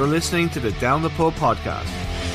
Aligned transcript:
You're 0.00 0.08
listening 0.08 0.48
to 0.50 0.60
the 0.60 0.70
Down 0.80 1.02
the 1.02 1.10
Pub 1.10 1.34
podcast, 1.34 1.84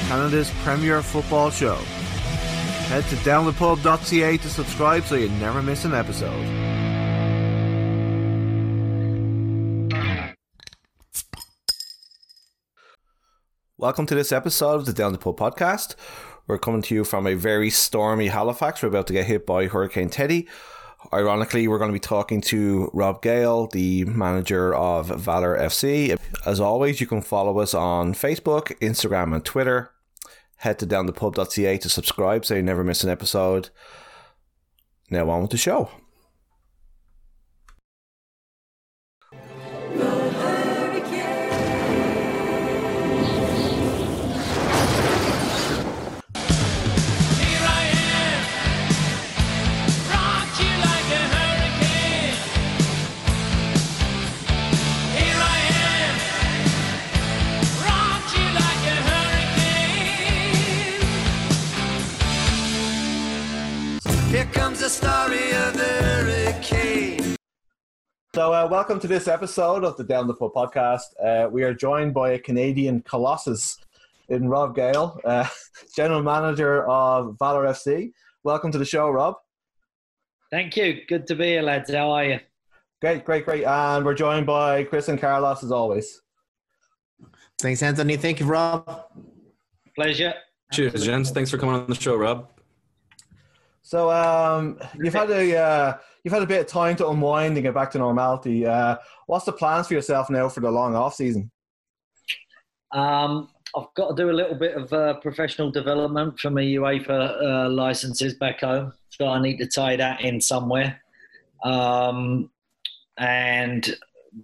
Canada's 0.07 0.52
premier 0.64 1.02
football 1.02 1.50
show. 1.50 1.73
Head 1.73 3.04
to 3.05 3.15
downthepub.ca 3.15 4.37
to 4.37 4.50
subscribe 4.50 5.04
so 5.06 5.15
you 5.15 5.29
never 5.29 5.64
miss 5.64 5.83
an 5.83 5.96
episode. 5.96 6.46
Welcome 13.79 14.06
to 14.06 14.14
this 14.14 14.32
episode 14.32 14.75
of 14.75 14.86
the 14.86 14.93
Down 14.93 15.11
the 15.11 15.18
Pub 15.18 15.36
podcast. 15.36 15.95
We're 16.45 16.59
coming 16.59 16.84
to 16.84 16.93
you 16.93 17.04
from 17.04 17.25
a 17.25 17.34
very 17.34 17.71
stormy 17.71 18.28
Halifax. 18.28 18.84
We're 18.84 18.89
about 18.89 19.07
to 19.07 19.14
get 19.14 19.25
hit 19.25 19.47
by 19.47 19.65
Hurricane 19.65 20.11
Teddy. 20.11 20.47
Ironically, 21.14 21.68
we're 21.68 21.77
going 21.77 21.89
to 21.89 21.93
be 21.93 22.00
talking 22.00 22.41
to 22.41 22.89
Rob 22.93 23.21
Gale, 23.21 23.68
the 23.68 24.05
manager 24.05 24.73
of 24.73 25.07
Valour 25.07 25.57
FC. 25.57 26.18
As 26.45 26.59
always, 26.59 27.00
you 27.00 27.07
can 27.07 27.21
follow 27.21 27.59
us 27.59 27.73
on 27.73 28.14
Facebook, 28.14 28.78
Instagram, 28.79 29.33
and 29.33 29.43
Twitter. 29.43 29.91
Head 30.57 30.79
to 30.79 30.87
downthepub.ca 30.87 31.78
to 31.78 31.89
subscribe 31.89 32.45
so 32.45 32.55
you 32.55 32.61
never 32.61 32.83
miss 32.83 33.03
an 33.03 33.09
episode. 33.09 33.69
Now 35.09 35.30
on 35.30 35.44
with 35.44 35.52
the 35.52 35.58
show. 35.58 35.89
So, 68.36 68.52
uh, 68.52 68.67
welcome 68.69 69.00
to 69.00 69.08
this 69.08 69.30
episode 69.30 69.86
of 69.86 69.95
the 69.95 70.03
Down 70.03 70.28
the 70.28 70.33
Pub 70.33 70.52
podcast. 70.53 71.05
Uh, 71.23 71.47
we 71.50 71.64
are 71.64 71.73
joined 71.73 72.14
by 72.14 72.31
a 72.31 72.38
Canadian 72.38 73.00
colossus 73.03 73.78
in 74.28 74.50
Rob 74.50 74.75
Gale, 74.75 75.17
uh, 75.23 75.47
general 75.95 76.22
manager 76.22 76.86
of 76.86 77.38
Valour 77.39 77.63
FC. 77.67 78.11
Welcome 78.44 78.73
to 78.73 78.78
the 78.78 78.83
show, 78.83 79.09
Rob. 79.09 79.36
Thank 80.52 80.75
you. 80.75 81.00
Good 81.08 81.28
to 81.28 81.36
be 81.36 81.45
here, 81.45 81.61
lads. 81.61 81.94
How 81.94 82.11
are 82.11 82.25
you? 82.25 82.39
Great, 83.00 83.23
great, 83.23 83.45
great. 83.45 83.63
And 83.63 84.03
we're 84.03 84.13
joined 84.13 84.45
by 84.45 84.83
Chris 84.83 85.08
and 85.08 85.17
Carlos 85.17 85.63
as 85.63 85.72
always. 85.72 86.22
Thanks, 87.59 87.81
Anthony. 87.81 88.17
Thank 88.17 88.41
you, 88.41 88.47
Rob. 88.47 89.06
Pleasure. 89.95 90.33
Cheers, 90.73 91.06
gents. 91.06 91.31
Thanks 91.31 91.50
for 91.50 91.58
coming 91.58 91.75
on 91.75 91.88
the 91.88 91.95
show, 91.95 92.17
Rob. 92.17 92.50
So, 93.81 94.11
um, 94.11 94.78
you've 95.02 95.13
had 95.13 95.30
a 95.30 95.58
uh, 95.58 95.97
you've 96.26 96.34
had 96.34 96.44
a 96.44 96.48
bit 96.48 96.59
of 96.59 96.68
time 96.68 96.95
to 96.98 97.08
unwind 97.08 97.56
and 97.56 97.64
get 97.64 97.76
back 97.76 97.92
to 97.92 98.00
normality. 98.00 98.66
Uh, 98.66 98.98
what's 99.28 99.45
the 99.45 99.52
plans 99.54 99.88
for 99.88 99.94
yourself 99.94 100.30
now 100.30 100.50
for 100.50 100.59
the 100.59 100.72
long 100.72 100.96
off 100.96 101.13
season? 101.13 101.52
Um, 102.91 103.47
I've 103.78 103.94
got 103.96 104.09
to 104.09 104.16
do 104.16 104.31
a 104.31 104.34
little 104.34 104.56
bit 104.56 104.75
of 104.75 104.91
uh, 104.91 105.13
professional 105.19 105.69
development 105.69 106.40
for 106.40 106.50
my 106.50 106.62
UEFA 106.62 107.44
uh, 107.44 107.69
licenses 107.69 108.34
back 108.34 108.62
home, 108.62 108.91
so 109.09 109.28
I 109.28 109.40
need 109.40 109.58
to 109.58 109.68
tie 109.68 109.96
that 109.97 110.22
in 110.22 110.41
somewhere. 110.41 111.00
Um, 111.63 112.50
and 113.18 113.96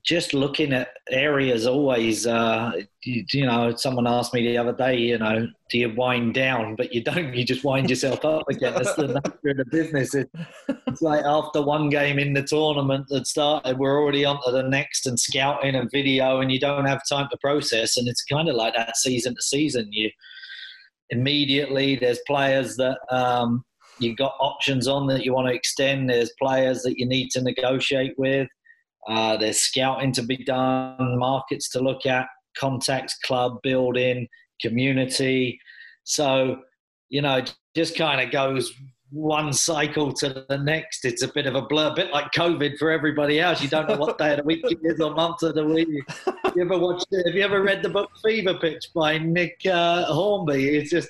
just 0.04 0.34
looking 0.34 0.74
at 0.74 0.90
areas 1.10 1.68
always, 1.68 2.26
uh, 2.26 2.72
you, 3.04 3.26
you 3.34 3.46
know, 3.46 3.76
someone 3.76 4.08
asked 4.08 4.34
me 4.34 4.48
the 4.48 4.58
other 4.58 4.74
day, 4.74 4.98
you 4.98 5.18
know, 5.18 5.48
do 5.70 5.78
you 5.78 5.94
wind 5.94 6.34
down? 6.34 6.76
But 6.76 6.94
you 6.94 7.04
don't, 7.04 7.34
you 7.34 7.44
just 7.44 7.64
wind 7.64 7.90
yourself 7.90 8.24
up 8.24 8.44
again. 8.50 8.74
That's 8.74 8.96
the 8.96 9.08
nature 9.08 9.50
of 9.52 9.58
the 9.58 9.66
business. 9.72 10.16
It, 10.16 10.30
it's 10.88 11.02
like 11.02 11.26
after 11.26 11.62
one 11.62 11.90
game 11.90 12.20
in 12.20 12.34
the 12.34 12.44
tournament 12.44 13.08
that 13.10 13.28
started, 13.28 13.78
we're 13.78 14.00
already 14.00 14.24
on 14.24 14.40
to 14.46 14.52
the 14.52 14.64
next 14.64 15.08
and 15.08 15.20
scouting 15.20 15.76
and 15.76 15.92
video, 15.92 16.40
and 16.40 16.52
you 16.52 16.60
don't 16.60 16.86
have 16.86 17.02
time 17.08 17.28
to 17.32 17.38
process. 17.38 17.98
And 17.98 18.08
it's 18.08 18.24
kind 18.24 18.48
of 18.48 18.56
like 18.56 18.76
that 18.76 18.96
season 18.98 19.36
to 19.36 19.42
season. 19.42 19.90
You 19.92 20.10
immediately, 21.10 21.98
there's 21.98 22.20
players 22.26 22.78
that 22.78 22.98
um, 23.10 23.66
you 24.00 24.16
got 24.16 24.34
options 24.40 24.88
on 24.88 25.08
that 25.08 25.26
you 25.26 25.34
want 25.34 25.50
to 25.50 25.54
extend, 25.54 26.10
there's 26.10 26.32
players 26.42 26.82
that 26.84 26.98
you 26.98 27.06
need 27.06 27.30
to 27.32 27.42
negotiate 27.42 28.14
with. 28.18 28.48
Uh, 29.08 29.38
there's 29.38 29.60
scouting 29.60 30.12
to 30.14 30.24
be 30.24 30.38
done, 30.44 31.18
markets 31.18 31.70
to 31.70 31.80
look 31.80 32.06
at, 32.06 32.28
contacts, 32.58 33.18
club 33.26 33.58
building, 33.64 34.28
community. 34.62 35.60
So, 36.04 36.58
you 37.10 37.22
know, 37.22 37.44
just 37.76 37.98
kind 37.98 38.22
of 38.22 38.32
goes 38.32 38.72
one 39.12 39.52
cycle 39.52 40.14
to 40.14 40.46
the 40.48 40.58
next. 40.58 41.04
It's 41.04 41.22
a 41.22 41.28
bit 41.28 41.46
of 41.46 41.56
a 41.56 41.62
blur, 41.62 41.88
a 41.88 41.94
bit 41.94 42.12
like 42.14 42.32
COVID 42.32 42.78
for 42.78 42.92
everybody 42.92 43.40
else. 43.40 43.62
You 43.62 43.68
don't 43.68 43.88
know 43.88 43.98
what 43.98 44.18
day 44.18 44.32
of 44.32 44.38
the 44.38 44.44
week 44.44 44.64
it 44.64 44.80
is 44.84 45.02
or 45.02 45.14
month 45.14 45.44
of 45.44 45.56
the 45.56 45.66
week. 45.66 45.88
You 46.56 46.64
ever 46.64 46.78
watched? 46.78 47.08
it? 47.12 47.28
Have 47.28 47.36
you 47.36 47.44
ever 47.44 47.62
read 47.62 47.84
the 47.84 47.90
book 47.90 48.10
Fever 48.24 48.56
Pitch 48.56 48.88
by 48.96 49.18
Nick 49.18 49.60
uh, 49.66 50.06
Hornby? 50.06 50.78
It's 50.78 50.92
just 50.92 51.10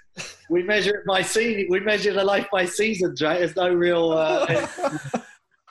we 0.49 0.63
measure 0.63 0.95
it 0.95 1.05
by 1.07 1.21
season. 1.21 1.67
We 1.69 1.79
measure 1.79 2.13
the 2.13 2.23
life 2.23 2.47
by 2.51 2.65
seasons, 2.65 3.21
right? 3.21 3.39
There's 3.39 3.55
no 3.55 3.73
real. 3.73 4.11
Uh, 4.11 4.63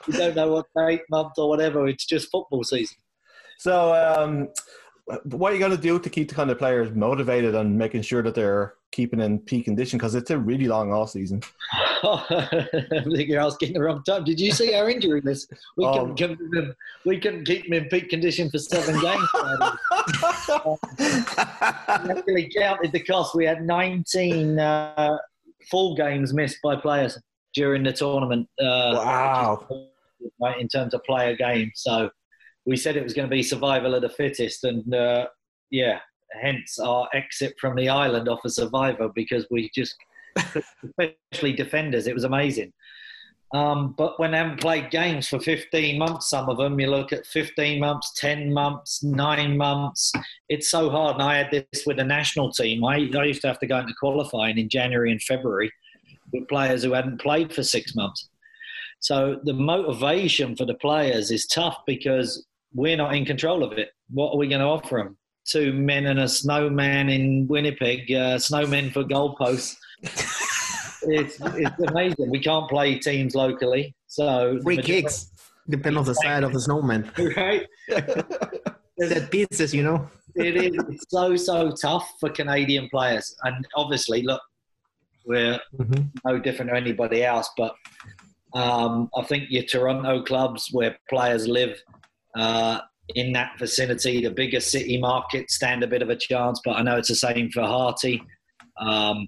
you 0.07 0.13
don't 0.13 0.35
know 0.35 0.51
what 0.51 0.65
date, 0.75 1.01
month, 1.09 1.33
or 1.37 1.49
whatever. 1.49 1.87
It's 1.87 2.05
just 2.05 2.29
football 2.31 2.63
season. 2.63 2.97
So, 3.57 3.93
um, 3.93 4.49
what 5.23 5.51
are 5.51 5.55
you 5.55 5.59
going 5.59 5.71
to 5.75 5.77
do 5.77 5.99
to 5.99 6.09
keep 6.09 6.29
the 6.29 6.35
kind 6.35 6.49
of 6.49 6.57
players 6.57 6.95
motivated 6.95 7.53
and 7.55 7.77
making 7.77 8.01
sure 8.03 8.21
that 8.23 8.33
they're 8.35 8.75
keeping 8.91 9.19
in 9.19 9.39
peak 9.39 9.65
condition? 9.65 9.97
Because 9.99 10.15
it's 10.15 10.31
a 10.31 10.37
really 10.37 10.67
long 10.67 10.91
off 10.93 11.11
season. 11.11 11.41
I 12.03 12.67
think 13.13 13.29
you're 13.29 13.41
asking 13.41 13.73
the 13.73 13.81
wrong 13.81 14.03
time. 14.03 14.23
Did 14.23 14.39
you 14.39 14.51
see 14.51 14.73
our 14.73 14.89
injury 14.89 15.21
list? 15.21 15.53
We, 15.77 15.85
Oh. 15.85 16.13
couldn't, 16.15 16.15
keep 16.15 16.53
in, 16.55 16.73
we 17.05 17.19
couldn't 17.19 17.45
keep 17.45 17.65
him 17.65 17.73
in 17.73 17.85
peak 17.89 18.09
condition 18.09 18.49
for 18.49 18.57
seven 18.57 18.99
games. 19.01 19.27
we 20.99 21.05
actually 22.11 22.51
counted 22.55 22.91
the 22.91 23.03
cost. 23.05 23.35
We 23.35 23.45
had 23.45 23.63
19 23.63 24.57
uh, 24.59 25.17
full 25.69 25.95
games 25.95 26.33
missed 26.33 26.57
by 26.63 26.75
players 26.77 27.19
during 27.53 27.83
the 27.83 27.93
tournament. 27.93 28.47
Uh, 28.59 28.93
Wow. 28.95 29.67
Right, 30.41 30.59
in 30.59 30.67
terms 30.67 30.93
of 30.93 31.03
player 31.03 31.35
game. 31.35 31.71
So 31.75 32.09
we 32.65 32.77
said 32.77 32.95
it 32.95 33.03
was 33.03 33.13
going 33.13 33.29
to 33.29 33.35
be 33.35 33.43
survival 33.43 33.95
of 33.95 34.01
the 34.01 34.09
fittest, 34.09 34.63
and 34.63 34.93
uh, 34.93 35.27
yeah, 35.69 35.99
hence 36.39 36.79
our 36.79 37.07
exit 37.13 37.53
from 37.59 37.75
the 37.75 37.89
island 37.89 38.29
off 38.29 38.45
a 38.45 38.49
survivor 38.49 39.09
because 39.13 39.45
we 39.51 39.69
just, 39.73 39.95
especially 40.83 41.53
defenders, 41.53 42.07
it 42.07 42.13
was 42.13 42.23
amazing. 42.23 42.71
Um, 43.53 43.93
but 43.97 44.17
when 44.17 44.31
they 44.31 44.37
haven't 44.37 44.61
played 44.61 44.91
games 44.91 45.27
for 45.27 45.37
15 45.37 45.97
months, 45.99 46.29
some 46.29 46.47
of 46.47 46.57
them, 46.57 46.79
you 46.79 46.87
look 46.87 47.11
at 47.11 47.25
15 47.25 47.81
months, 47.81 48.13
10 48.15 48.53
months, 48.53 49.03
nine 49.03 49.57
months, 49.57 50.13
it's 50.47 50.71
so 50.71 50.89
hard. 50.89 51.15
And 51.15 51.23
I 51.23 51.37
had 51.37 51.51
this 51.51 51.85
with 51.85 51.97
the 51.97 52.05
national 52.05 52.53
team. 52.53 52.85
I, 52.85 53.09
I 53.13 53.25
used 53.25 53.41
to 53.41 53.49
have 53.49 53.59
to 53.59 53.67
go 53.67 53.79
into 53.79 53.93
qualifying 53.99 54.57
in 54.57 54.69
January 54.69 55.11
and 55.11 55.21
February 55.21 55.69
with 56.31 56.47
players 56.47 56.83
who 56.83 56.93
hadn't 56.93 57.19
played 57.19 57.53
for 57.53 57.61
six 57.61 57.93
months. 57.93 58.29
So 59.01 59.39
the 59.43 59.53
motivation 59.53 60.55
for 60.55 60.65
the 60.65 60.75
players 60.75 61.31
is 61.31 61.47
tough 61.47 61.77
because 61.87 62.45
we're 62.73 62.95
not 62.95 63.15
in 63.15 63.25
control 63.25 63.63
of 63.63 63.73
it. 63.73 63.89
What 64.11 64.31
are 64.33 64.37
we 64.37 64.47
going 64.47 64.61
to 64.61 64.67
offer 64.67 64.97
them? 64.97 65.17
Two 65.45 65.73
men 65.73 66.05
and 66.05 66.19
a 66.19 66.27
snowman 66.29 67.09
in 67.09 67.47
Winnipeg, 67.47 68.11
uh, 68.11 68.37
snowmen 68.37 68.93
for 68.93 69.03
goalposts. 69.03 69.75
it's, 70.03 71.39
it's 71.41 71.79
amazing. 71.89 72.29
We 72.29 72.39
can't 72.39 72.69
play 72.69 72.99
teams 72.99 73.33
locally, 73.33 73.95
so 74.05 74.59
Free 74.61 74.77
kicks. 74.77 75.31
Depend 75.67 75.97
on 75.97 76.05
the 76.05 76.13
side 76.13 76.43
of 76.43 76.53
the 76.53 76.59
snowman. 76.61 77.11
right? 77.35 77.65
Set 78.99 79.31
pieces, 79.31 79.73
you 79.73 79.81
know. 79.81 80.07
it 80.35 80.55
is 80.55 81.05
so 81.09 81.35
so 81.35 81.71
tough 81.71 82.07
for 82.19 82.29
Canadian 82.29 82.87
players, 82.89 83.35
and 83.45 83.67
obviously, 83.75 84.21
look, 84.21 84.41
we're 85.25 85.59
Mhm. 85.75 86.09
no 86.23 86.37
different 86.39 86.69
to 86.69 86.77
anybody 86.77 87.23
else, 87.23 87.49
but 87.57 87.73
um, 88.53 89.09
I 89.15 89.23
think 89.23 89.45
your 89.49 89.63
Toronto 89.63 90.23
clubs 90.23 90.69
where 90.71 90.97
players 91.09 91.47
live 91.47 91.81
uh, 92.35 92.79
in 93.15 93.33
that 93.33 93.57
vicinity, 93.59 94.21
the 94.21 94.31
bigger 94.31 94.59
city 94.59 94.97
markets 94.97 95.55
stand 95.55 95.83
a 95.83 95.87
bit 95.87 96.01
of 96.01 96.09
a 96.09 96.15
chance. 96.15 96.61
But 96.63 96.77
I 96.77 96.81
know 96.81 96.97
it's 96.97 97.09
the 97.09 97.15
same 97.15 97.49
for 97.51 97.61
Hearty. 97.61 98.21
Um, 98.79 99.27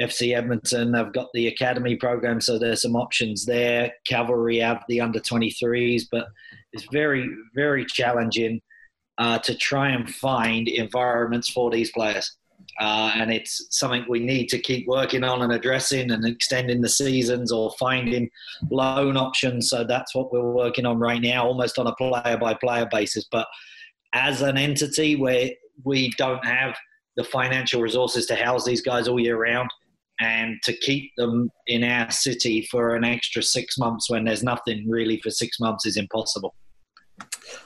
FC 0.00 0.36
Edmonton 0.36 0.92
have 0.94 1.12
got 1.12 1.28
the 1.34 1.46
academy 1.46 1.96
program, 1.96 2.40
so 2.40 2.58
there's 2.58 2.82
some 2.82 2.96
options 2.96 3.46
there. 3.46 3.92
Cavalry 4.06 4.58
have 4.58 4.82
the 4.88 5.00
under 5.00 5.20
23s, 5.20 6.02
but 6.10 6.26
it's 6.72 6.86
very, 6.90 7.28
very 7.54 7.84
challenging 7.84 8.60
uh, 9.18 9.38
to 9.38 9.54
try 9.54 9.90
and 9.90 10.12
find 10.12 10.68
environments 10.68 11.48
for 11.48 11.70
these 11.70 11.92
players. 11.92 12.36
Uh, 12.80 13.12
and 13.14 13.32
it's 13.32 13.66
something 13.70 14.04
we 14.08 14.20
need 14.20 14.48
to 14.48 14.58
keep 14.58 14.86
working 14.86 15.22
on 15.24 15.42
and 15.42 15.52
addressing 15.52 16.10
and 16.10 16.26
extending 16.26 16.80
the 16.80 16.88
seasons 16.88 17.52
or 17.52 17.72
finding 17.78 18.28
loan 18.70 19.16
options. 19.16 19.68
So 19.68 19.84
that's 19.84 20.14
what 20.14 20.32
we're 20.32 20.52
working 20.52 20.86
on 20.86 20.98
right 20.98 21.20
now, 21.20 21.46
almost 21.46 21.78
on 21.78 21.86
a 21.86 21.94
player 21.94 22.36
by 22.36 22.54
player 22.54 22.88
basis. 22.90 23.26
But 23.30 23.46
as 24.12 24.42
an 24.42 24.56
entity, 24.56 25.16
we're 25.16 25.50
we 25.84 26.12
don't 26.16 26.44
have 26.44 26.76
the 27.16 27.24
financial 27.24 27.80
resources 27.80 28.26
to 28.26 28.36
house 28.36 28.64
these 28.64 28.80
guys 28.80 29.08
all 29.08 29.20
year 29.20 29.36
round 29.36 29.70
and 30.20 30.56
to 30.62 30.72
keep 30.72 31.10
them 31.16 31.50
in 31.66 31.82
our 31.82 32.10
city 32.10 32.66
for 32.70 32.94
an 32.94 33.04
extra 33.04 33.42
six 33.42 33.76
months 33.78 34.08
when 34.08 34.24
there's 34.24 34.44
nothing 34.44 34.88
really 34.88 35.20
for 35.20 35.30
six 35.30 35.58
months 35.58 35.86
is 35.86 35.96
impossible. 35.96 36.54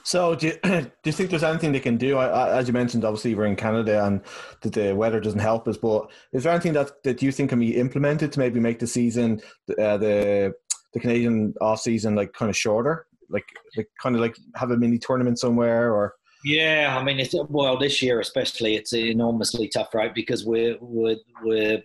So, 0.03 0.35
do 0.35 0.47
you, 0.47 0.53
do 0.63 0.91
you 1.05 1.11
think 1.11 1.29
there's 1.29 1.43
anything 1.43 1.71
they 1.71 1.79
can 1.79 1.97
do? 1.97 2.17
I, 2.17 2.27
I, 2.27 2.57
as 2.57 2.67
you 2.67 2.73
mentioned, 2.73 3.05
obviously 3.05 3.35
we're 3.35 3.45
in 3.45 3.55
Canada 3.55 4.05
and 4.05 4.21
the, 4.61 4.69
the 4.69 4.95
weather 4.95 5.19
doesn't 5.19 5.39
help 5.39 5.67
us. 5.67 5.77
But 5.77 6.09
is 6.33 6.43
there 6.43 6.53
anything 6.53 6.73
that, 6.73 7.03
that 7.03 7.21
you 7.21 7.31
think 7.31 7.49
can 7.49 7.59
be 7.59 7.75
implemented 7.75 8.31
to 8.33 8.39
maybe 8.39 8.59
make 8.59 8.79
the 8.79 8.87
season, 8.87 9.41
uh, 9.69 9.97
the 9.97 10.53
the 10.93 10.99
Canadian 10.99 11.53
off 11.61 11.81
season, 11.81 12.15
like 12.15 12.33
kind 12.33 12.49
of 12.49 12.57
shorter, 12.57 13.05
like 13.29 13.45
like 13.77 13.87
kind 14.01 14.15
of 14.15 14.21
like 14.21 14.35
have 14.55 14.71
a 14.71 14.77
mini 14.77 14.97
tournament 14.97 15.39
somewhere, 15.39 15.93
or 15.93 16.15
Yeah, 16.43 16.95
I 16.99 17.03
mean, 17.03 17.19
it's 17.19 17.35
well 17.49 17.77
this 17.77 18.01
year 18.01 18.19
especially. 18.19 18.75
It's 18.75 18.93
enormously 18.93 19.69
tough, 19.69 19.93
right? 19.93 20.13
Because 20.13 20.45
we're 20.45 20.77
we're 20.81 21.17
we're 21.43 21.83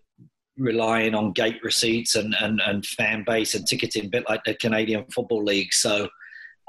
relying 0.56 1.14
on 1.14 1.32
gate 1.32 1.58
receipts 1.62 2.14
and 2.14 2.34
and, 2.40 2.60
and 2.66 2.86
fan 2.86 3.24
base 3.26 3.54
and 3.54 3.66
ticketing, 3.66 4.06
a 4.06 4.08
bit 4.08 4.28
like 4.28 4.42
the 4.44 4.54
Canadian 4.54 5.04
Football 5.14 5.44
League. 5.44 5.72
So 5.72 6.08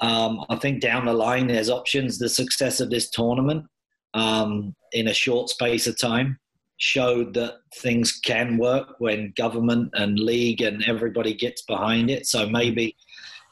um, 0.02 0.46
I 0.50 0.56
think 0.58 0.82
down 0.82 1.06
the 1.06 1.14
line 1.14 1.48
there's 1.48 1.70
options. 1.70 2.18
The 2.18 2.30
success 2.30 2.80
of 2.80 2.90
this 2.90 3.10
tournament 3.10 3.66
um, 4.14 4.76
in 4.92 5.08
a 5.08 5.14
short 5.14 5.50
space 5.50 5.88
of 5.88 6.00
time 6.00 6.40
showed 6.78 7.34
that 7.34 7.54
things 7.78 8.12
can 8.12 8.58
work 8.58 8.96
when 9.00 9.34
government 9.38 9.90
and 9.94 10.20
league 10.20 10.62
and 10.62 10.84
everybody 10.84 11.34
gets 11.34 11.62
behind 11.62 12.10
it. 12.10 12.28
So 12.28 12.48
maybe 12.48 12.96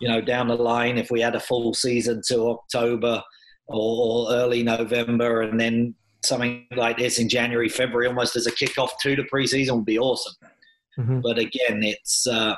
you 0.01 0.07
know 0.07 0.19
down 0.19 0.47
the 0.47 0.55
line 0.55 0.97
if 0.97 1.09
we 1.11 1.21
had 1.21 1.35
a 1.35 1.39
full 1.39 1.73
season 1.73 2.21
to 2.27 2.49
October 2.49 3.23
or 3.67 4.31
early 4.31 4.63
November, 4.63 5.41
and 5.41 5.59
then 5.59 5.95
something 6.25 6.67
like 6.75 6.97
this 6.97 7.19
in 7.19 7.29
January, 7.29 7.69
February, 7.69 8.07
almost 8.07 8.35
as 8.35 8.47
a 8.47 8.51
kickoff 8.51 8.89
to 9.01 9.15
the 9.15 9.23
preseason 9.23 9.75
would 9.75 9.85
be 9.85 9.99
awesome. 9.99 10.33
Mhm. 10.99 11.21
But 11.21 11.39
again, 11.39 11.83
it's 11.83 12.27
uh, 12.27 12.55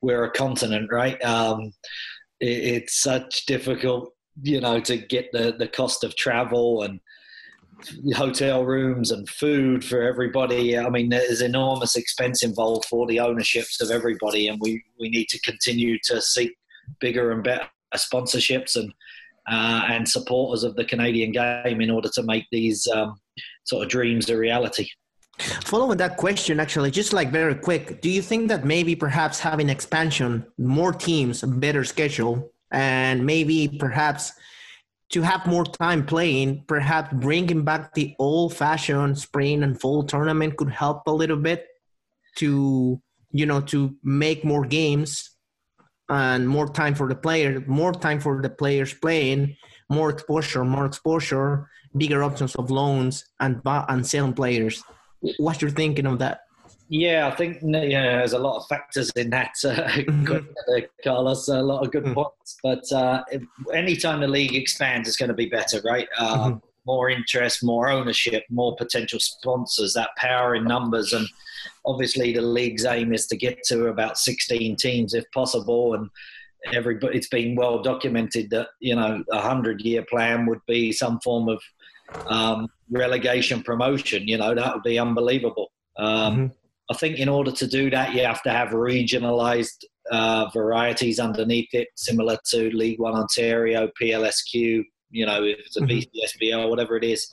we're 0.00 0.24
a 0.24 0.30
continent, 0.30 0.90
right? 0.92 1.22
Um, 1.24 1.72
it's 2.44 3.02
such 3.02 3.46
difficult, 3.46 4.12
you 4.42 4.60
know, 4.60 4.80
to 4.80 4.96
get 4.96 5.30
the 5.32 5.54
the 5.58 5.68
cost 5.68 6.04
of 6.04 6.16
travel 6.16 6.82
and 6.82 7.00
hotel 8.14 8.64
rooms 8.64 9.10
and 9.10 9.28
food 9.28 9.84
for 9.84 10.02
everybody. 10.02 10.78
I 10.78 10.88
mean, 10.88 11.08
there's 11.08 11.40
enormous 11.40 11.96
expense 11.96 12.42
involved 12.42 12.86
for 12.86 13.06
the 13.06 13.20
ownerships 13.20 13.80
of 13.80 13.90
everybody, 13.90 14.48
and 14.48 14.58
we 14.60 14.82
we 14.98 15.08
need 15.08 15.28
to 15.28 15.40
continue 15.40 15.98
to 16.04 16.20
seek 16.20 16.52
bigger 17.00 17.32
and 17.32 17.42
better 17.42 17.68
sponsorships 17.96 18.76
and 18.76 18.92
uh, 19.50 19.86
and 19.88 20.08
supporters 20.08 20.64
of 20.64 20.74
the 20.76 20.84
Canadian 20.84 21.32
game 21.32 21.80
in 21.80 21.90
order 21.90 22.08
to 22.14 22.22
make 22.22 22.46
these 22.50 22.86
um, 22.88 23.20
sort 23.64 23.84
of 23.84 23.90
dreams 23.90 24.28
a 24.30 24.36
reality. 24.36 24.88
Following 25.38 25.98
that 25.98 26.16
question, 26.16 26.60
actually, 26.60 26.90
just 26.90 27.12
like 27.12 27.30
very 27.30 27.54
quick, 27.54 28.00
do 28.00 28.08
you 28.08 28.22
think 28.22 28.48
that 28.48 28.64
maybe 28.64 28.94
perhaps 28.94 29.40
having 29.40 29.68
expansion, 29.68 30.46
more 30.58 30.92
teams, 30.92 31.42
a 31.42 31.46
better 31.46 31.84
schedule, 31.84 32.52
and 32.70 33.24
maybe 33.26 33.68
perhaps 33.68 34.32
to 35.10 35.22
have 35.22 35.46
more 35.46 35.64
time 35.64 36.06
playing, 36.06 36.64
perhaps 36.66 37.12
bringing 37.14 37.64
back 37.64 37.94
the 37.94 38.14
old-fashioned 38.18 39.18
spring 39.18 39.62
and 39.62 39.80
fall 39.80 40.02
tournament 40.04 40.56
could 40.56 40.70
help 40.70 41.06
a 41.06 41.10
little 41.12 41.36
bit 41.36 41.66
to 42.36 43.00
you 43.30 43.46
know 43.46 43.60
to 43.60 43.94
make 44.02 44.44
more 44.44 44.64
games 44.64 45.30
and 46.08 46.48
more 46.48 46.68
time 46.68 46.94
for 46.94 47.08
the 47.08 47.14
player, 47.14 47.62
more 47.66 47.92
time 47.92 48.20
for 48.20 48.40
the 48.42 48.50
players 48.50 48.92
playing, 48.94 49.56
more 49.88 50.10
exposure, 50.10 50.64
more 50.64 50.86
exposure, 50.86 51.68
bigger 51.96 52.22
options 52.22 52.54
of 52.56 52.70
loans 52.70 53.24
and 53.40 53.60
and 53.64 54.06
selling 54.06 54.32
players. 54.32 54.82
What's 55.38 55.60
your 55.62 55.70
thinking 55.70 56.06
of 56.06 56.18
that? 56.18 56.40
Yeah, 56.88 57.28
I 57.32 57.34
think 57.34 57.62
you 57.62 57.68
know, 57.68 57.86
there's 57.88 58.34
a 58.34 58.38
lot 58.38 58.56
of 58.58 58.66
factors 58.68 59.10
in 59.16 59.30
that, 59.30 59.52
uh, 59.64 59.70
uh, 60.76 60.80
Carlos. 61.02 61.48
A 61.48 61.62
lot 61.62 61.84
of 61.84 61.90
good 61.90 62.04
Mhm. 62.04 62.14
points. 62.14 62.58
But 62.62 62.92
uh, 62.92 63.22
anytime 63.72 64.20
the 64.20 64.28
league 64.28 64.54
expands, 64.54 65.08
it's 65.08 65.16
going 65.16 65.30
to 65.30 65.34
be 65.34 65.46
better, 65.46 65.80
right? 65.84 66.08
Uh, 66.18 66.50
Mhm. 66.50 66.62
More 66.86 67.08
interest, 67.08 67.64
more 67.64 67.88
ownership, 67.88 68.44
more 68.50 68.76
potential 68.76 69.18
sponsors. 69.18 69.94
That 69.94 70.10
power 70.18 70.54
in 70.54 70.64
numbers, 70.64 71.14
and 71.14 71.26
obviously 71.86 72.34
the 72.34 72.42
league's 72.42 72.84
aim 72.84 73.14
is 73.14 73.26
to 73.28 73.36
get 73.38 73.62
to 73.68 73.86
about 73.86 74.18
16 74.18 74.76
teams 74.76 75.14
if 75.14 75.24
possible. 75.32 75.94
And 75.94 76.10
everybody, 76.74 77.16
it's 77.16 77.28
been 77.28 77.54
well 77.56 77.80
documented 77.80 78.50
that 78.50 78.68
you 78.80 78.94
know 78.94 79.24
a 79.32 79.40
hundred-year 79.40 80.04
plan 80.10 80.44
would 80.44 80.60
be 80.66 80.92
some 80.92 81.20
form 81.20 81.48
of 81.48 81.62
um, 82.26 82.68
relegation 82.90 83.62
promotion. 83.62 84.26
You 84.28 84.38
know 84.38 84.54
that 84.54 84.74
would 84.74 84.82
be 84.82 84.98
unbelievable. 84.98 85.70
Um, 85.96 86.36
Mhm. 86.36 86.52
I 86.90 86.94
think 86.94 87.18
in 87.18 87.28
order 87.30 87.50
to 87.50 87.66
do 87.66 87.88
that, 87.90 88.14
you 88.14 88.22
have 88.24 88.42
to 88.42 88.50
have 88.50 88.68
regionalised 88.70 89.84
uh, 90.10 90.50
varieties 90.52 91.18
underneath 91.18 91.72
it, 91.72 91.88
similar 91.96 92.36
to 92.50 92.68
League 92.76 93.00
One 93.00 93.14
Ontario, 93.14 93.88
PLSQ. 94.00 94.82
You 95.10 95.24
know, 95.26 95.42
if 95.44 95.58
it's 95.60 95.76
a 95.78 95.80
Mhm. 95.80 95.88
VCSBL, 95.88 96.68
whatever 96.68 96.94
it 96.96 97.04
is, 97.04 97.30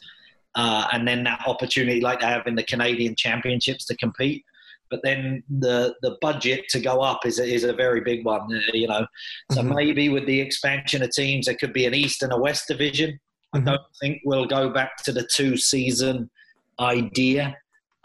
uh, 0.55 0.87
and 0.93 1.05
then 1.05 1.23
that 1.25 1.41
opportunity, 1.47 1.99
like 1.99 2.21
they 2.21 2.27
have 2.27 2.47
in 2.47 2.55
the 2.55 2.63
Canadian 2.63 3.15
Championships, 3.17 3.85
to 3.87 3.95
compete. 3.97 4.43
But 4.89 5.01
then 5.03 5.43
the 5.49 5.95
the 6.01 6.17
budget 6.21 6.65
to 6.69 6.79
go 6.79 7.01
up 7.01 7.25
is 7.25 7.39
a, 7.39 7.45
is 7.45 7.63
a 7.65 7.73
very 7.73 8.01
big 8.01 8.23
one. 8.25 8.41
uh, 8.53 8.59
You 8.73 8.87
know, 8.87 9.05
so 9.51 9.61
Mhm. 9.61 9.75
maybe 9.75 10.07
with 10.09 10.25
the 10.25 10.39
expansion 10.39 11.01
of 11.03 11.11
teams, 11.11 11.45
there 11.47 11.55
could 11.55 11.73
be 11.73 11.85
an 11.85 11.93
East 11.93 12.23
and 12.23 12.31
a 12.31 12.37
West 12.37 12.67
division. 12.69 13.19
I 13.53 13.59
Mhm. 13.59 13.65
don't 13.65 13.81
think 13.99 14.21
we'll 14.25 14.45
go 14.45 14.69
back 14.69 14.97
to 15.03 15.11
the 15.11 15.27
two 15.33 15.57
season 15.57 16.29
idea. 16.79 17.55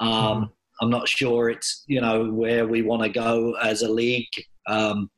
Um, 0.01 0.53
I'm 0.81 0.91
not 0.91 1.09
sure 1.09 1.49
it's 1.49 1.85
you 1.87 2.01
know 2.01 2.31
where 2.31 2.67
we 2.67 2.83
want 2.83 3.03
to 3.03 3.09
go 3.09 3.55
as 3.63 3.83
a 3.83 3.89
league. 3.91 4.29
Um, 4.67 5.11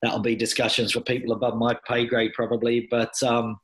that'll 0.00 0.20
be 0.20 0.34
discussions 0.36 0.92
for 0.92 1.00
people 1.00 1.32
above 1.32 1.56
my 1.56 1.76
pay 1.86 2.06
grade 2.06 2.32
probably, 2.34 2.88
but 2.90 3.12
um, 3.22 3.58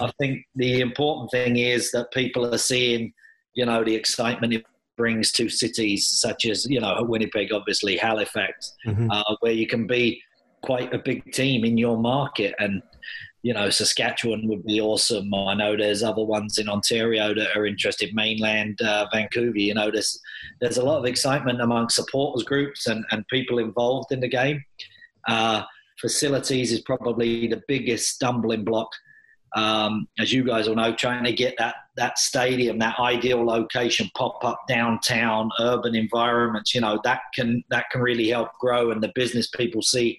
I 0.00 0.10
think 0.18 0.44
the 0.54 0.80
important 0.80 1.30
thing 1.30 1.56
is 1.56 1.90
that 1.92 2.10
people 2.12 2.46
are 2.52 2.58
seeing 2.58 3.12
you 3.54 3.66
know 3.66 3.82
the 3.84 3.94
excitement 3.94 4.52
it 4.52 4.64
brings 4.96 5.32
to 5.32 5.48
cities 5.48 6.06
such 6.06 6.46
as 6.46 6.66
you 6.66 6.80
know 6.80 7.02
Winnipeg, 7.02 7.52
obviously 7.52 7.96
Halifax, 7.96 8.74
Mhm. 8.86 9.08
uh, 9.10 9.36
where 9.40 9.52
you 9.52 9.66
can 9.66 9.86
be 9.86 10.22
quite 10.62 10.94
a 10.94 10.98
big 10.98 11.32
team 11.32 11.64
in 11.64 11.76
your 11.76 11.96
market 11.98 12.54
and 12.58 12.80
you 13.44 13.52
know 13.52 13.68
saskatchewan 13.68 14.48
would 14.48 14.64
be 14.64 14.80
awesome. 14.80 15.32
I 15.34 15.52
know 15.52 15.76
there's 15.76 16.02
other 16.02 16.24
ones 16.24 16.56
in 16.56 16.66
ontario 16.66 17.34
that 17.34 17.54
are 17.54 17.66
interested 17.66 18.14
mainland 18.14 18.80
uh, 18.80 19.06
vancouver 19.12 19.58
you 19.58 19.74
know 19.74 19.90
there's 19.90 20.18
there's 20.60 20.78
a 20.78 20.82
lot 20.82 20.98
of 20.98 21.04
excitement 21.04 21.60
among 21.60 21.90
supporters 21.90 22.42
groups 22.42 22.86
and, 22.86 23.04
and 23.10 23.28
people 23.28 23.58
involved 23.58 24.12
in 24.12 24.20
the 24.20 24.28
game. 24.28 24.64
Uh, 25.28 25.62
facilities 26.00 26.72
is 26.72 26.80
probably 26.80 27.46
the 27.46 27.62
biggest 27.68 28.08
stumbling 28.08 28.64
block. 28.64 28.90
Um, 29.54 30.08
as 30.18 30.32
you 30.32 30.42
guys 30.42 30.66
all 30.66 30.74
know 30.74 30.94
trying 30.94 31.22
to 31.24 31.32
get 31.32 31.54
that 31.58 31.74
that 31.96 32.18
stadium 32.18 32.78
that 32.78 32.98
ideal 32.98 33.44
location 33.44 34.10
pop 34.16 34.42
up 34.42 34.62
downtown 34.66 35.48
urban 35.60 35.94
environments 35.94 36.74
you 36.74 36.80
know 36.80 36.98
that 37.04 37.20
can 37.36 37.62
that 37.70 37.88
can 37.92 38.00
really 38.00 38.30
help 38.30 38.48
grow 38.58 38.90
and 38.90 39.00
the 39.00 39.12
business 39.14 39.46
people 39.46 39.80
see 39.80 40.18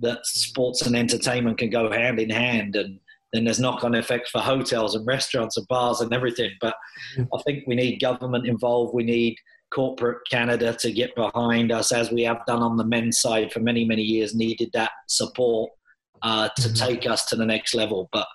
that 0.00 0.24
sports 0.26 0.82
and 0.82 0.96
entertainment 0.96 1.58
can 1.58 1.70
go 1.70 1.90
hand 1.90 2.18
in 2.18 2.30
hand 2.30 2.76
and 2.76 2.98
then 3.32 3.44
there's 3.44 3.60
knock-on 3.60 3.94
effects 3.94 4.30
for 4.30 4.40
hotels 4.40 4.94
and 4.94 5.06
restaurants 5.06 5.56
and 5.56 5.66
bars 5.68 6.00
and 6.00 6.12
everything. 6.12 6.50
But 6.60 6.74
i 7.18 7.42
think 7.46 7.64
we 7.66 7.74
need 7.74 7.98
government 8.00 8.46
involved. 8.46 8.94
We 8.94 9.04
need 9.04 9.36
corporate 9.72 10.18
canada 10.30 10.76
to 10.80 10.92
get 10.92 11.14
behind 11.14 11.72
us 11.72 11.92
as 11.92 12.10
we 12.12 12.22
have 12.24 12.44
done 12.46 12.62
on 12.62 12.76
the 12.76 12.84
men's 12.84 13.20
side 13.20 13.50
for 13.50 13.60
many 13.60 13.86
many 13.86 14.02
years 14.02 14.34
needed 14.34 14.68
that 14.74 14.90
support 15.08 15.70
uh, 16.20 16.48
to 16.56 16.68
Mhm. 16.68 16.78
take 16.86 17.06
us 17.06 17.24
to 17.26 17.36
the 17.36 17.46
next 17.46 17.74
level. 17.74 18.08
But 18.12 18.26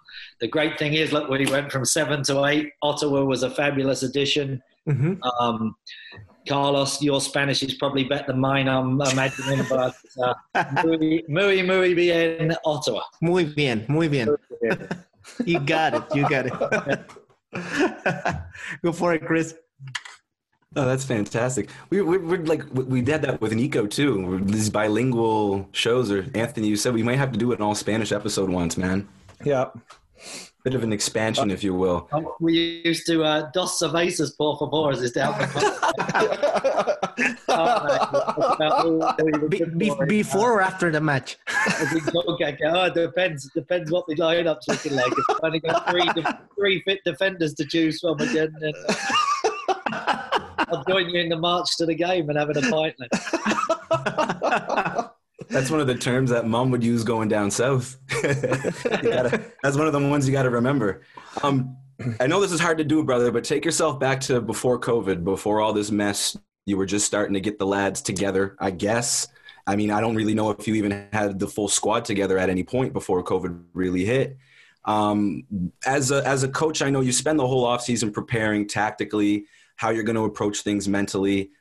the 0.42 0.48
great 0.48 0.78
thing 0.80 0.94
is 0.96 1.14
look 1.14 1.30
we 1.30 1.46
went 1.46 1.72
from 1.72 1.86
seven 1.86 2.24
to 2.24 2.44
eight. 2.46 2.70
Ottawa 2.82 3.24
was 3.24 3.44
a 3.44 3.52
fabulous 3.52 4.02
addition. 4.04 4.62
Mhm. 4.90 5.20
um, 5.42 5.76
Carlos, 6.48 7.02
your 7.02 7.20
Spanish 7.22 7.62
is 7.64 7.74
probably 7.76 8.04
better 8.06 8.26
than 8.32 8.40
mine, 8.40 8.68
I'm 8.68 9.00
imagining, 9.02 9.66
but 9.70 9.96
uh, 10.22 10.34
muy, 10.86 11.24
muy, 11.28 11.62
muy 11.64 11.94
bien, 11.94 12.56
Ottawa. 12.66 13.04
Muy 13.22 13.46
bien, 13.46 13.86
muy 13.88 14.08
bien. 14.08 14.36
You 15.46 15.60
got 15.60 15.94
it. 15.94 16.04
You 16.16 16.28
got 16.30 16.46
it. 16.48 17.02
Go 18.82 18.92
for 18.94 19.14
it, 19.14 19.26
Chris. 19.26 19.56
Oh, 20.76 20.86
that's 20.86 21.04
fantastic. 21.04 21.70
We 21.90 22.02
we 22.02 22.18
we're 22.18 22.44
like 22.46 22.64
we- 22.74 22.84
we 22.86 23.02
did 23.02 23.22
that 23.24 23.42
with 23.42 23.54
Nico 23.54 23.88
too. 23.88 24.40
These 24.46 24.70
bilingual 24.70 25.68
shows, 25.74 26.12
or 26.12 26.26
Anthony, 26.34 26.68
you 26.68 26.76
said 26.78 26.94
we 26.94 27.04
might 27.04 27.18
have 27.18 27.32
to 27.34 27.38
do 27.38 27.52
an 27.52 27.62
all 27.62 27.76
Spanish 27.76 28.12
episode 28.14 28.50
once, 28.50 28.78
man. 28.78 29.08
yeah. 29.44 29.66
Bit 30.68 30.76
of 30.76 30.84
an 30.84 30.92
expansion, 30.92 31.50
if 31.50 31.64
you 31.64 31.74
will. 31.74 32.10
Um, 32.12 32.28
We 32.42 32.82
used 32.84 33.08
to 33.08 33.24
uh, 33.24 33.50
dos 33.54 33.80
cervezas 33.80 34.36
por 34.38 34.60
favor 34.60 34.92
as 34.92 35.02
is 35.02 35.14
down 35.14 35.34
Be, 39.50 39.64
be, 39.78 39.92
before 40.08 40.58
or 40.58 40.62
after 40.62 40.92
the 40.92 41.00
match? 41.00 41.38
Oh, 41.48 42.38
it 42.40 42.94
depends. 42.94 43.50
Depends 43.56 43.90
what 43.92 44.06
the 44.08 44.16
lineup's 44.16 44.68
looking 44.68 44.96
like. 44.96 45.12
If 45.12 45.26
I've 45.30 45.40
only 45.44 45.60
got 45.60 45.90
three, 45.90 46.06
de- 46.06 46.40
three 46.58 46.82
fit 46.82 47.00
defenders 47.06 47.54
to 47.56 47.66
choose 47.66 48.02
from 48.02 48.20
again, 48.20 48.54
then 48.60 48.74
I'll 50.70 50.84
join 50.84 51.10
you 51.10 51.22
in 51.22 51.30
the 51.30 51.38
march 51.38 51.78
to 51.78 51.86
the 51.86 51.96
game 51.96 52.30
and 52.30 52.38
having 52.38 52.58
a 52.58 52.62
pint. 52.70 52.96
That's 55.50 55.72
one 55.72 55.80
of 55.80 55.88
the 55.88 55.96
terms 55.96 56.30
that 56.30 56.48
mom 56.48 56.72
would 56.72 56.84
use 56.84 57.04
going 57.04 57.30
down 57.30 57.52
south. 57.52 57.98
Gotta- 58.22 59.44
that's 59.64 59.78
one 59.78 59.88
of 59.88 59.94
the 59.94 60.00
ones 60.00 60.28
you 60.28 60.34
got 60.34 60.44
to 60.44 60.50
remember. 60.50 61.04
Um, 61.44 61.78
I 62.20 62.28
know 62.28 62.40
this 62.40 62.52
is 62.52 62.60
hard 62.60 62.78
to 62.78 62.84
do, 62.84 63.04
brother, 63.04 63.32
but 63.32 63.44
take 63.44 63.66
yourself 63.66 64.00
back 64.00 64.22
to 64.22 64.42
before 64.42 64.80
COVID, 64.80 65.24
before 65.24 65.62
all 65.62 65.74
this 65.74 65.92
mess. 65.92 66.38
You 66.66 66.78
were 66.78 66.86
just 66.86 67.06
starting 67.06 67.34
to 67.34 67.40
get 67.40 67.60
the 67.60 67.66
lads 67.66 68.02
together, 68.02 68.56
I 68.60 68.72
guess. 68.72 69.28
I 69.66 69.76
mean, 69.76 69.92
I 69.92 70.00
don't 70.00 70.16
really 70.16 70.34
know 70.34 70.50
if 70.52 70.68
you 70.68 70.76
even 70.76 71.08
had 71.12 71.40
the 71.40 71.48
full 71.48 71.68
squad 71.68 72.06
together 72.06 72.38
at 72.38 72.50
any 72.50 72.64
point 72.64 72.94
before 72.94 73.24
COVID 73.24 73.64
really 73.74 74.06
hit. 74.06 74.38
Um, 74.86 75.44
as 75.86 76.12
a 76.12 76.26
as 76.26 76.44
a 76.44 76.48
coach, 76.48 76.82
I 76.82 76.90
know 76.90 77.02
you 77.02 77.12
spend 77.12 77.38
the 77.38 77.48
whole 77.48 77.66
offseason 77.66 78.14
preparing 78.14 78.68
tactically 78.68 79.46
how 79.76 79.90
you're 79.90 80.04
going 80.04 80.16
to 80.16 80.24
approach 80.24 80.62
things 80.62 80.88
mentally. 80.88 81.52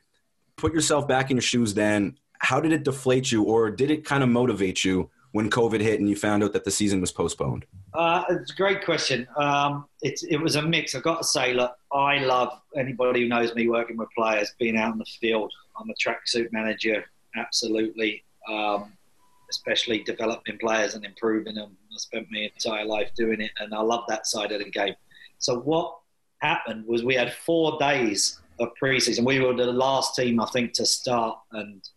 Put 0.55 0.73
yourself 0.73 1.07
back 1.07 1.29
in 1.29 1.37
your 1.37 1.41
shoes. 1.41 1.73
Then, 1.73 2.17
how 2.39 2.59
did 2.59 2.71
it 2.71 2.83
deflate 2.83 3.31
you, 3.31 3.43
or 3.43 3.69
did 3.69 3.91
it 3.91 4.05
kind 4.05 4.23
of 4.23 4.29
motivate 4.29 4.83
you 4.83 5.09
when 5.31 5.49
COVID 5.49 5.81
hit 5.81 5.99
and 5.99 6.09
you 6.09 6.15
found 6.15 6.43
out 6.43 6.53
that 6.53 6.63
the 6.63 6.71
season 6.71 7.01
was 7.01 7.11
postponed? 7.11 7.65
Uh, 7.93 8.23
it's 8.29 8.51
a 8.51 8.55
great 8.55 8.83
question. 8.85 9.27
Um, 9.35 9.85
it, 10.01 10.19
it 10.29 10.41
was 10.41 10.55
a 10.55 10.61
mix. 10.61 10.95
I've 10.95 11.03
got 11.03 11.17
to 11.21 11.27
say, 11.27 11.53
look, 11.53 11.75
I 11.91 12.19
love 12.19 12.49
anybody 12.75 13.21
who 13.21 13.27
knows 13.27 13.53
me 13.53 13.67
working 13.67 13.97
with 13.97 14.09
players, 14.17 14.53
being 14.59 14.77
out 14.77 14.93
in 14.93 14.99
the 14.99 15.05
field. 15.19 15.51
I'm 15.79 15.89
a 15.89 15.93
tracksuit 15.93 16.51
manager, 16.51 17.03
absolutely, 17.35 18.23
um, 18.49 18.93
especially 19.49 20.03
developing 20.03 20.57
players 20.59 20.95
and 20.95 21.05
improving 21.05 21.55
them. 21.55 21.77
I 21.91 21.97
spent 21.97 22.27
my 22.31 22.49
entire 22.53 22.85
life 22.85 23.11
doing 23.15 23.41
it, 23.41 23.51
and 23.59 23.73
I 23.73 23.81
love 23.81 24.03
that 24.07 24.27
side 24.27 24.51
of 24.51 24.59
the 24.59 24.69
game. 24.69 24.95
So 25.39 25.59
what 25.59 25.97
happened 26.39 26.85
was 26.87 27.03
we 27.03 27.15
had 27.15 27.33
four 27.33 27.77
days 27.79 28.39
of 28.59 28.69
preseason. 28.81 29.23
We 29.25 29.39
were 29.39 29.53
the 29.53 29.65
last 29.65 30.15
team, 30.15 30.39
I 30.39 30.47
think, 30.47 30.73
to 30.73 30.85
start, 30.85 31.37
and 31.51 31.87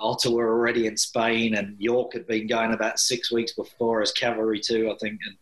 Ottawa 0.00 0.36
were 0.36 0.52
already 0.52 0.86
in 0.86 0.96
Spain, 0.96 1.54
and 1.54 1.76
York 1.78 2.14
had 2.14 2.26
been 2.26 2.46
going 2.46 2.72
about 2.72 2.98
six 2.98 3.30
weeks 3.30 3.52
before 3.52 4.02
as 4.02 4.12
cavalry 4.12 4.60
too, 4.60 4.90
I 4.90 4.96
think. 4.98 5.20
And 5.26 5.36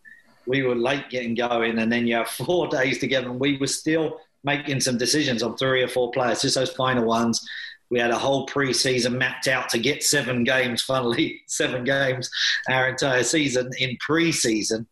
we 0.47 0.63
were 0.63 0.75
late 0.75 1.09
getting 1.11 1.35
going, 1.35 1.79
and 1.79 1.91
then 1.91 2.07
you 2.07 2.17
have 2.17 2.29
four 2.29 2.69
days 2.69 2.99
together, 2.99 3.31
and 3.31 3.41
we 3.41 3.57
were 3.59 3.67
still 3.67 4.21
making 4.45 4.81
some 4.81 4.99
decisions 4.99 5.43
on 5.43 5.57
three 5.57 5.83
or 5.83 5.89
four 5.89 6.11
players, 6.11 6.43
just 6.43 6.55
those 6.55 6.71
final 6.71 7.05
ones. 7.05 7.47
We 7.91 7.99
had 7.99 8.11
a 8.11 8.19
whole 8.19 8.47
preseason 8.47 9.17
mapped 9.17 9.49
out 9.49 9.69
to 9.71 9.79
get 9.79 10.03
seven 10.03 10.45
games, 10.45 10.83
funnily, 10.91 11.43
seven 11.47 11.85
games 11.85 12.31
our 12.69 12.89
entire 12.89 13.23
season 13.23 13.71
in 13.79 13.97
preseason 14.07 14.87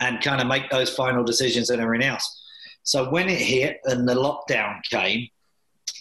and 0.00 0.22
kind 0.22 0.40
of 0.40 0.46
make 0.46 0.70
those 0.70 0.94
final 0.94 1.22
decisions 1.22 1.70
and 1.70 1.80
everything 1.80 2.08
else. 2.08 2.42
So 2.82 3.10
when 3.10 3.28
it 3.28 3.38
hit 3.38 3.80
and 3.84 4.08
the 4.08 4.14
lockdown 4.14 4.82
came, 4.90 5.28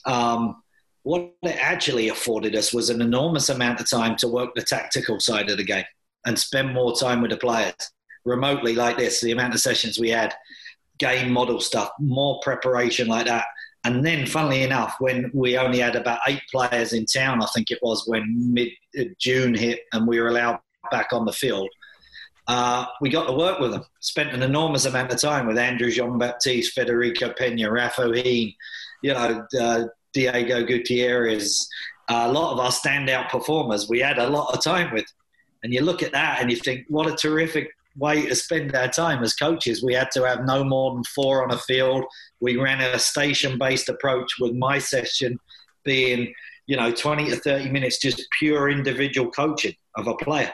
um, 0.06 0.63
what 1.10 1.34
it 1.42 1.58
actually 1.60 2.10
afforded 2.10 2.56
us 2.56 2.72
was 2.72 2.92
an 2.92 3.01
enormous 3.01 3.50
amount 3.50 3.80
of 3.80 3.89
time 3.89 4.16
to 4.16 4.28
work 4.28 4.54
the 4.54 4.62
tactical 4.62 5.20
side 5.20 5.50
of 5.50 5.58
the 5.58 5.63
game 5.63 5.84
and 6.28 6.38
spend 6.38 6.72
more 6.72 6.96
time 6.96 7.20
with 7.20 7.32
the 7.32 7.38
players 7.38 7.74
remotely 8.25 8.75
like 8.75 8.96
this. 8.96 9.20
The 9.20 9.32
amount 9.32 9.56
of 9.56 9.60
sessions 9.60 9.98
we 9.98 10.12
had, 10.12 10.36
game 11.00 11.32
model 11.32 11.62
stuff, 11.62 11.89
more 12.00 12.39
preparation 12.44 13.08
like 13.08 13.25
that. 13.25 13.46
And 13.86 14.06
then, 14.06 14.28
funnily 14.28 14.62
enough, 14.62 14.98
when 15.00 15.32
we 15.34 15.58
only 15.58 15.80
had 15.80 15.96
about 15.96 16.20
eight 16.28 16.44
players 16.51 16.94
in 16.94 17.08
town, 17.08 17.42
I 17.42 17.48
think 17.56 17.72
it 17.72 17.80
was 17.82 18.04
when 18.06 18.54
mid 18.54 18.70
June 19.20 19.56
hit 19.56 19.80
and 19.94 20.08
we 20.08 20.20
were 20.20 20.28
allowed 20.28 20.60
back 20.92 21.12
on 21.12 21.25
the 21.25 21.34
field, 21.34 21.70
uh, 22.48 22.86
we 23.01 23.10
got 23.10 23.25
to 23.25 23.34
work 23.34 23.60
with 23.60 23.72
them. 23.72 23.84
Spent 24.00 24.36
an 24.36 24.44
enormous 24.44 24.86
amount 24.86 25.12
of 25.12 25.20
time 25.20 25.48
with 25.48 25.58
Andrew 25.58 25.89
Jean 25.89 26.20
Baptiste, 26.20 26.74
Federico 26.74 27.34
Pena, 27.34 27.72
Rafa 27.72 28.04
Ohin, 28.04 28.54
you 29.01 29.13
know, 29.13 29.48
uh, 29.60 29.86
Diego 30.13 30.63
Gutierrez, 30.63 31.68
a 32.10 32.32
lot 32.32 32.54
of 32.54 32.60
our 32.60 32.72
standout 32.72 33.30
performers. 33.30 33.89
We 33.89 34.00
had 34.00 34.18
a 34.18 34.30
lot 34.30 34.54
of 34.54 34.63
time 34.63 34.94
with, 34.94 35.06
and 35.63 35.74
you 35.74 35.82
look 35.82 36.01
at 36.04 36.12
that 36.13 36.42
and 36.42 36.50
you 36.50 36.58
think, 36.58 36.86
what 36.88 37.08
a 37.08 37.16
terrific 37.16 37.70
way 37.98 38.25
to 38.25 38.36
spend 38.36 38.75
our 38.75 38.88
time 38.88 39.24
as 39.24 39.34
coaches. 39.34 39.84
We 39.84 39.94
had 39.94 40.12
to 40.12 40.24
have 40.24 40.46
no 40.46 40.63
more 40.63 40.94
than 40.94 41.04
four 41.04 41.44
on 41.44 41.51
a 41.51 41.58
field. 41.58 42.06
We 42.39 42.58
ran 42.58 42.82
a 42.82 42.98
station-based 43.00 43.89
approach 43.89 44.34
with 44.39 44.54
my 44.54 44.80
session 44.80 45.38
being, 45.84 46.34
you 46.68 46.78
know, 46.78 46.92
20 46.92 47.30
to 47.30 47.36
30 47.36 47.70
minutes 47.70 48.00
just 48.00 48.25
pure 48.39 48.70
individual 48.70 49.30
coaching 49.32 49.75
of 49.96 50.08
a 50.08 50.16
player 50.16 50.54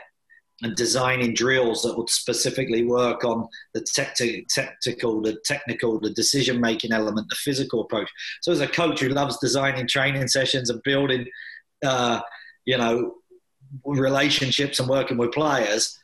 and 0.62 0.76
designing 0.76 1.34
drills 1.34 1.82
that 1.82 1.98
would 1.98 2.10
specifically 2.10 2.86
work 2.86 3.26
on 3.26 3.48
the 3.74 3.82
tacti- 3.82 4.46
tactical, 4.50 5.22
the 5.22 5.38
technical, 5.44 6.00
the 6.00 6.12
decision 6.12 6.62
making 6.62 6.94
element, 6.94 7.28
the 7.30 7.36
physical 7.36 7.82
approach. 7.82 8.10
So, 8.42 8.52
as 8.52 8.62
a 8.62 8.68
coach 8.68 9.02
who 9.02 9.10
loves 9.10 9.38
designing 9.40 9.88
training 9.88 10.28
sessions 10.28 10.70
and 10.70 10.82
building, 10.84 11.26
uh, 11.86 12.22
you 12.66 12.78
know, 12.78 13.16
relationships 13.84 14.80
and 14.80 14.88
working 14.88 15.18
with 15.18 15.34
players, 15.34 15.98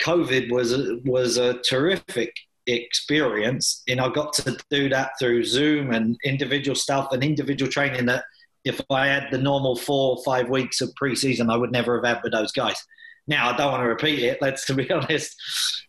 COVID 0.00 0.50
was 0.50 0.74
was 1.04 1.38
a 1.38 1.60
terrific 1.62 2.34
experience, 2.66 3.82
and 3.88 4.00
I 4.00 4.10
got 4.10 4.34
to 4.34 4.56
do 4.70 4.88
that 4.90 5.12
through 5.18 5.44
Zoom 5.44 5.92
and 5.92 6.16
individual 6.24 6.76
stuff 6.76 7.08
and 7.12 7.24
individual 7.24 7.70
training 7.70 8.06
that. 8.06 8.24
If 8.64 8.80
I 8.88 9.08
had 9.08 9.30
the 9.30 9.36
normal 9.36 9.76
four 9.76 10.16
or 10.16 10.24
five 10.24 10.48
weeks 10.48 10.80
of 10.80 10.90
preseason, 10.98 11.52
I 11.52 11.56
would 11.58 11.70
never 11.70 11.96
have 11.96 12.06
had 12.06 12.22
with 12.22 12.32
those 12.32 12.50
guys. 12.50 12.82
Now, 13.26 13.50
I 13.50 13.56
don't 13.56 13.70
want 13.70 13.82
to 13.82 13.88
repeat 13.88 14.22
it. 14.22 14.38
Let's, 14.40 14.66
to 14.66 14.74
be 14.74 14.90
honest, 14.92 15.34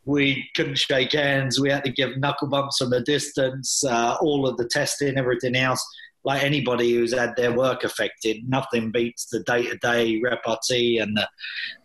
we 0.05 0.49
couldn't 0.55 0.77
shake 0.77 1.13
hands. 1.13 1.59
We 1.59 1.69
had 1.69 1.83
to 1.83 1.91
give 1.91 2.17
knuckle 2.17 2.47
bumps 2.47 2.77
from 2.77 2.93
a 2.93 3.01
distance, 3.01 3.83
uh, 3.83 4.17
all 4.21 4.47
of 4.47 4.57
the 4.57 4.67
testing, 4.67 5.17
everything 5.17 5.55
else. 5.55 5.85
Like 6.23 6.43
anybody 6.43 6.93
who's 6.93 7.13
had 7.13 7.35
their 7.35 7.53
work 7.53 7.83
affected, 7.83 8.49
nothing 8.49 8.91
beats 8.91 9.27
the 9.27 9.41
day 9.43 9.67
to 9.67 9.77
day 9.77 10.19
repartee 10.23 10.97
and 10.97 11.15
the 11.15 11.29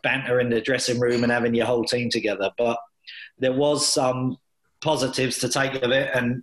banter 0.03 0.41
in 0.41 0.49
the 0.49 0.63
dressing 0.63 0.99
room 0.99 1.23
and 1.23 1.33
having 1.33 1.55
your 1.55 1.67
whole 1.67 1.85
team 1.85 2.09
together. 2.09 2.51
But 2.57 2.79
there 3.39 3.53
was 3.53 3.87
some 3.87 4.39
positives 4.81 5.39
to 5.39 5.49
take 5.49 5.83
of 5.83 5.91
it. 5.91 6.11
And 6.15 6.43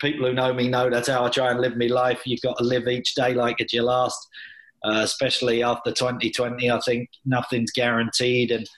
people 0.00 0.26
who 0.26 0.32
know 0.32 0.52
me 0.52 0.66
know 0.66 0.90
that's 0.90 1.08
how 1.08 1.24
I 1.24 1.28
try 1.28 1.50
and 1.50 1.60
live 1.60 1.76
my 1.76 1.86
life. 1.86 2.22
You've 2.24 2.40
got 2.40 2.58
to 2.58 2.64
live 2.64 2.88
each 2.88 3.14
day 3.14 3.34
like 3.34 3.60
it's 3.60 3.72
your 3.72 3.84
last 3.84 4.28
uh, 4.84 5.00
especially 5.02 5.62
after 5.62 5.92
2020. 5.92 6.70
I 6.70 6.80
think 6.80 7.08
nothing's 7.24 7.72
guaranteed, 7.72 8.50
and 8.50 8.68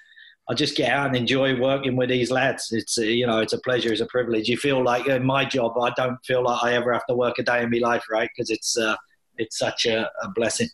I 0.48 0.54
just 0.54 0.76
get 0.76 0.90
out 0.90 1.08
and 1.08 1.16
enjoy 1.16 1.58
working 1.58 1.96
with 1.96 2.10
these 2.10 2.30
lads. 2.30 2.68
It's 2.70 2.98
a, 2.98 3.06
you 3.06 3.26
know, 3.26 3.38
it's 3.38 3.52
a 3.52 3.60
pleasure, 3.60 3.92
it's 3.92 4.00
a 4.00 4.06
privilege. 4.06 4.48
You 4.48 4.56
feel 4.56 4.82
like 4.82 5.06
in 5.06 5.24
my 5.24 5.44
job, 5.44 5.78
I 5.78 5.90
don't 5.96 6.18
feel 6.24 6.42
like 6.42 6.62
I 6.62 6.74
ever 6.74 6.92
have 6.92 7.06
to 7.06 7.14
work 7.14 7.38
a 7.38 7.42
day 7.42 7.62
in 7.62 7.70
my 7.70 7.78
life, 7.78 8.04
right? 8.10 8.28
Because 8.36 8.50
it's 8.50 8.76
uh, 8.76 8.96
it's 9.38 9.58
such 9.58 9.86
a, 9.86 10.10
a 10.22 10.28
blessing. 10.34 10.68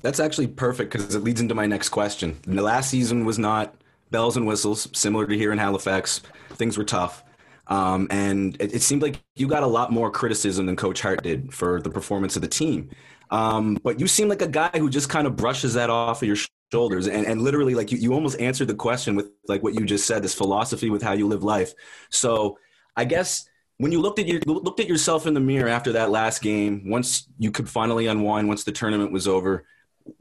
That's 0.00 0.20
actually 0.20 0.48
perfect 0.48 0.92
because 0.92 1.14
it 1.14 1.20
leads 1.20 1.40
into 1.40 1.54
my 1.54 1.66
next 1.66 1.88
question. 1.90 2.38
The 2.46 2.62
last 2.62 2.90
season 2.90 3.24
was 3.24 3.38
not 3.38 3.74
bells 4.10 4.36
and 4.36 4.46
whistles, 4.46 4.88
similar 4.92 5.26
to 5.26 5.36
here 5.36 5.52
in 5.52 5.58
Halifax. 5.58 6.20
Things 6.50 6.78
were 6.78 6.84
tough. 6.84 7.24
Um, 7.68 8.06
and 8.10 8.56
it, 8.60 8.74
it, 8.74 8.82
seemed 8.82 9.02
like 9.02 9.20
you 9.36 9.46
got 9.46 9.62
a 9.62 9.68
lot 9.68 9.92
more 9.92 10.10
criticism 10.10 10.66
than 10.66 10.76
Coach 10.76 11.00
Hart 11.00 11.22
did 11.22 11.54
for 11.54 11.80
the 11.80 11.90
performance 11.90 12.36
of 12.36 12.42
the 12.42 12.48
team. 12.48 12.90
Um, 13.32 13.78
but 13.82 13.98
you 13.98 14.06
seem 14.06 14.28
like 14.28 14.42
a 14.42 14.46
guy 14.46 14.70
who 14.74 14.90
just 14.90 15.08
kind 15.08 15.26
of 15.26 15.36
brushes 15.36 15.72
that 15.72 15.88
off 15.88 16.20
of 16.20 16.28
your 16.28 16.36
shoulders 16.70 17.08
and, 17.08 17.26
and 17.26 17.40
literally 17.40 17.74
like 17.74 17.90
you, 17.90 17.96
you 17.96 18.12
almost 18.12 18.38
answered 18.38 18.68
the 18.68 18.74
question 18.74 19.16
with 19.16 19.30
like 19.48 19.62
what 19.62 19.74
you 19.74 19.86
just 19.86 20.06
said, 20.06 20.22
this 20.22 20.34
philosophy 20.34 20.90
with 20.90 21.02
how 21.02 21.12
you 21.12 21.26
live 21.26 21.42
life. 21.42 21.72
So 22.10 22.58
I 22.94 23.06
guess 23.06 23.46
when 23.78 23.90
you 23.90 24.02
looked 24.02 24.18
at 24.18 24.26
your 24.26 24.40
looked 24.46 24.80
at 24.80 24.86
yourself 24.86 25.26
in 25.26 25.32
the 25.32 25.40
mirror 25.40 25.70
after 25.70 25.92
that 25.92 26.10
last 26.10 26.42
game, 26.42 26.90
once 26.90 27.26
you 27.38 27.50
could 27.50 27.70
finally 27.70 28.06
unwind, 28.06 28.48
once 28.48 28.64
the 28.64 28.72
tournament 28.72 29.12
was 29.12 29.26
over, 29.26 29.64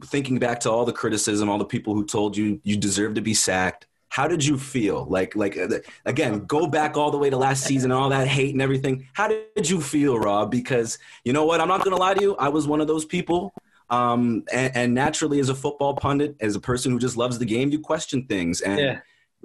thinking 0.05 0.39
back 0.39 0.61
to 0.61 0.71
all 0.71 0.85
the 0.85 0.93
criticism, 0.93 1.49
all 1.49 1.57
the 1.57 1.65
people 1.65 1.93
who 1.93 2.05
told 2.05 2.37
you 2.37 2.61
you 2.63 2.77
deserve 2.77 3.15
to 3.15 3.21
be 3.21 3.33
sacked, 3.33 3.87
how 4.11 4.27
did 4.27 4.43
you 4.45 4.57
feel? 4.57 5.05
Like, 5.05 5.37
like 5.37 5.57
uh, 5.57 5.79
again, 6.05 6.43
go 6.45 6.67
back 6.67 6.97
all 6.97 7.11
the 7.11 7.17
way 7.17 7.29
to 7.29 7.37
last 7.37 7.63
season, 7.63 7.91
and 7.91 7.99
all 7.99 8.09
that 8.09 8.27
hate 8.27 8.53
and 8.53 8.61
everything. 8.61 9.07
How 9.13 9.29
did 9.29 9.69
you 9.69 9.79
feel, 9.79 10.19
Rob? 10.19 10.51
Because 10.51 10.99
you 11.23 11.31
know 11.31 11.45
what, 11.45 11.61
I'm 11.61 11.69
not 11.69 11.83
gonna 11.85 11.95
lie 11.95 12.13
to 12.13 12.21
you, 12.21 12.35
I 12.35 12.49
was 12.49 12.67
one 12.67 12.81
of 12.81 12.87
those 12.87 13.05
people. 13.05 13.53
Um, 13.89 14.43
and, 14.51 14.75
and 14.75 14.93
naturally, 14.93 15.39
as 15.39 15.47
a 15.47 15.55
football 15.55 15.95
pundit, 15.95 16.35
as 16.41 16.57
a 16.57 16.59
person 16.59 16.91
who 16.91 16.99
just 16.99 17.15
loves 17.15 17.39
the 17.39 17.45
game, 17.45 17.69
you 17.71 17.79
question 17.79 18.25
things. 18.25 18.59
And 18.59 18.79
Yeah. 18.79 18.99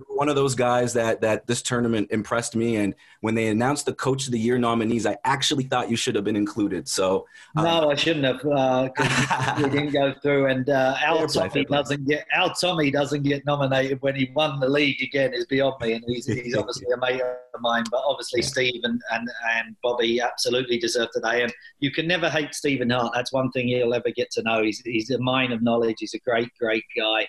One 0.08 0.28
of 0.28 0.34
those 0.34 0.54
guys 0.54 0.92
that 0.92 1.20
that 1.22 1.46
this 1.46 1.62
tournament 1.62 2.08
impressed 2.10 2.54
me. 2.54 2.76
And 2.76 2.94
when 3.20 3.34
they 3.34 3.48
announced 3.48 3.86
the 3.86 3.94
Coach 3.94 4.26
of 4.26 4.32
the 4.32 4.38
Year 4.38 4.58
nominees, 4.58 5.06
I 5.06 5.16
actually 5.24 5.64
thought 5.64 5.90
you 5.90 5.96
should 5.96 6.14
have 6.14 6.24
been 6.24 6.36
included. 6.36 6.88
So 6.88 7.26
um, 7.56 7.64
No, 7.64 7.90
I 7.90 7.94
shouldn't 7.94 8.24
have. 8.24 8.44
Uh, 8.44 8.88
we 9.56 9.70
didn't 9.70 9.92
go 9.92 10.14
through, 10.22 10.46
and 10.46 10.68
uh, 10.68 10.96
Al 11.02 11.26
Fair 11.28 11.48
Tommy 11.48 11.64
doesn't 11.64 12.06
get 12.06 12.26
Al 12.32 12.50
Tommy 12.50 12.90
doesn't 12.90 13.22
get 13.22 13.44
nominated 13.46 14.00
when 14.02 14.14
he 14.14 14.30
won 14.34 14.60
the 14.60 14.68
league 14.68 15.02
again. 15.02 15.32
Is 15.32 15.46
beyond 15.46 15.74
me, 15.80 15.92
and 15.94 16.04
he's, 16.06 16.26
he's 16.26 16.54
obviously 16.58 16.86
a 16.94 16.98
mate 16.98 17.20
of 17.22 17.60
mine. 17.60 17.84
But 17.90 18.02
obviously, 18.06 18.42
Steve 18.42 18.82
and, 18.84 19.00
and 19.12 19.28
and 19.54 19.76
Bobby 19.82 20.20
absolutely 20.20 20.78
deserve 20.78 21.08
today. 21.12 21.42
And 21.42 21.52
you 21.80 21.90
can 21.90 22.06
never 22.06 22.28
hate 22.28 22.54
Stephen 22.54 22.90
Hart. 22.90 23.12
That's 23.14 23.32
one 23.32 23.50
thing 23.52 23.68
you'll 23.68 23.94
ever 23.94 24.10
get 24.10 24.30
to 24.32 24.42
know. 24.42 24.62
He's 24.62 24.80
he's 24.80 25.10
a 25.10 25.18
mine 25.18 25.52
of 25.52 25.62
knowledge. 25.62 25.96
He's 26.00 26.14
a 26.14 26.20
great, 26.20 26.50
great 26.58 26.84
guy. 26.96 27.26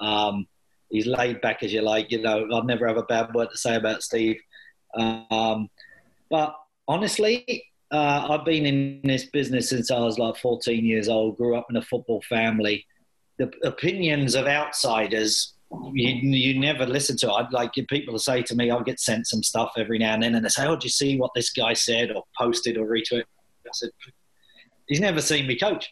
Um, 0.00 0.46
he's 0.90 1.06
laid 1.06 1.40
back 1.40 1.62
as 1.62 1.72
you 1.72 1.82
like. 1.82 2.10
You 2.10 2.20
know, 2.20 2.46
I've 2.52 2.66
never 2.66 2.86
have 2.86 2.96
a 2.96 3.04
bad 3.04 3.32
word 3.34 3.48
to 3.50 3.58
say 3.58 3.76
about 3.76 4.02
Steve. 4.02 4.40
Um, 4.94 5.68
but 6.28 6.54
honestly, 6.86 7.64
uh, 7.90 8.28
I've 8.30 8.44
been 8.44 8.66
in 8.66 9.00
this 9.04 9.24
business 9.26 9.68
since 9.70 9.90
I 9.90 9.98
was 9.98 10.18
like 10.18 10.36
14 10.36 10.84
years 10.84 11.08
old. 11.08 11.36
Grew 11.36 11.56
up 11.56 11.66
in 11.70 11.76
a 11.76 11.82
football 11.82 12.22
family. 12.28 12.86
The 13.38 13.50
opinions 13.64 14.34
of 14.34 14.46
outsiders, 14.46 15.54
you, 15.92 16.10
you 16.14 16.60
never 16.60 16.86
listen 16.86 17.16
to. 17.18 17.32
I'd 17.32 17.52
like 17.52 17.72
people 17.88 18.14
to 18.14 18.20
say 18.20 18.42
to 18.42 18.54
me, 18.54 18.70
I'll 18.70 18.82
get 18.82 19.00
sent 19.00 19.26
some 19.26 19.42
stuff 19.42 19.72
every 19.76 19.98
now 19.98 20.14
and 20.14 20.22
then, 20.22 20.34
and 20.34 20.44
they 20.44 20.50
say, 20.50 20.66
"Oh, 20.66 20.74
did 20.74 20.84
you 20.84 20.90
see 20.90 21.18
what 21.18 21.30
this 21.34 21.50
guy 21.50 21.72
said 21.72 22.10
or 22.10 22.24
posted 22.38 22.76
or 22.76 22.86
retweeted?" 22.86 23.24
I 23.66 23.70
said, 23.72 23.90
"He's 24.86 25.00
never 25.00 25.22
seen 25.22 25.46
me 25.46 25.58
coach. 25.58 25.90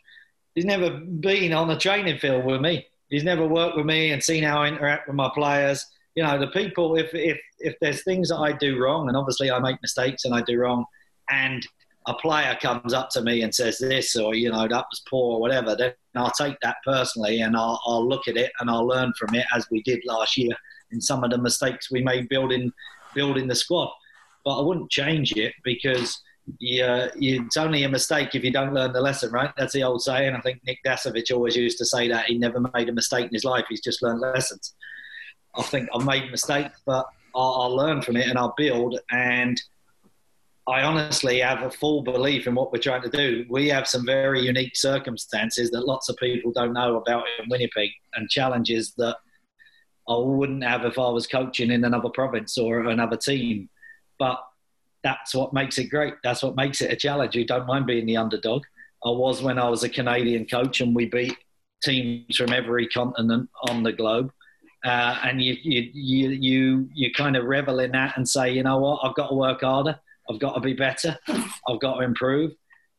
He's 0.55 0.67
never 0.67 0.91
been 0.91 1.53
on 1.53 1.71
a 1.71 1.79
training 1.79 2.19
field 2.19 2.45
with 2.45 2.61
me. 2.61 2.87
He's 3.09 3.25
never 3.25 3.47
worked 3.47 3.77
with 3.77 3.87
me 3.87 4.13
and 4.13 4.23
seen 4.23 4.43
how 4.43 4.63
I 4.63 4.69
interact 4.69 5.09
with 5.09 5.17
my 5.17 5.31
players." 5.35 5.87
You 6.15 6.25
know, 6.25 6.39
the 6.39 6.49
people. 6.49 6.97
If 6.97 7.15
if 7.15 7.39
if 7.59 7.77
there's 7.81 8.03
things 8.05 8.29
that 8.29 8.39
I 8.39 8.53
do 8.53 8.79
wrong, 8.79 9.09
and 9.09 9.17
obviously 9.17 9.51
I 9.51 9.59
make 9.59 9.81
mistakes 9.83 10.25
and 10.25 10.35
I 10.35 10.43
do 10.43 10.59
wrong, 10.59 10.85
and 11.31 11.67
a 12.09 12.15
player 12.15 12.57
comes 12.61 12.95
up 12.95 13.11
to 13.11 13.21
me 13.23 13.43
and 13.43 13.55
says 13.55 13.79
this 13.79 14.17
or 14.17 14.35
you 14.35 14.51
know 14.51 14.67
that 14.67 14.87
was 14.91 15.03
poor 15.09 15.35
or 15.35 15.41
whatever 15.41 15.77
then 15.77 15.93
i'll 16.17 16.31
take 16.31 16.59
that 16.61 16.77
personally 16.85 17.43
and 17.43 17.55
I'll, 17.55 17.81
I'll 17.87 18.09
look 18.09 18.27
at 18.29 18.37
it 18.37 18.51
and 18.59 18.71
i'll 18.71 18.87
learn 18.87 19.13
from 19.19 19.35
it 19.35 19.45
as 19.55 19.67
we 19.71 19.83
did 19.83 20.01
last 20.07 20.37
year 20.37 20.57
in 20.91 21.01
some 21.01 21.23
of 21.23 21.31
the 21.31 21.39
mistakes 21.39 21.91
we 21.91 22.03
made 22.03 22.29
building 22.31 22.73
building 23.15 23.47
the 23.47 23.55
squad 23.55 23.91
but 24.45 24.59
i 24.59 24.63
wouldn't 24.63 24.91
change 24.91 25.33
it 25.37 25.53
because 25.65 26.19
yeah, 26.59 26.95
uh, 26.95 27.09
you, 27.17 27.45
it's 27.45 27.57
only 27.57 27.85
a 27.85 27.89
mistake 27.89 28.35
if 28.35 28.45
you 28.45 28.51
don't 28.51 28.75
learn 28.75 28.93
the 28.93 29.01
lesson, 29.01 29.31
right? 29.31 29.53
That's 29.57 29.73
the 29.73 29.83
old 29.83 30.03
saying. 30.03 30.35
I 30.35 30.41
think 30.41 30.61
Nick 30.67 30.79
Dasovic 30.87 31.33
always 31.33 31.57
used 31.57 31.79
to 31.79 31.85
say 31.85 32.09
that 32.09 32.27
he 32.27 32.39
never 32.39 32.61
made 32.75 32.89
a 32.89 32.93
mistake 32.93 33.27
in 33.27 33.33
his 33.33 33.45
life. 33.45 33.67
He's 33.69 33.83
just 33.83 34.03
learned 34.03 34.21
lessons. 34.21 34.75
I 35.57 35.63
think 35.63 35.89
I've 35.95 36.05
made 36.05 36.31
mistakes, 36.31 36.81
but 36.87 37.07
I'll, 37.35 37.55
I'll 37.63 37.77
learn 37.77 38.03
from 38.03 38.17
it 38.17 38.29
and 38.29 38.39
I'll 38.39 38.55
build. 38.57 38.99
And 39.11 39.61
I 40.69 40.83
honestly 40.83 41.41
have 41.41 41.63
a 41.63 41.71
full 41.71 42.03
belief 42.03 42.47
in 42.47 42.55
what 42.55 42.73
we're 42.73 42.79
trying 42.79 43.03
to 43.03 43.11
do. 43.11 43.47
We 43.49 43.69
have 43.69 43.89
some 43.89 44.05
very 44.05 44.43
unique 44.43 44.77
circumstances 44.77 45.71
that 45.71 45.87
lots 45.87 46.09
of 46.09 46.17
people 46.17 46.53
don't 46.53 46.75
know 46.75 46.97
about 46.97 47.25
in 47.39 47.49
Winnipeg 47.49 47.91
and 48.15 48.29
challenges 48.29 48.93
that 48.99 49.17
I 50.09 50.17
wouldn't 50.17 50.65
have 50.65 50.85
if 50.85 50.99
I 50.99 51.09
was 51.09 51.27
coaching 51.27 51.71
in 51.71 51.85
another 51.85 52.09
province 52.09 52.59
or 52.59 52.81
another 52.81 53.17
team. 53.17 53.69
But 54.19 54.41
that's 55.03 55.35
what 55.35 55.53
makes 55.53 55.79
it 55.79 55.85
great. 55.85 56.15
That's 56.23 56.43
what 56.43 56.57
makes 56.57 56.81
it 56.81 56.93
a 56.93 56.97
challenge. 56.97 57.35
You 57.35 57.47
don't 57.47 57.67
mind 57.67 57.87
being 57.87 58.07
the 58.07 58.17
underdog. 58.17 58.65
I 59.05 59.11
was 59.11 59.43
when 59.43 59.59
I 59.59 59.69
was 59.69 59.85
a 59.85 59.89
Canadian 59.89 60.47
coach 60.47 60.81
and 60.81 60.95
we 60.95 61.07
beat 61.07 61.37
teams 61.83 62.37
from 62.37 62.53
every 62.53 62.89
continent 62.89 63.49
on 63.69 63.83
the 63.83 63.93
globe. 63.93 64.33
Uh, 64.85 65.19
and 65.25 65.43
you, 65.43 65.57
you, 65.63 65.91
you, 65.93 66.29
you, 66.31 66.89
you 66.95 67.13
kind 67.13 67.37
of 67.37 67.45
revel 67.45 67.81
in 67.81 67.93
that 67.93 68.17
and 68.17 68.29
say, 68.29 68.51
you 68.51 68.63
know 68.63 68.79
what, 68.79 69.01
I've 69.03 69.15
got 69.15 69.29
to 69.29 69.35
work 69.35 69.61
harder. 69.61 69.99
I've 70.31 70.39
got 70.39 70.55
to 70.55 70.61
be 70.61 70.75
better. 70.75 71.17
I've 71.29 71.81
got 71.81 71.99
to 71.99 72.05
improve. 72.05 72.53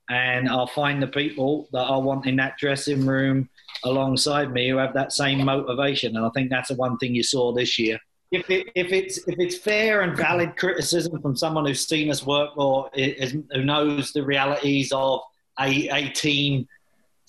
And 0.09 0.49
I'll 0.49 0.67
find 0.67 1.01
the 1.01 1.07
people 1.07 1.69
that 1.71 1.83
I 1.83 1.95
want 1.97 2.25
in 2.25 2.37
that 2.37 2.57
dressing 2.57 3.05
room 3.05 3.49
alongside 3.83 4.51
me 4.51 4.69
who 4.69 4.77
have 4.77 4.93
that 4.95 5.13
same 5.13 5.45
motivation. 5.45 6.17
And 6.17 6.25
I 6.25 6.29
think 6.33 6.49
that's 6.49 6.69
the 6.69 6.75
one 6.75 6.97
thing 6.97 7.13
you 7.13 7.23
saw 7.23 7.53
this 7.53 7.77
year. 7.77 7.99
If, 8.31 8.47
it, 8.49 8.67
if 8.75 8.91
it's 8.91 9.17
if 9.27 9.39
it's 9.39 9.57
fair 9.57 10.01
and 10.01 10.15
valid 10.15 10.55
criticism 10.55 11.19
from 11.19 11.35
someone 11.35 11.65
who's 11.65 11.87
seen 11.87 12.11
us 12.11 12.23
work 12.25 12.51
or 12.57 12.89
is, 12.93 13.35
who 13.51 13.63
knows 13.63 14.11
the 14.11 14.23
realities 14.23 14.91
of 14.91 15.21
a, 15.59 15.87
a 15.89 16.09
team 16.09 16.67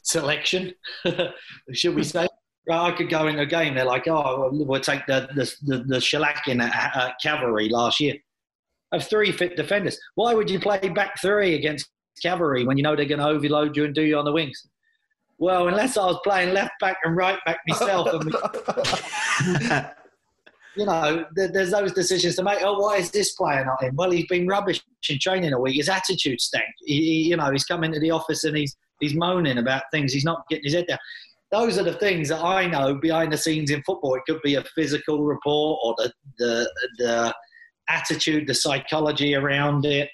selection, 0.03 0.75
should 1.73 1.95
we 1.95 2.03
say? 2.03 2.29
I 2.71 2.93
could 2.93 3.09
go 3.09 3.27
in 3.27 3.39
a 3.39 3.47
game. 3.47 3.75
They're 3.75 3.85
like, 3.85 4.07
oh, 4.09 4.51
we'll 4.53 4.81
take 4.81 5.07
the 5.07 5.29
the, 5.35 5.51
the, 5.63 5.85
the 5.85 5.97
shellacking 5.97 6.63
at, 6.63 6.97
at 6.97 7.15
Cavalry 7.23 7.71
last 7.71 7.99
year. 8.01 8.17
of 8.93 9.07
three 9.07 9.33
fit 9.33 9.57
defenders. 9.57 9.99
Why 10.17 10.35
would 10.35 10.51
you 10.51 10.61
play 10.61 10.89
back 10.91 11.21
three 11.21 11.55
against 11.55 11.89
Cavalry 12.23 12.65
when 12.65 12.77
you 12.77 12.83
know 12.83 12.95
they're 12.95 13.07
going 13.07 13.21
to 13.21 13.27
overload 13.27 13.77
you 13.77 13.85
and 13.85 13.95
do 13.95 14.03
you 14.03 14.19
on 14.19 14.27
the 14.27 14.33
wings? 14.33 14.67
Well, 15.39 15.69
unless 15.69 15.97
I 15.97 16.05
was 16.05 16.21
playing 16.23 16.53
left 16.53 16.73
back 16.81 16.99
and 17.03 17.17
right 17.17 17.39
back 17.47 17.61
myself, 17.67 18.09
and 18.13 18.37
you 20.77 20.87
know, 20.87 21.25
there's 21.35 21.71
those 21.73 21.93
decisions 21.93 22.37
to 22.37 22.43
make. 22.43 22.59
Oh, 22.63 22.79
why 22.79 22.97
is 22.97 23.11
this 23.11 23.33
player 23.33 23.65
not 23.65 23.83
in? 23.83 23.95
Well, 23.97 24.11
he's 24.11 24.27
been 24.27 24.47
rubbish 24.47 24.81
in 25.09 25.19
training 25.19 25.53
a 25.53 25.61
week. 25.61 25.77
His 25.77 25.89
attitude 25.89 26.41
stank. 26.41 26.65
He, 26.85 26.95
he- 26.97 27.29
you 27.31 27.37
know, 27.37 27.51
he's 27.51 27.65
come 27.65 27.85
into 27.85 28.01
the 28.01 28.11
office 28.11 28.45
and 28.45 28.57
he's 28.57 28.77
he's 29.01 29.15
moaning 29.15 29.59
about 29.59 29.83
things. 29.93 30.13
He's 30.13 30.25
not 30.25 30.45
getting 30.49 30.65
his 30.65 30.75
head 30.75 30.87
down. 30.87 30.99
Those 31.51 31.79
are 31.79 31.83
the 31.83 31.95
things 31.95 32.29
that 32.29 32.41
I 32.45 32.67
know 32.67 32.95
behind 32.95 33.33
the 33.33 33.37
scenes 33.37 33.71
in 33.73 33.83
football. 33.83 34.15
It 34.15 34.23
could 34.27 34.41
be 34.43 34.55
a 34.55 34.65
physical 34.77 35.25
report 35.25 35.81
or 35.83 35.95
the 35.99 36.13
the 36.39 36.73
the 36.99 37.35
attitude, 37.89 38.47
the 38.47 38.55
psychology 38.55 39.35
around 39.35 39.85
it. 39.85 40.09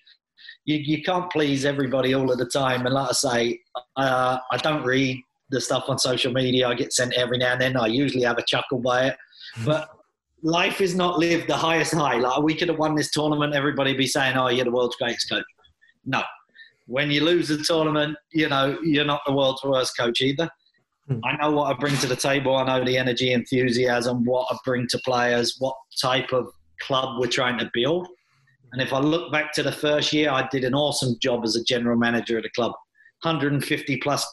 You, 0.64 0.76
you 0.78 1.02
can't 1.02 1.30
please 1.30 1.64
everybody 1.64 2.14
all 2.14 2.30
of 2.32 2.38
the 2.38 2.46
time. 2.46 2.86
And 2.86 2.94
like 2.94 3.10
I 3.10 3.12
say, 3.12 3.60
uh, 3.96 4.38
I 4.50 4.56
don't 4.56 4.82
read 4.84 5.20
the 5.50 5.60
stuff 5.60 5.84
on 5.88 5.98
social 5.98 6.32
media. 6.32 6.66
I 6.68 6.74
get 6.74 6.92
sent 6.92 7.12
every 7.14 7.38
now 7.38 7.52
and 7.52 7.60
then. 7.60 7.76
I 7.76 7.86
usually 7.86 8.24
have 8.24 8.38
a 8.38 8.44
chuckle 8.44 8.78
by 8.80 9.08
it. 9.08 9.16
But 9.64 9.88
life 10.46 10.80
is 10.80 10.94
not 10.94 11.18
lived 11.18 11.48
the 11.48 11.56
highest 11.56 11.92
high. 11.92 12.16
Like 12.16 12.40
we 12.40 12.54
could 12.54 12.68
have 12.68 12.78
won 12.78 12.94
this 12.94 13.10
tournament, 13.10 13.54
everybody 13.54 13.94
be 13.94 14.06
saying, 14.06 14.36
"Oh, 14.36 14.48
you're 14.48 14.64
the 14.64 14.70
world's 14.70 14.96
greatest 14.96 15.28
coach." 15.28 15.44
No, 16.04 16.22
when 16.86 17.10
you 17.10 17.24
lose 17.24 17.48
the 17.48 17.58
tournament, 17.58 18.16
you 18.32 18.48
know 18.48 18.78
you're 18.82 19.04
not 19.04 19.22
the 19.26 19.32
world's 19.32 19.64
worst 19.64 19.96
coach 19.98 20.20
either. 20.20 20.48
Hmm. 21.08 21.18
I 21.24 21.36
know 21.36 21.50
what 21.50 21.74
I 21.74 21.78
bring 21.78 21.96
to 21.98 22.06
the 22.06 22.16
table. 22.16 22.56
I 22.56 22.64
know 22.64 22.84
the 22.84 22.96
energy, 22.96 23.32
enthusiasm, 23.32 24.24
what 24.24 24.46
I 24.50 24.56
bring 24.64 24.86
to 24.88 24.98
players, 25.04 25.56
what 25.58 25.74
type 26.00 26.32
of 26.32 26.46
club 26.80 27.18
we're 27.20 27.26
trying 27.26 27.58
to 27.58 27.70
build. 27.74 28.06
And 28.72 28.80
if 28.80 28.92
I 28.92 29.00
look 29.00 29.32
back 29.32 29.52
to 29.54 29.62
the 29.62 29.72
first 29.72 30.12
year, 30.12 30.30
I 30.30 30.46
did 30.52 30.64
an 30.64 30.74
awesome 30.74 31.16
job 31.20 31.44
as 31.44 31.56
a 31.56 31.64
general 31.64 31.96
manager 31.96 32.36
at 32.36 32.44
the 32.44 32.50
club. 32.50 32.72
150 33.22 33.96
plus 33.98 34.26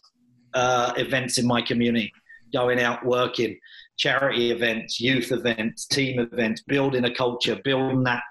uh, 0.53 0.93
events 0.97 1.37
in 1.37 1.47
my 1.47 1.61
community, 1.61 2.11
going 2.51 2.79
out 2.79 3.05
working, 3.05 3.57
charity 3.97 4.51
events, 4.51 4.99
youth 4.99 5.31
events, 5.31 5.85
team 5.85 6.19
events, 6.19 6.61
building 6.67 7.05
a 7.05 7.13
culture, 7.13 7.59
building 7.63 8.03
that 8.03 8.23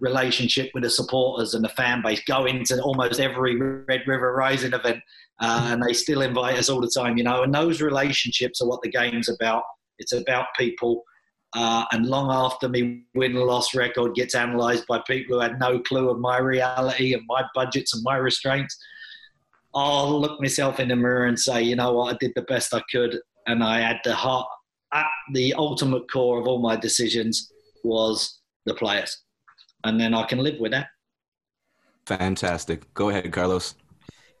relationship 0.00 0.70
with 0.74 0.82
the 0.82 0.90
supporters 0.90 1.54
and 1.54 1.64
the 1.64 1.68
fan 1.70 2.02
base, 2.02 2.22
going 2.26 2.64
to 2.64 2.80
almost 2.82 3.20
every 3.20 3.56
Red 3.56 4.02
River 4.06 4.34
Rising 4.34 4.72
event, 4.72 5.02
uh, 5.40 5.68
and 5.70 5.82
they 5.82 5.92
still 5.92 6.22
invite 6.22 6.58
us 6.58 6.68
all 6.68 6.80
the 6.80 6.90
time, 6.94 7.16
you 7.16 7.24
know. 7.24 7.42
And 7.42 7.54
those 7.54 7.80
relationships 7.80 8.60
are 8.60 8.68
what 8.68 8.82
the 8.82 8.90
game's 8.90 9.28
about. 9.28 9.62
It's 9.98 10.12
about 10.12 10.46
people. 10.58 11.04
Uh, 11.54 11.84
and 11.92 12.06
long 12.06 12.30
after 12.30 12.68
me 12.68 13.02
win 13.14 13.34
loss 13.34 13.74
record 13.74 14.14
gets 14.14 14.34
analysed 14.34 14.86
by 14.86 15.02
people 15.06 15.36
who 15.36 15.42
had 15.42 15.58
no 15.58 15.80
clue 15.80 16.08
of 16.08 16.20
my 16.20 16.38
reality 16.38 17.12
and 17.12 17.22
my 17.28 17.42
budgets 17.54 17.92
and 17.92 18.02
my 18.04 18.16
restraints, 18.16 18.78
I'll 19.74 20.20
look 20.20 20.40
myself 20.40 20.80
in 20.80 20.88
the 20.88 20.96
mirror 20.96 21.26
and 21.26 21.38
say, 21.38 21.62
you 21.62 21.76
know 21.76 21.92
what, 21.92 22.14
I 22.14 22.16
did 22.18 22.32
the 22.34 22.42
best 22.42 22.74
I 22.74 22.82
could, 22.90 23.18
and 23.46 23.62
I 23.62 23.80
had 23.80 23.98
the 24.04 24.14
heart. 24.14 24.46
At 24.92 25.06
the 25.32 25.54
ultimate 25.54 26.10
core 26.10 26.40
of 26.40 26.46
all 26.46 26.58
my 26.58 26.76
decisions 26.76 27.52
was 27.84 28.40
the 28.66 28.74
players, 28.74 29.18
and 29.84 30.00
then 30.00 30.14
I 30.14 30.24
can 30.24 30.38
live 30.38 30.58
with 30.58 30.72
that. 30.72 30.88
Fantastic. 32.06 32.92
Go 32.94 33.10
ahead, 33.10 33.30
Carlos. 33.32 33.74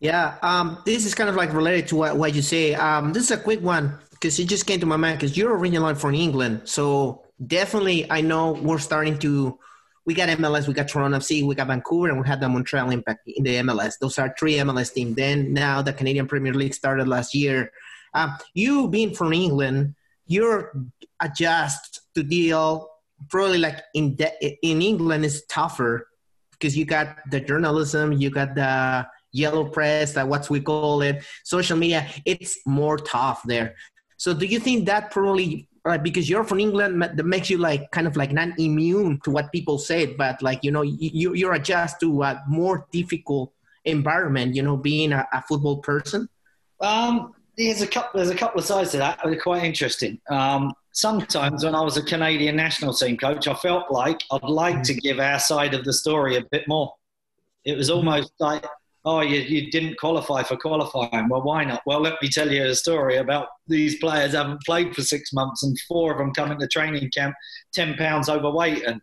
Yeah, 0.00 0.38
um, 0.42 0.82
this 0.86 1.04
is 1.04 1.14
kind 1.14 1.28
of 1.28 1.36
like 1.36 1.52
related 1.52 1.86
to 1.88 1.96
what, 1.96 2.16
what 2.16 2.34
you 2.34 2.42
say. 2.42 2.74
Um, 2.74 3.12
this 3.12 3.24
is 3.24 3.30
a 3.30 3.36
quick 3.36 3.60
one 3.60 3.98
because 4.10 4.38
it 4.38 4.48
just 4.48 4.66
came 4.66 4.80
to 4.80 4.86
my 4.86 4.96
mind 4.96 5.18
because 5.18 5.36
you're 5.36 5.56
originally 5.56 5.94
from 5.94 6.14
England. 6.14 6.62
So 6.64 7.22
definitely, 7.46 8.10
I 8.10 8.20
know 8.20 8.52
we're 8.52 8.78
starting 8.78 9.18
to. 9.20 9.58
We 10.06 10.14
got 10.14 10.30
MLS, 10.30 10.66
we 10.66 10.74
got 10.74 10.88
Toronto 10.88 11.18
FC, 11.18 11.46
we 11.46 11.54
got 11.54 11.66
Vancouver, 11.66 12.08
and 12.08 12.20
we 12.20 12.26
had 12.26 12.40
the 12.40 12.48
Montreal 12.48 12.90
Impact 12.90 13.20
in 13.26 13.44
the 13.44 13.56
MLS. 13.56 13.92
Those 14.00 14.18
are 14.18 14.34
three 14.38 14.54
MLS 14.54 14.92
teams. 14.92 15.14
Then 15.14 15.52
now 15.52 15.82
the 15.82 15.92
Canadian 15.92 16.26
Premier 16.26 16.54
League 16.54 16.74
started 16.74 17.06
last 17.06 17.34
year. 17.34 17.70
Um, 18.14 18.34
you 18.54 18.88
being 18.88 19.14
from 19.14 19.34
England, 19.34 19.94
you're 20.30 20.72
adjust 21.20 22.02
to 22.14 22.22
deal 22.22 22.88
probably 23.28 23.58
like 23.58 23.82
in 23.94 24.14
de- 24.14 24.58
in 24.62 24.80
England 24.80 25.24
is 25.24 25.44
tougher 25.48 26.06
because 26.52 26.76
you 26.76 26.84
got 26.84 27.18
the 27.30 27.40
journalism, 27.40 28.12
you 28.12 28.30
got 28.30 28.54
the 28.54 29.06
yellow 29.32 29.64
press, 29.64 30.14
that 30.14 30.26
what 30.26 30.48
we 30.48 30.60
call 30.60 31.02
it, 31.02 31.24
social 31.44 31.76
media. 31.76 32.06
It's 32.24 32.58
more 32.64 32.96
tough 32.96 33.42
there. 33.44 33.74
So, 34.16 34.32
do 34.32 34.46
you 34.46 34.60
think 34.60 34.86
that 34.86 35.10
probably 35.10 35.68
because 36.02 36.28
you're 36.28 36.44
from 36.44 36.60
England, 36.60 37.02
that 37.02 37.24
makes 37.24 37.48
you 37.48 37.58
like 37.58 37.90
kind 37.90 38.06
of 38.06 38.16
like 38.16 38.32
not 38.32 38.58
immune 38.58 39.18
to 39.24 39.30
what 39.30 39.50
people 39.50 39.78
say, 39.78 40.14
but 40.14 40.40
like 40.42 40.62
you 40.62 40.70
know 40.70 40.82
you 40.82 41.34
you 41.34 41.52
adjust 41.52 42.00
to 42.00 42.22
a 42.22 42.42
more 42.46 42.86
difficult 42.92 43.52
environment. 43.84 44.54
You 44.54 44.62
know, 44.62 44.76
being 44.76 45.12
a, 45.12 45.26
a 45.32 45.42
football 45.42 45.78
person. 45.78 46.28
Um, 46.80 47.34
there's 47.56 47.82
a 47.82 47.86
couple. 47.86 48.18
There's 48.18 48.30
a 48.30 48.36
couple 48.36 48.60
of 48.60 48.66
sides 48.66 48.92
to 48.92 48.98
that. 48.98 49.20
They're 49.24 49.40
quite 49.40 49.64
interesting. 49.64 50.20
Um, 50.30 50.72
sometimes 50.92 51.64
when 51.64 51.74
I 51.74 51.80
was 51.82 51.96
a 51.96 52.02
Canadian 52.02 52.56
national 52.56 52.94
team 52.94 53.16
coach, 53.16 53.48
I 53.48 53.54
felt 53.54 53.90
like 53.90 54.22
I'd 54.30 54.42
like 54.42 54.82
to 54.84 54.94
give 54.94 55.18
our 55.18 55.38
side 55.38 55.74
of 55.74 55.84
the 55.84 55.92
story 55.92 56.36
a 56.36 56.44
bit 56.50 56.66
more. 56.68 56.92
It 57.64 57.76
was 57.76 57.90
almost 57.90 58.32
like, 58.38 58.64
oh, 59.04 59.20
you, 59.20 59.40
you 59.40 59.70
didn't 59.70 59.98
qualify 59.98 60.42
for 60.42 60.56
qualifying. 60.56 61.28
Well, 61.28 61.42
why 61.42 61.64
not? 61.64 61.82
Well, 61.86 62.00
let 62.00 62.20
me 62.22 62.28
tell 62.28 62.50
you 62.50 62.64
a 62.64 62.74
story 62.74 63.16
about 63.16 63.48
these 63.66 63.98
players 63.98 64.32
haven't 64.32 64.62
played 64.62 64.94
for 64.94 65.02
six 65.02 65.32
months 65.32 65.62
and 65.62 65.78
four 65.88 66.12
of 66.12 66.18
them 66.18 66.32
come 66.32 66.50
into 66.50 66.66
training 66.68 67.10
camp 67.10 67.34
10 67.74 67.94
pounds 67.94 68.28
overweight 68.28 68.84
and 68.84 69.00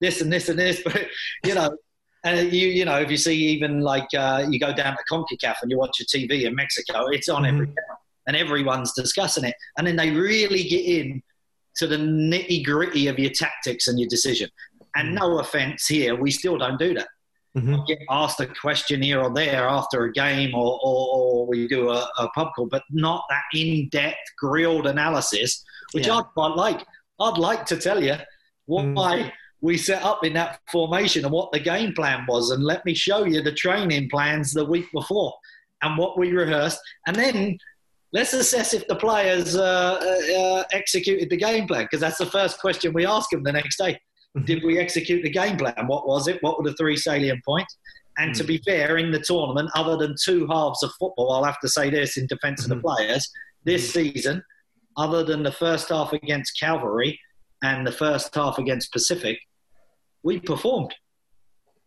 this 0.00 0.20
and 0.20 0.32
this 0.32 0.48
and 0.48 0.58
this. 0.58 0.82
But, 0.84 1.06
you 1.44 1.54
know, 1.54 1.76
and 2.24 2.52
you, 2.52 2.68
you 2.68 2.84
know, 2.84 2.98
if 2.98 3.10
you 3.10 3.16
see 3.16 3.34
even 3.34 3.80
like 3.80 4.06
uh, 4.16 4.46
you 4.48 4.58
go 4.60 4.72
down 4.74 4.96
to 4.96 5.02
CONCACAF 5.10 5.56
and 5.62 5.70
you 5.70 5.78
watch 5.78 5.98
your 5.98 6.06
TV 6.06 6.44
in 6.44 6.54
Mexico, 6.54 7.06
it's 7.06 7.28
on 7.28 7.46
every 7.46 7.66
channel 7.66 7.98
and 8.26 8.36
everyone's 8.36 8.92
discussing 8.92 9.44
it. 9.44 9.54
And 9.78 9.86
then 9.86 9.96
they 9.96 10.10
really 10.10 10.62
get 10.64 10.84
in 10.84 11.22
to 11.76 11.86
the 11.86 11.96
nitty 11.96 12.64
gritty 12.64 13.06
of 13.06 13.18
your 13.18 13.30
tactics 13.30 13.88
and 13.88 13.98
your 13.98 14.08
decision. 14.08 14.50
And 14.96 15.14
no 15.14 15.38
offense 15.38 15.86
here, 15.86 16.14
we 16.14 16.30
still 16.30 16.58
don't 16.58 16.78
do 16.78 16.94
that. 16.94 17.08
Mhm. 17.56 17.86
Get 17.86 17.98
asked 18.10 18.38
a 18.40 18.46
question 18.46 19.02
here 19.02 19.20
or 19.20 19.32
there 19.32 19.66
after 19.68 20.04
a 20.04 20.12
game, 20.12 20.54
or, 20.54 20.78
or, 20.82 21.14
or 21.14 21.46
we 21.46 21.66
do 21.66 21.90
a, 21.90 22.08
a 22.18 22.28
pub 22.30 22.48
call, 22.54 22.66
but 22.66 22.82
not 22.90 23.24
that 23.30 23.42
in-depth 23.54 24.18
grilled 24.38 24.86
analysis, 24.86 25.64
which 25.92 26.06
Yeah. 26.06 26.18
I'd 26.18 26.24
quite 26.34 26.54
like. 26.54 26.86
I'd 27.18 27.38
like 27.38 27.66
to 27.66 27.76
tell 27.76 28.02
you 28.04 28.16
why 28.66 29.32
we 29.60 29.76
set 29.76 30.02
up 30.02 30.24
in 30.24 30.32
that 30.34 30.60
formation 30.70 31.24
and 31.24 31.32
what 31.32 31.52
the 31.52 31.60
game 31.60 31.92
plan 31.94 32.24
was, 32.28 32.50
and 32.50 32.64
let 32.64 32.84
me 32.84 32.94
show 32.94 33.24
you 33.24 33.42
the 33.42 33.52
training 33.52 34.08
plans 34.10 34.52
the 34.52 34.64
week 34.64 34.86
before 34.92 35.34
and 35.82 35.96
what 35.98 36.18
we 36.18 36.30
rehearsed, 36.32 36.80
and 37.06 37.16
then 37.16 37.58
let's 38.12 38.32
assess 38.32 38.74
if 38.74 38.86
the 38.88 38.96
players 38.96 39.56
uh, 39.56 39.94
uh, 40.38 40.64
executed 40.72 41.30
the 41.30 41.36
game 41.36 41.66
plan 41.66 41.84
because 41.84 42.00
that's 42.00 42.18
the 42.18 42.26
first 42.26 42.58
question 42.60 42.92
we 42.92 43.06
ask 43.06 43.30
them 43.30 43.42
the 43.42 43.52
next 43.52 43.76
day. 43.76 43.98
Did 44.44 44.62
we 44.62 44.78
execute 44.78 45.22
the 45.22 45.30
game 45.30 45.56
plan? 45.56 45.86
What 45.86 46.06
was 46.06 46.28
it? 46.28 46.38
What 46.42 46.58
were 46.58 46.68
the 46.68 46.76
three 46.76 46.96
salient 46.96 47.44
points? 47.44 47.76
And 48.18 48.34
to 48.34 48.44
be 48.44 48.58
fair, 48.58 48.96
in 48.98 49.10
the 49.10 49.18
tournament, 49.20 49.70
other 49.74 49.96
than 49.96 50.14
two 50.22 50.46
halves 50.46 50.82
of 50.82 50.92
football, 50.98 51.32
I'll 51.32 51.44
have 51.44 51.60
to 51.60 51.68
say 51.68 51.90
this 51.90 52.16
in 52.16 52.26
defence 52.26 52.62
of 52.64 52.68
the 52.68 52.76
players, 52.76 53.28
this 53.64 53.92
season, 53.92 54.42
other 54.96 55.24
than 55.24 55.42
the 55.42 55.52
first 55.52 55.88
half 55.88 56.12
against 56.12 56.58
Cavalry 56.58 57.18
and 57.62 57.86
the 57.86 57.92
first 57.92 58.34
half 58.34 58.58
against 58.58 58.92
Pacific, 58.92 59.38
we 60.22 60.40
performed. 60.40 60.94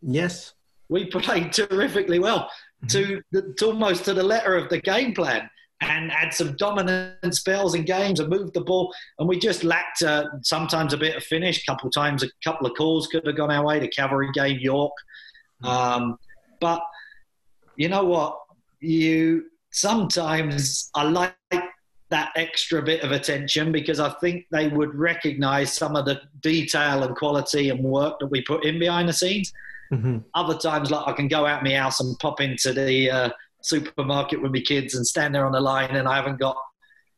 Yes. 0.01 0.53
We 0.89 1.05
played 1.05 1.53
terrifically 1.53 2.19
well 2.19 2.49
to, 2.89 3.21
the, 3.31 3.53
to 3.57 3.65
almost 3.67 4.05
to 4.05 4.13
the 4.13 4.23
letter 4.23 4.55
of 4.55 4.69
the 4.69 4.79
game 4.81 5.13
plan 5.13 5.49
and 5.81 6.11
had 6.11 6.33
some 6.33 6.55
dominant 6.55 7.35
spells 7.35 7.75
in 7.75 7.83
games 7.83 8.19
and 8.19 8.29
moved 8.29 8.53
the 8.53 8.61
ball. 8.61 8.93
And 9.19 9.27
we 9.27 9.37
just 9.39 9.63
lacked 9.63 10.01
uh, 10.01 10.25
sometimes 10.41 10.93
a 10.93 10.97
bit 10.97 11.15
of 11.15 11.23
finish. 11.23 11.63
A 11.63 11.71
couple 11.71 11.89
times, 11.89 12.23
a 12.23 12.29
couple 12.43 12.67
of 12.67 12.75
calls 12.77 13.07
could 13.07 13.25
have 13.25 13.37
gone 13.37 13.51
our 13.51 13.65
way. 13.65 13.79
The 13.79 13.87
Cavalry 13.87 14.29
game, 14.33 14.59
York. 14.59 14.93
Um, 15.63 16.17
but 16.59 16.81
you 17.75 17.89
know 17.89 18.03
what? 18.03 18.37
You 18.79 19.45
sometimes 19.71 20.89
I 20.93 21.03
like 21.03 21.35
that 22.13 22.31
extra 22.35 22.79
bit 22.79 23.01
of 23.01 23.11
attention 23.11 23.71
because 23.71 23.99
I 23.99 24.11
think 24.21 24.45
they 24.51 24.67
would 24.67 24.93
recognise 24.93 25.73
some 25.73 25.95
of 25.95 26.05
the 26.05 26.21
detail 26.41 27.01
and 27.01 27.15
quality 27.15 27.69
and 27.69 27.83
work 27.83 28.19
that 28.19 28.27
we 28.27 28.43
put 28.43 28.65
in 28.65 28.77
behind 28.77 29.09
the 29.09 29.13
scenes. 29.13 29.51
Mhm. 29.91 30.23
Other 30.35 30.55
times, 30.55 30.91
like 30.91 31.07
I 31.07 31.13
can 31.13 31.27
go 31.27 31.47
out 31.47 31.63
my 31.63 31.73
house 31.73 31.99
and 32.01 32.17
pop 32.19 32.39
into 32.39 32.71
the 32.71 33.09
uh, 33.09 33.29
supermarket 33.63 34.43
with 34.43 34.51
my 34.51 34.59
kids 34.59 34.93
and 34.93 35.07
stand 35.07 35.33
there 35.33 35.43
on 35.43 35.53
the 35.53 35.59
line, 35.59 35.95
and 35.95 36.07
I 36.07 36.15
haven't 36.15 36.39
got 36.39 36.55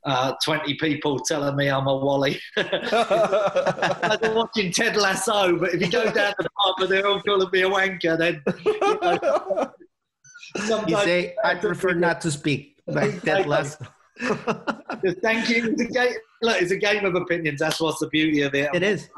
uh, 0.05 0.33
20 0.45 0.75
people 0.75 1.19
telling 1.19 1.57
me 1.57 1.67
I'm 1.67 1.87
a 1.87 1.97
wally. 1.97 2.39
like 2.55 4.21
they're 4.21 4.33
watching 4.33 4.71
Ted 4.71 4.95
Lasso, 4.95 5.57
but 5.57 5.73
if 5.73 5.81
you 5.81 5.91
go 5.91 6.05
down 6.09 6.33
the 6.37 6.47
pub 6.57 6.75
and 6.79 6.89
they're 6.89 7.05
all 7.05 7.21
calling 7.21 7.49
me 7.51 7.63
a 7.63 7.69
wanker, 7.69 8.17
then 8.17 8.41
you 8.63 8.79
know, 8.79 9.71
You 10.87 10.95
say 11.03 11.35
I 11.43 11.55
prefer 11.55 11.93
not 11.95 12.21
to 12.21 12.31
speak. 12.31 12.77
Like 12.87 13.21
that 13.23 13.41
Exactly. 13.41 13.87
Thank 14.19 15.49
you. 15.49 15.71
It's 15.71 15.81
a 15.81 15.85
game. 15.85 16.13
Look, 16.41 16.61
it's 16.61 16.71
a 16.71 16.77
game 16.77 17.05
of 17.05 17.15
opinions. 17.15 17.59
That's 17.59 17.79
what's 17.79 17.99
the 17.99 18.07
beauty 18.07 18.41
of 18.41 18.53
it. 18.55 18.69
It 18.73 18.83
is. 18.83 19.09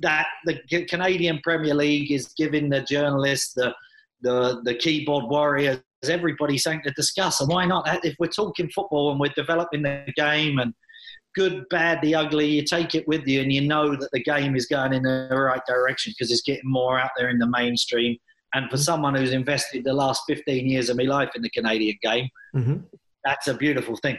That 0.00 0.26
the 0.44 0.84
Canadian 0.86 1.40
Premier 1.42 1.74
League 1.74 2.10
is 2.10 2.32
giving 2.36 2.68
the 2.68 2.82
journalists, 2.82 3.54
the 3.54 3.74
the 4.22 4.60
the 4.64 4.74
keyboard 4.74 5.26
warriors, 5.26 5.80
everybody 6.02 6.58
something 6.58 6.82
to 6.84 6.90
discuss. 6.92 7.40
And 7.40 7.48
why 7.48 7.64
not? 7.64 8.04
If 8.04 8.16
we're 8.18 8.26
talking 8.28 8.68
football 8.70 9.10
and 9.10 9.20
we're 9.20 9.32
developing 9.36 9.82
the 9.82 10.04
game 10.16 10.58
and 10.58 10.74
good, 11.34 11.64
bad, 11.68 12.00
the 12.02 12.14
ugly, 12.14 12.46
you 12.48 12.64
take 12.64 12.94
it 12.94 13.06
with 13.06 13.26
you 13.26 13.40
and 13.42 13.52
you 13.52 13.60
know 13.60 13.94
that 13.96 14.10
the 14.12 14.22
game 14.22 14.56
is 14.56 14.66
going 14.66 14.92
in 14.92 15.02
the 15.02 15.28
right 15.32 15.62
direction 15.66 16.12
because 16.16 16.30
it's 16.32 16.42
getting 16.42 16.70
more 16.70 16.98
out 16.98 17.10
there 17.16 17.28
in 17.28 17.38
the 17.38 17.46
mainstream. 17.46 18.16
And 18.54 18.70
for 18.70 18.76
someone 18.76 19.16
who's 19.16 19.32
invested 19.32 19.82
the 19.84 19.92
last 19.92 20.22
15 20.28 20.68
years 20.68 20.88
of 20.88 20.96
my 20.96 21.02
life 21.04 21.30
in 21.34 21.42
the 21.42 21.50
Canadian 21.50 21.96
game, 22.02 22.28
Mhm. 22.54 22.84
That's 23.24 23.48
a 23.48 23.54
beautiful 23.54 23.96
thing. 23.96 24.18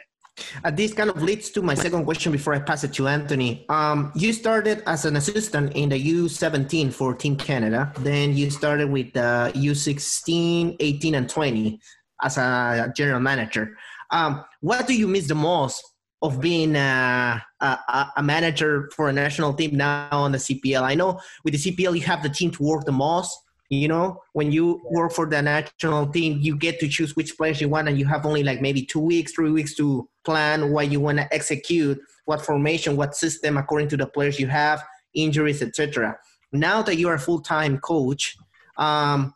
Uh, 0.63 0.71
this 0.71 0.93
kind 0.93 1.09
of 1.09 1.21
leads 1.21 1.49
to 1.51 1.61
my 1.61 1.73
second 1.73 2.03
question 2.03 2.31
before 2.31 2.53
I 2.53 2.59
pass 2.59 2.83
it 2.83 2.93
to 2.95 3.07
Anthony. 3.07 3.65
Um, 3.69 4.11
you 4.15 4.33
started 4.33 4.83
as 4.85 5.05
an 5.05 5.15
assistant 5.15 5.73
in 5.75 5.89
the 5.89 6.13
U17 6.13 6.91
for 6.91 7.13
Team 7.13 7.37
Canada. 7.37 7.93
Then 7.99 8.35
you 8.35 8.49
started 8.49 8.89
with 8.89 9.13
the 9.13 9.51
U16, 9.55 10.75
18, 10.79 11.15
and 11.15 11.29
20 11.29 11.79
as 12.21 12.37
a 12.37 12.91
general 12.95 13.21
manager. 13.21 13.77
Um, 14.11 14.43
what 14.61 14.87
do 14.87 14.95
you 14.95 15.07
miss 15.07 15.27
the 15.27 15.35
most 15.35 15.83
of 16.21 16.41
being 16.41 16.75
uh, 16.75 17.39
a, 17.61 17.65
a, 17.65 18.11
a 18.17 18.23
manager 18.23 18.89
for 18.95 19.09
a 19.09 19.13
national 19.13 19.53
team 19.53 19.77
now 19.77 20.09
on 20.11 20.31
the 20.33 20.37
CPL? 20.37 20.81
I 20.81 20.95
know 20.95 21.19
with 21.43 21.53
the 21.53 21.71
CPL 21.71 21.95
you 21.95 22.01
have 22.01 22.23
the 22.23 22.29
team 22.29 22.51
to 22.51 22.63
work 22.63 22.85
the 22.85 22.91
most. 22.91 23.37
You 23.69 23.87
know, 23.87 24.21
when 24.33 24.51
you 24.51 24.81
work 24.91 25.11
for 25.11 25.25
the 25.25 25.41
national 25.41 26.07
team, 26.07 26.37
you 26.39 26.55
get 26.55 26.79
to 26.81 26.87
choose 26.87 27.15
which 27.15 27.35
players 27.35 27.59
you 27.59 27.67
want, 27.67 27.87
and 27.87 27.97
you 27.97 28.05
have 28.05 28.25
only 28.25 28.43
like 28.43 28.61
maybe 28.61 28.85
two 28.85 28.99
weeks, 28.99 29.31
three 29.33 29.49
weeks 29.49 29.73
to 29.75 30.07
plan 30.23 30.71
what 30.71 30.91
you 30.91 30.99
want 30.99 31.17
to 31.17 31.33
execute, 31.33 31.99
what 32.25 32.45
formation, 32.45 32.95
what 32.95 33.15
system 33.15 33.57
according 33.57 33.87
to 33.89 33.97
the 33.97 34.05
players 34.05 34.39
you 34.39 34.47
have, 34.47 34.83
injuries, 35.15 35.63
etc. 35.63 36.15
Now 36.51 36.83
that 36.83 36.97
you 36.97 37.09
are 37.09 37.15
a 37.15 37.19
full 37.19 37.41
time 37.41 37.79
coach, 37.79 38.37
um, 38.77 39.33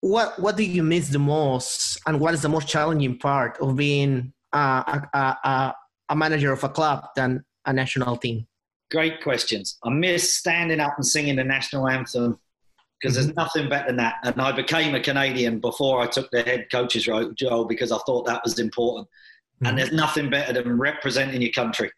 what 0.00 0.38
what 0.40 0.56
do 0.56 0.64
you 0.64 0.82
miss 0.82 1.08
the 1.08 1.18
most, 1.20 2.00
and 2.06 2.18
what 2.18 2.34
is 2.34 2.42
the 2.42 2.48
most 2.48 2.66
challenging 2.66 3.18
part 3.18 3.56
of 3.60 3.76
being 3.76 4.32
uh, 4.52 4.82
a, 4.86 5.16
a, 5.16 5.48
a, 5.48 5.74
a 6.08 6.16
manager 6.16 6.52
of 6.52 6.64
a 6.64 6.68
club 6.68 7.06
than 7.14 7.44
a 7.66 7.72
national 7.72 8.16
team? 8.16 8.46
Great 8.90 9.22
questions. 9.22 9.78
I 9.84 9.90
miss 9.90 10.34
standing 10.34 10.80
up 10.80 10.94
and 10.96 11.06
singing 11.06 11.36
the 11.36 11.44
national 11.44 11.88
anthem 11.88 12.40
because 13.00 13.14
there's 13.14 13.28
mm-hmm. 13.28 13.40
nothing 13.40 13.68
better 13.68 13.88
than 13.88 13.96
that. 13.96 14.16
And 14.24 14.40
I 14.40 14.52
became 14.52 14.94
a 14.94 15.00
Canadian 15.00 15.60
before 15.60 16.00
I 16.00 16.06
took 16.06 16.30
the 16.30 16.42
head 16.42 16.66
coach's 16.70 17.06
role 17.06 17.32
Joel, 17.32 17.64
because 17.64 17.92
I 17.92 17.98
thought 18.06 18.26
that 18.26 18.42
was 18.44 18.58
important. 18.58 19.08
And 19.60 19.68
mm-hmm. 19.68 19.76
there's 19.76 19.92
nothing 19.92 20.30
better 20.30 20.52
than 20.52 20.78
representing 20.78 21.42
your 21.42 21.52
country 21.52 21.90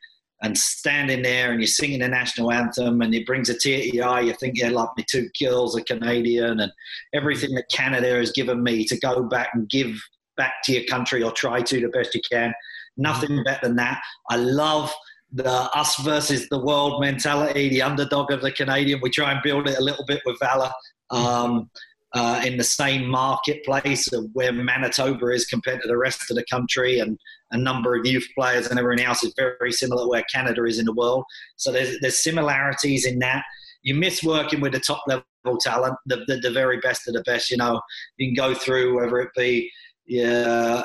and 0.43 0.57
standing 0.57 1.23
there 1.23 1.51
and 1.51 1.61
you're 1.61 1.67
singing 1.67 2.01
the 2.01 2.09
national 2.09 2.51
anthem 2.51 3.03
and 3.03 3.15
it 3.15 3.27
brings 3.27 3.51
a 3.51 3.59
tear 3.59 3.83
to 3.83 3.95
your 3.95 4.09
eye. 4.09 4.21
You 4.21 4.33
think, 4.35 4.57
yeah, 4.57 4.71
like 4.71 4.89
my 4.97 5.05
two 5.09 5.29
kills 5.35 5.77
a 5.77 5.85
Canadian 5.85 6.61
and 6.61 6.73
everything 7.13 7.55
that 7.55 7.69
Canada 7.71 8.17
has 8.17 8.33
given 8.33 8.63
me 8.63 8.85
to 8.87 8.99
go 8.99 9.23
back 9.23 9.51
and 9.53 9.69
give 9.69 10.01
back 10.37 10.55
to 10.65 10.73
your 10.73 10.85
country 10.85 11.23
or 11.23 11.33
try 11.33 11.61
to 11.61 11.81
the 11.81 11.89
best 11.89 12.15
you 12.15 12.23
can. 12.31 12.51
Mm-hmm. 12.51 13.03
Nothing 13.03 13.45
better 13.45 13.69
than 13.69 13.77
that. 13.77 14.01
I 14.31 14.37
love 14.37 14.93
the 15.33 15.51
us 15.51 15.97
versus 16.01 16.49
the 16.49 16.59
world 16.59 17.01
mentality, 17.01 17.69
the 17.69 17.83
underdog 17.83 18.33
of 18.33 18.41
the 18.41 18.53
Canadian. 18.53 19.01
We 19.03 19.11
try 19.11 19.33
and 19.33 19.41
build 19.43 19.69
it 19.69 19.79
a 19.79 19.83
little 19.83 20.05
bit 20.07 20.23
with 20.27 20.39
Valour 20.41 20.73
um, 21.11 21.71
uh, 22.13 22.43
in 22.45 22.57
the 22.57 22.65
same 22.65 23.09
marketplace 23.09 24.13
of 24.13 24.27
where 24.33 24.53
Manitoba 24.53 25.29
is 25.29 25.47
compared 25.47 25.83
to 25.83 25.89
the 25.89 25.97
rest 25.97 26.31
of 26.31 26.37
the 26.37 26.45
country, 26.51 26.99
and 26.99 27.19
a 27.53 27.59
number 27.59 27.95
of 27.97 28.07
youth 28.07 28.27
players 28.37 28.67
and 28.67 28.79
everything 28.79 29.05
else 29.05 29.23
is 29.23 29.35
very 29.37 29.73
similar 29.73 30.05
to 30.05 30.09
where 30.09 30.25
Canada 30.33 30.65
is 30.65 30.79
in 30.79 30.85
the 30.85 30.93
world. 30.93 31.25
So 31.57 31.73
there's, 31.73 31.99
there's 32.01 32.23
similarities 32.23 33.07
in 33.07 33.19
that. 33.21 33.45
You 33.83 33.95
miss 33.95 34.23
working 34.23 34.61
with 34.61 34.73
the 34.73 34.81
top 34.81 35.03
level 35.07 35.59
talent, 35.61 35.95
the, 36.07 36.25
the, 36.27 36.37
the 36.37 36.51
very 36.51 36.79
best 36.79 37.09
of 37.09 37.15
the 37.15 37.23
best. 37.23 37.51
You 37.51 37.57
know, 37.57 37.81
you 38.19 38.29
can 38.29 38.35
go 38.35 38.55
through 38.55 38.97
whether 38.97 39.19
it 39.21 39.31
be 39.37 39.71
your, 40.07 40.85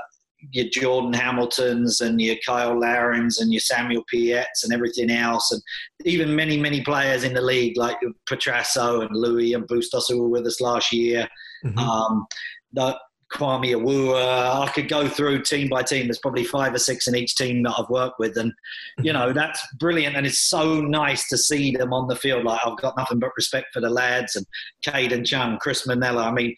your 0.52 0.68
Jordan 0.70 1.14
Hamiltons 1.14 2.02
and 2.02 2.20
your 2.22 2.36
Kyle 2.46 2.76
Larins 2.76 3.40
and 3.40 3.52
your 3.52 3.60
Samuel 3.60 4.04
Piettes 4.08 4.64
and 4.64 4.74
everything 4.74 5.10
else, 5.10 5.52
and 5.52 5.62
even 6.06 6.36
many, 6.36 6.60
many 6.60 6.82
players 6.82 7.24
in 7.24 7.34
the 7.34 7.42
league 7.42 7.78
like 7.78 7.98
Petrasso 8.30 9.06
and 9.06 9.16
Louis 9.16 9.54
and 9.54 9.68
Bustos 9.68 10.08
who 10.08 10.22
were 10.22 10.30
with 10.30 10.46
us 10.48 10.62
last 10.62 10.92
year. 10.92 11.28
Mhm. 11.64 11.78
Um, 11.78 12.26
the 12.74 12.98
Kwame 13.34 13.76
Awuah. 13.76 14.68
I 14.68 14.72
could 14.72 14.88
go 14.88 15.08
through 15.08 15.42
team 15.42 15.68
by 15.68 15.84
team. 15.84 16.08
There's 16.08 16.20
probably 16.20 16.44
five 16.44 16.74
or 16.74 16.80
six 16.80 17.08
in 17.08 17.16
each 17.16 17.36
team 17.36 17.64
that 17.64 17.74
I've 17.78 17.90
worked 17.90 18.20
with, 18.20 18.38
and 18.38 18.54
you 19.00 19.12
know 19.12 19.34
that's 19.34 19.60
brilliant. 19.80 20.16
And 20.16 20.26
it's 20.26 20.48
so 20.48 20.80
nice 20.80 21.28
to 21.30 21.38
see 21.38 21.76
them 21.76 21.92
on 21.92 22.08
the 22.08 22.16
field. 22.16 22.46
Like 22.46 22.62
I've 22.66 22.78
got 22.78 22.96
nothing 22.98 23.20
but 23.20 23.32
respect 23.36 23.68
for 23.74 23.82
the 23.82 23.90
lads 23.90 24.36
and 24.36 24.46
Cade 24.84 25.12
and 25.12 25.26
Chung, 25.26 25.58
Chris 25.60 25.88
Mannella. 25.88 26.28
I 26.28 26.32
mean, 26.32 26.56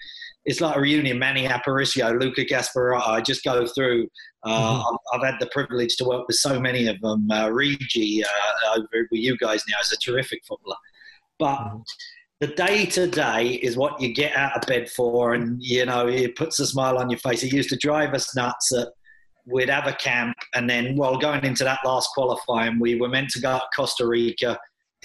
it's 0.47 0.61
like 0.61 0.77
a 0.77 0.79
reunion. 0.79 1.19
Manny 1.19 1.45
Aparicio, 1.45 2.19
Luca 2.19 2.45
Gasparotto. 2.45 3.07
I 3.07 3.21
just 3.21 3.43
go 3.43 3.67
through. 3.67 4.07
Uh, 4.45 4.81
I've, 4.81 5.19
I've 5.19 5.25
had 5.25 5.39
the 5.41 5.47
privilege 5.47 5.97
to 5.97 6.05
work 6.05 6.25
with 6.25 6.37
so 6.37 6.57
many 6.57 6.87
of 6.87 6.99
them. 7.01 7.29
Uh, 7.29 7.49
Regi 7.49 8.23
uh, 8.23 8.77
over 8.77 8.87
with 9.11 9.21
you 9.21 9.37
guys 9.37 9.63
now 9.69 9.75
is 9.81 9.91
a 9.91 9.97
terrific 9.97 10.45
footballer, 10.47 10.77
but 11.37 11.59
the 12.39 12.47
day 12.47 12.85
to 12.85 13.07
day 13.07 13.59
is 13.61 13.75
what 13.75 13.99
you 13.99 14.13
get 14.13 14.37
out 14.37 14.55
of 14.55 14.65
bed 14.67 14.89
for, 14.89 15.33
and 15.33 15.61
you 15.61 15.85
know 15.85 16.07
it 16.07 16.37
puts 16.37 16.59
a 16.59 16.65
smile 16.65 16.97
on 16.97 17.09
your 17.09 17.19
face. 17.19 17.43
It 17.43 17.51
used 17.51 17.69
to 17.69 17.77
drive 17.77 18.13
us 18.13 18.33
nuts 18.33 18.69
that 18.69 18.93
we'd 19.45 19.69
have 19.69 19.87
a 19.87 19.93
camp, 19.93 20.37
and 20.55 20.69
then 20.69 20.95
well, 20.95 21.17
going 21.17 21.43
into 21.43 21.65
that 21.65 21.79
last 21.83 22.09
qualifying, 22.13 22.79
we 22.79 22.95
were 22.95 23.09
meant 23.09 23.29
to 23.31 23.41
go 23.41 23.57
to 23.57 23.65
Costa 23.75 24.07
Rica. 24.07 24.57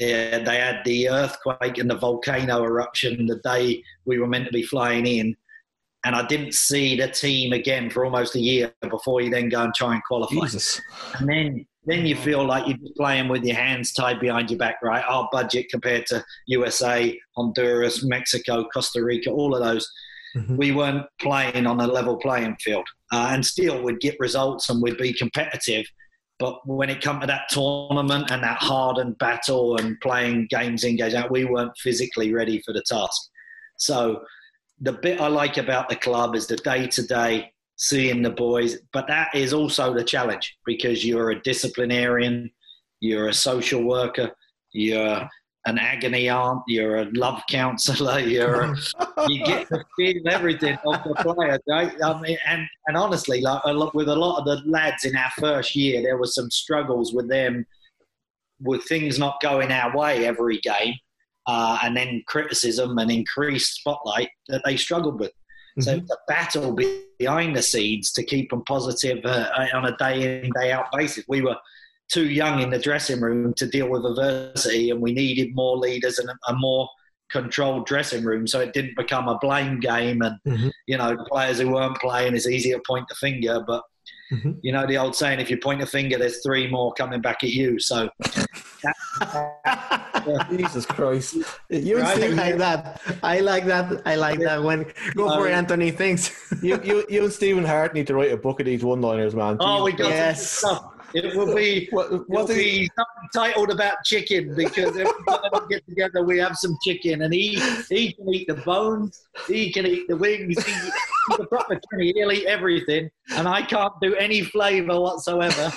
Yeah, 0.09 0.39
they 0.41 0.57
had 0.57 0.83
the 0.85 1.09
earthquake 1.09 1.79
and 1.79 1.89
the 1.91 1.97
volcano 1.97 2.65
eruption 2.65 3.27
the 3.27 3.37
day 3.45 3.83
we 4.05 4.19
were 4.19 4.27
meant 4.27 4.47
to 4.47 4.53
be 4.53 4.63
flying 4.63 5.07
in, 5.07 5.37
and 6.05 6.17
I 6.17 6.27
didn't 6.27 6.55
see 6.55 6.97
the 6.97 7.09
team 7.09 7.53
again 7.53 7.89
for 7.91 8.05
almost 8.05 8.35
a 8.35 8.41
year 8.41 8.73
before 8.91 9.21
you 9.21 9.31
then 9.31 9.49
go 9.49 9.63
and 9.63 9.75
try 9.75 9.95
and 9.95 10.03
qualify. 10.05 10.35
Jesus. 10.47 10.81
And 11.19 11.29
then 11.29 11.67
then 11.85 12.07
you 12.07 12.15
feel 12.15 12.45
like 12.45 12.67
you're 12.69 12.79
playing 12.97 13.29
with 13.29 13.43
your 13.43 13.57
hands 13.57 13.93
tied 13.93 14.21
behind 14.21 14.49
your 14.51 14.59
back, 14.59 14.77
right? 14.85 15.05
Our 15.09 15.29
budget 15.33 15.67
compared 15.69 16.07
to 16.07 16.25
USA, 16.47 17.19
Honduras, 17.37 18.05
Mexico, 18.05 18.65
Costa 18.73 19.03
Rica, 19.03 19.31
all 19.31 19.53
of 19.53 19.65
those, 19.65 19.91
Mhm. 20.37 20.57
we 20.59 20.71
weren't 20.71 21.07
playing 21.21 21.67
on 21.67 21.81
a 21.81 21.87
level 21.89 22.17
playing 22.19 22.57
field. 22.61 22.87
Uh, 23.13 23.31
and 23.33 23.45
still, 23.45 23.83
we'd 23.83 23.99
get 24.01 24.15
results 24.21 24.71
and 24.71 24.81
we'd 24.81 24.97
be 24.97 25.13
competitive. 25.13 25.85
But 26.43 26.67
when 26.67 26.91
it 26.91 27.01
come 27.01 27.21
to 27.21 27.27
that 27.29 27.49
tournament 27.51 28.33
and 28.33 28.43
that 28.43 28.59
hardened 28.59 29.17
battle 29.19 29.77
and 29.77 30.01
playing 30.01 30.49
games 30.51 30.83
in, 30.83 30.97
games 30.97 31.15
out, 31.15 31.31
we 31.31 31.45
weren't 31.45 31.79
physically 31.79 32.35
ready 32.35 32.61
for 32.63 32.73
the 32.73 32.83
task. 32.83 33.31
So 33.79 34.25
the 34.81 34.95
bit 34.95 35.21
I 35.21 35.29
like 35.29 35.57
about 35.57 35.89
the 35.89 35.95
club 35.95 36.35
is 36.35 36.49
the 36.49 36.57
day 36.57 36.89
to 36.89 37.07
day 37.07 37.53
seeing 37.77 38.23
the 38.23 38.31
boys, 38.31 38.79
but 38.93 39.07
that 39.07 39.33
is 39.37 39.53
also 39.53 39.95
the 39.95 40.03
challenge 40.03 40.59
because 40.67 41.07
you're 41.07 41.31
a 41.31 41.41
disciplinarian, 41.43 42.51
you're 42.99 43.29
a 43.29 43.35
social 43.35 43.85
worker, 43.85 44.33
you're 44.73 45.29
an 45.67 45.79
agony 45.79 46.29
aunt, 46.29 46.63
you're 46.67 46.99
a 46.99 47.05
love 47.13 47.43
counsellor, 47.49 48.19
you're 48.35 48.63
a, 48.63 48.77
you 49.29 49.45
get 49.45 49.69
to 49.69 49.85
feel 49.97 50.23
everything 50.29 50.77
of 50.85 51.03
the 51.05 51.15
player, 51.17 51.59
right? 51.69 51.93
I 52.03 52.21
mean, 52.21 52.39
and 52.47 52.67
and 52.87 52.97
honestly, 52.97 53.41
like 53.41 53.63
a 53.65 53.73
lot, 53.73 53.95
with 53.95 54.09
a 54.09 54.17
lot 54.17 54.39
of 54.39 54.45
the 54.45 54.69
lads 54.69 55.05
in 55.05 55.17
our 55.17 55.31
first 55.39 55.77
year, 55.77 56.03
there 56.03 56.19
was 56.19 56.35
some 56.35 56.51
struggles 56.51 57.13
with 57.13 57.29
them, 57.29 57.67
with 58.61 58.85
things 58.85 59.19
not 59.19 59.41
going 59.41 59.71
our 59.71 59.97
way 59.97 60.27
every 60.27 60.59
game, 60.59 60.95
uh, 61.47 61.79
and 61.83 61.97
then 61.97 62.23
criticism 62.27 62.99
and 62.99 63.11
increased 63.11 63.75
spotlight 63.75 64.31
that 64.49 64.63
they 64.65 64.77
struggled 64.77 65.21
with. 65.21 65.33
So 65.81 65.93
it's 65.95 66.11
a 66.11 66.17
battle 66.29 66.77
behind 67.19 67.57
the 67.57 67.63
scenes 67.63 68.13
to 68.13 68.23
keep 68.23 68.51
them 68.51 68.63
positive 68.65 69.25
uh, 69.25 69.49
on 69.73 69.87
a 69.87 69.97
day 69.97 70.43
in 70.45 70.51
day 70.51 70.71
out 70.71 70.93
basis. 70.93 71.25
We 71.29 71.41
were 71.41 71.57
too 72.11 72.29
young 72.29 72.61
in 72.61 72.71
the 72.71 72.79
dressing 72.79 73.21
room 73.21 73.55
to 73.55 73.67
deal 73.67 73.89
with 73.89 74.05
adversity, 74.05 74.91
and 74.91 75.01
we 75.01 75.13
needed 75.13 75.55
more 75.55 75.77
leaders 75.77 76.19
and 76.19 76.29
a, 76.29 76.35
a 76.49 76.55
more 76.57 76.89
controlled 77.31 77.87
dressing 77.87 78.23
room. 78.25 78.47
So 78.47 78.61
it 78.61 78.73
didn't 78.75 78.97
become 78.97 79.29
a 79.29 79.39
blame 79.39 79.81
game, 79.81 80.21
and 80.23 80.37
Mhm. 80.47 80.71
you 80.87 80.99
know 80.99 81.11
the 81.17 81.25
players 81.25 81.59
who 81.61 81.71
weren't 81.71 81.97
playing 81.99 82.35
it's 82.35 82.47
easy 82.47 82.73
to 82.73 82.81
point 82.87 83.07
the 83.09 83.15
finger, 83.17 83.63
but. 83.67 83.83
Mhm. 84.33 84.59
You 84.63 84.73
know 84.73 84.87
the 84.87 84.97
old 84.97 85.15
saying: 85.15 85.41
if 85.41 85.51
you 85.51 85.59
point 85.59 85.83
a 85.83 85.87
finger, 85.87 86.17
there's 86.17 86.43
three 86.43 86.67
more 86.67 86.95
coming 86.95 87.21
back 87.21 87.45
at 87.45 87.51
you. 87.51 87.79
So, 87.79 88.09
Jesus 90.51 90.87
Christ. 90.87 91.35
You 91.69 91.99
and 91.99 92.03
Right. 92.07 92.07
I 92.07 92.15
Stephen, 92.17 92.37
like 92.37 92.57
that. 92.57 93.01
I 93.23 93.41
like 93.41 93.65
that. 93.67 94.03
I 94.07 94.15
like 94.15 94.39
that. 94.41 94.63
When 94.63 94.85
go 95.17 95.29
for 95.37 95.49
it, 95.49 95.53
Um, 95.53 95.59
Anthony. 95.59 95.91
Thanks. 95.91 96.31
you, 96.63 96.81
you, 96.83 97.05
you 97.11 97.25
and 97.25 97.33
Stephen 97.33 97.65
Hart 97.65 97.93
need 97.95 98.07
to 98.07 98.15
write 98.15 98.33
a 98.33 98.37
book 98.37 98.61
of 98.61 98.67
these 98.67 98.83
one-liners, 98.85 99.35
man. 99.35 99.57
oh, 99.61 99.85
we 99.85 99.93
got 99.93 100.05
some 100.05 100.13
Yes. 100.13 100.53
stuff. 100.53 100.92
It 101.15 101.37
will 101.37 101.55
be 101.55 101.89
What, 101.93 102.29
what 102.29 102.49
be 102.49 102.89
something 102.97 103.29
titled 103.35 103.71
about 103.71 104.03
chicken 104.05 104.55
because 104.55 104.97
every 104.97 105.25
time 105.29 105.41
we 105.53 105.75
get 105.75 105.87
together 105.87 106.25
we 106.25 106.39
have 106.39 106.57
some 106.57 106.77
chicken 106.83 107.23
and 107.23 107.33
he 107.33 107.61
he 107.89 108.13
can 108.13 108.33
eat 108.33 108.47
the 108.49 108.55
bones, 108.55 109.23
he 109.47 109.73
can 109.73 109.87
eat 109.87 110.09
the 110.09 110.17
wings, 110.17 110.65
he, 110.65 110.73
he's 110.73 111.39
a 111.39 111.47
proper 111.47 111.81
he'll 111.99 112.33
eat 112.33 112.47
everything 112.47 113.11
and 113.37 113.49
I 113.49 113.63
can't 113.63 113.93
do 114.01 114.15
any 114.15 114.43
flavour 114.43 115.01
whatsoever. 115.01 115.73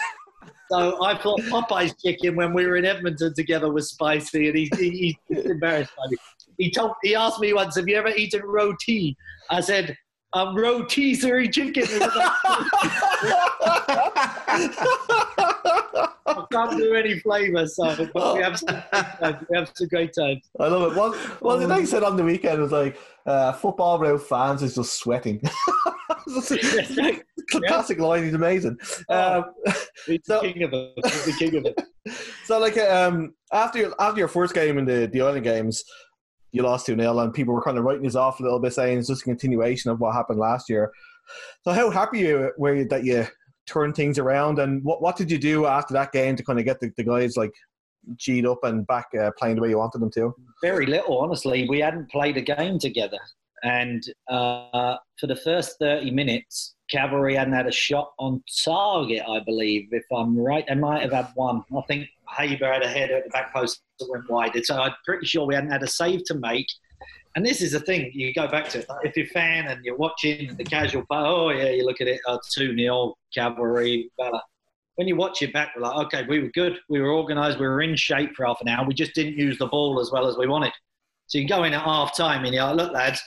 So 0.72 1.04
I 1.04 1.18
thought 1.18 1.40
Popeye's 1.42 1.94
chicken 2.02 2.36
when 2.36 2.54
we 2.54 2.66
were 2.66 2.78
in 2.78 2.86
Edmonton 2.86 3.34
together 3.36 3.72
was 3.72 3.90
spicy 3.90 4.48
and 4.48 4.58
he, 4.58 4.70
he, 4.78 5.18
he's 5.28 5.46
embarrassed 5.46 5.92
by 5.96 6.08
me. 6.10 6.18
He 6.58 6.72
told 6.72 6.94
he 7.04 7.16
asked 7.16 7.40
me 7.40 7.54
once, 7.54 7.76
have 7.76 7.88
you 7.88 7.98
ever 7.98 8.10
eaten 8.10 8.42
roti? 8.44 9.16
I 9.50 9.62
said, 9.62 9.96
um, 10.34 10.56
rotisserie 10.56 11.50
chicken. 11.50 11.86
He 11.96 12.00
was 12.00 12.16
like, 12.16 12.32
I 16.28 16.45
can't 16.56 16.78
do 16.78 16.94
any 16.96 17.20
flavour, 17.20 17.68
so 17.68 18.08
but 18.14 18.36
we 18.36 18.42
have 18.42 18.58
some. 18.60 18.84
We 19.50 19.58
have 19.58 19.72
some 19.76 19.88
great 19.88 20.14
times. 20.14 20.50
I 20.60 20.68
love 20.68 20.92
it. 20.92 20.98
What, 20.98 21.16
what 21.42 21.60
did 21.60 21.72
I 21.72 21.84
said 21.84 22.04
on 22.04 22.16
the 22.16 22.24
weekend 22.24 22.62
was 22.62 22.72
like, 22.72 22.98
uh, 23.26 23.54
football 23.54 24.00
without 24.00 24.22
fans 24.22 24.64
is 24.64 24.76
just 24.76 24.94
sweating. 25.00 25.42
A 26.28 27.62
Classic 27.68 28.00
line. 28.00 28.24
He's 28.24 28.34
amazing. 28.34 28.78
Um, 29.10 29.46
He's 30.06 30.20
So- 30.24 30.42
the 30.42 30.54
king 30.54 30.64
of 30.64 30.74
it. 30.74 30.94
He's 31.04 31.26
the 31.26 31.32
king 31.34 31.56
of 31.58 31.66
it. 31.66 31.82
So 32.46 32.60
like 32.60 32.78
um 32.78 33.34
after 33.52 33.80
your 33.80 33.96
after 34.00 34.20
your 34.20 34.28
first 34.28 34.54
game 34.54 34.78
in 34.78 34.86
the 34.86 35.10
the 35.12 35.22
Island 35.22 35.44
games, 35.44 35.84
you 36.52 36.64
lost 36.64 36.86
two 36.86 36.96
0 36.96 37.20
and 37.20 37.34
people 37.34 37.54
were 37.54 37.62
kind 37.62 37.78
of 37.78 37.84
writing 37.84 38.04
this 38.04 38.16
off 38.16 38.40
a 38.40 38.44
little 38.44 38.60
bit, 38.60 38.74
saying 38.74 39.00
it's 39.00 39.08
just 39.08 39.22
a 39.22 39.26
continuation 39.26 39.92
of 39.92 40.00
what 40.00 40.14
happened 40.14 40.40
last 40.40 40.70
year. 40.70 40.92
So 41.64 41.72
how 41.72 41.90
happy 41.90 42.20
you 42.20 42.52
were 42.58 42.76
you 42.76 42.88
that 42.90 43.04
you 43.04 43.26
turned 43.66 43.96
things 43.96 44.20
around, 44.20 44.60
and 44.60 44.84
what 44.84 45.02
what 45.02 45.16
did 45.16 45.32
you 45.32 45.38
do 45.38 45.66
after 45.66 45.94
that 45.94 46.12
game 46.12 46.36
to 46.36 46.44
kind 46.44 46.60
of 46.60 46.66
get 46.66 46.80
the, 46.80 46.92
the 46.98 47.04
guys 47.04 47.38
like 47.38 47.54
G'd 48.18 48.46
up 48.46 48.64
and 48.64 48.86
back 48.86 49.08
uh, 49.20 49.32
playing 49.38 49.56
the 49.56 49.62
way 49.62 49.70
you 49.70 49.78
wanted 49.78 50.00
them 50.00 50.12
to? 50.12 50.34
Very 50.62 50.86
little, 50.86 51.18
honestly. 51.20 51.68
We 51.68 51.80
hadn't 51.80 52.10
played 52.12 52.38
a 52.38 52.42
game 52.42 52.80
together, 52.80 53.20
and 53.64 54.04
uh, 54.28 54.98
for 55.20 55.28
the 55.28 55.36
first 55.36 55.78
thirty 55.80 56.12
minutes, 56.12 56.76
Cavalry 56.90 57.36
hadn't 57.36 57.54
had 57.54 57.68
a 57.68 57.72
shot 57.72 58.12
on 58.20 58.44
target. 58.64 59.24
I 59.28 59.40
believe, 59.40 59.90
if 59.92 60.06
I'm 60.16 60.38
right, 60.38 60.66
they 60.68 60.76
might 60.76 61.02
have 61.02 61.14
had 61.14 61.28
one. 61.36 61.64
I 61.76 61.82
think 61.88 62.08
Haber 62.38 62.72
had 62.72 62.84
a 62.84 62.88
header 62.88 63.18
at 63.18 63.24
the 63.24 63.30
back 63.30 63.54
post 63.54 63.82
that 64.00 64.10
went 64.10 64.30
wide. 64.30 64.66
So 64.66 64.80
I'm 64.80 64.94
pretty 65.04 65.26
sure 65.26 65.46
we 65.46 65.56
hadn't 65.56 65.72
had 65.72 65.84
a 65.84 65.88
save 65.88 66.24
to 66.26 66.36
make. 66.36 66.68
And 67.36 67.46
this 67.46 67.62
is 67.62 67.74
the 67.74 67.82
thing, 67.82 68.12
you 68.14 68.34
go 68.34 68.48
back 68.48 68.70
to. 68.70 68.86
If 69.04 69.18
you're 69.18 69.26
a 69.26 69.30
fan 69.30 69.68
and 69.68 69.84
you're 69.84 69.98
watching 69.98 70.56
the 70.56 70.64
casual 70.64 71.04
oh, 71.12 71.50
yeah, 71.50 71.70
you 71.70 71.86
look 71.86 72.00
at 72.00 72.08
it, 72.08 72.22
2 72.54 72.78
0, 72.78 73.14
Cavalry, 73.34 74.10
Bella. 74.18 74.42
When 74.96 75.08
you 75.10 75.18
watch 75.18 75.42
it 75.42 75.52
back, 75.52 75.74
we're 75.76 75.82
like, 75.82 76.06
okay, 76.06 76.26
we 76.30 76.40
were 76.40 76.50
good. 76.54 76.78
We 76.88 77.02
were 77.02 77.14
organised. 77.14 77.60
We 77.60 77.68
were 77.68 77.82
in 77.82 77.98
shape 77.98 78.34
for 78.36 78.46
half 78.46 78.62
an 78.62 78.70
hour. 78.70 78.88
We 78.88 78.94
just 78.94 79.14
didn't 79.14 79.38
use 79.38 79.58
the 79.58 79.68
ball 79.68 80.00
as 80.00 80.12
well 80.12 80.28
as 80.28 80.38
we 80.38 80.48
wanted. 80.48 80.72
So 81.28 81.38
you 81.38 81.48
go 81.48 81.66
in 81.66 81.74
at 81.74 81.82
half 81.82 82.16
time 82.16 82.46
and 82.46 82.54
you're 82.54 82.64
like, 82.64 82.78
look, 82.78 82.94
lads, 82.94 83.22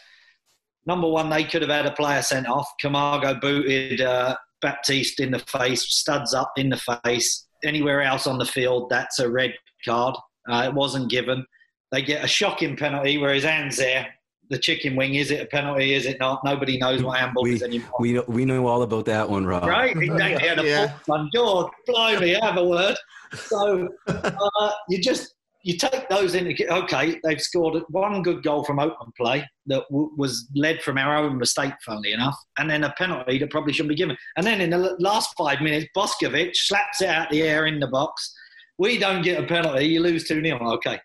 number 0.87 1.07
one, 1.07 1.29
they 1.29 1.44
could 1.44 1.61
have 1.61 1.71
had 1.71 1.85
a 1.85 1.92
player 1.92 2.23
sent 2.23 2.49
off. 2.49 2.66
Camargo 2.81 3.35
booted 3.35 4.01
uh, 4.01 4.37
Baptiste 4.62 5.21
in 5.21 5.33
the 5.33 5.38
face, 5.40 5.83
studs 5.83 6.33
up 6.33 6.53
in 6.57 6.71
the 6.71 7.01
face. 7.05 7.47
Anywhere 7.62 8.01
else 8.01 8.27
on 8.27 8.38
the 8.38 8.47
field, 8.47 8.88
that's 8.88 9.18
a 9.18 9.29
red 9.29 9.53
card. 9.85 10.16
Uh, 10.49 10.62
it 10.66 10.73
wasn't 10.73 11.11
given. 11.11 11.44
They 11.90 12.03
get 12.03 12.24
a 12.24 12.29
shocking 12.29 12.77
penalty 12.77 13.18
where 13.18 13.33
his 13.35 13.44
hand's 13.44 13.77
there. 13.77 14.09
The 14.51 14.59
chicken 14.59 14.96
wing, 14.96 15.14
is 15.16 15.31
it 15.31 15.42
a 15.42 15.46
penalty? 15.46 15.92
Is 15.94 16.07
it 16.07 16.18
not? 16.20 16.42
Nobody 16.44 16.79
knows 16.79 17.03
what 17.03 17.18
handball 17.18 17.42
We, 17.42 17.55
is 17.55 17.62
anymore. 17.62 17.90
we, 18.01 18.12
know, 18.14 18.24
we 18.29 18.44
know 18.46 18.66
all 18.66 18.83
about 18.83 19.05
that 19.07 19.29
one, 19.29 19.44
Rob. 19.46 19.64
right? 19.64 19.94
Exactly. 19.96 20.48
And 20.48 20.61
a 20.61 20.64
Yeah. 20.66 20.98
one. 21.07 21.29
George, 21.35 21.70
blimey, 21.87 22.38
have 22.40 22.57
a 22.57 22.64
word. 22.64 22.96
So 23.35 23.88
uh, 24.09 24.70
you 24.88 25.03
just 25.03 25.35
you 25.64 25.77
take 25.77 26.09
those 26.09 26.35
in. 26.35 26.55
Okay, 26.70 27.20
they've 27.24 27.40
scored 27.40 27.83
one 27.90 28.22
good 28.22 28.42
goal 28.42 28.64
from 28.64 28.79
open 28.79 29.12
play 29.18 29.46
that 29.66 29.83
w- 29.90 30.11
was 30.16 30.48
led 30.55 30.81
from 30.83 30.96
our 30.96 31.14
own 31.16 31.37
mistake, 31.37 31.74
funnily 31.85 32.12
enough, 32.12 32.37
and 32.59 32.70
then 32.70 32.85
a 32.85 32.94
penalty 32.96 33.37
that 33.38 33.51
probably 33.51 33.74
shouldn't 33.74 33.90
be 33.90 33.96
given. 33.96 34.16
And 34.38 34.46
then 34.46 34.62
in 34.62 34.70
the 34.70 34.96
last 34.98 35.35
five 35.37 35.61
minutes, 35.61 35.87
Boskovic 35.94 36.53
slaps 36.55 37.03
it 37.03 37.09
out 37.09 37.29
the 37.31 37.42
air 37.42 37.66
in 37.66 37.81
the 37.81 37.88
box. 37.88 38.33
We 38.79 38.96
don't 38.98 39.20
get 39.20 39.42
a 39.42 39.46
penalty. 39.46 39.85
You 39.87 40.01
lose 40.01 40.27
two 40.27 40.40
0 40.42 40.59
Okay. 40.77 40.98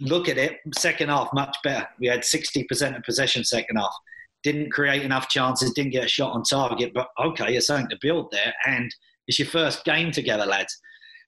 Look 0.00 0.28
at 0.28 0.38
it. 0.38 0.58
Second 0.76 1.08
half, 1.08 1.28
much 1.32 1.56
better. 1.62 1.86
We 1.98 2.06
had 2.06 2.24
sixty 2.24 2.64
percent 2.64 2.96
of 2.96 3.02
possession 3.02 3.44
second 3.44 3.76
half. 3.76 3.94
Didn't 4.42 4.70
create 4.70 5.02
enough 5.02 5.28
chances. 5.28 5.72
Didn't 5.72 5.92
get 5.92 6.04
a 6.04 6.08
shot 6.08 6.32
on 6.32 6.42
target. 6.42 6.92
But 6.94 7.08
okay, 7.18 7.52
you're 7.52 7.60
something 7.60 7.90
to 7.90 7.98
build 8.00 8.30
there, 8.32 8.54
and 8.66 8.94
it's 9.28 9.38
your 9.38 9.48
first 9.48 9.84
game 9.84 10.10
together, 10.10 10.46
lads. 10.46 10.78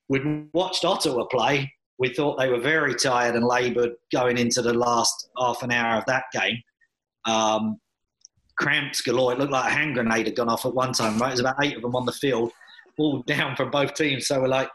We'd 0.09 0.49
watched 0.53 0.85
Ottawa 0.85 1.25
play. 1.27 1.73
We 1.99 2.09
thought 2.09 2.39
they 2.39 2.49
were 2.49 2.61
very 2.61 2.95
tired 2.95 3.37
and 3.37 3.45
laboured 3.45 3.93
going 4.13 4.39
into 4.39 4.63
the 4.63 4.75
last 4.75 5.29
half 5.39 5.63
an 5.63 5.71
hour 5.71 5.99
of 5.99 6.05
that 6.07 6.25
game. 6.33 6.57
Um, 7.27 7.79
cramps 8.59 9.01
galore. 9.03 9.33
It 9.33 9.39
looked 9.39 9.53
like 9.53 9.71
a 9.71 9.75
hand 9.75 9.95
grenade 9.95 10.27
had 10.27 10.37
gone 10.37 10.49
off 10.49 10.67
at 10.67 10.75
one 10.75 10.93
time, 10.93 11.19
right? 11.19 11.29
There's 11.29 11.41
about 11.41 11.57
eight 11.63 11.77
of 11.77 11.83
them 11.83 11.95
on 11.95 12.07
the 12.07 12.13
field, 12.13 12.53
all 12.99 13.23
down 13.27 13.57
from 13.57 13.71
both 13.71 13.95
teams. 13.95 14.27
So 14.27 14.41
we're 14.41 14.49
like, 14.49 14.69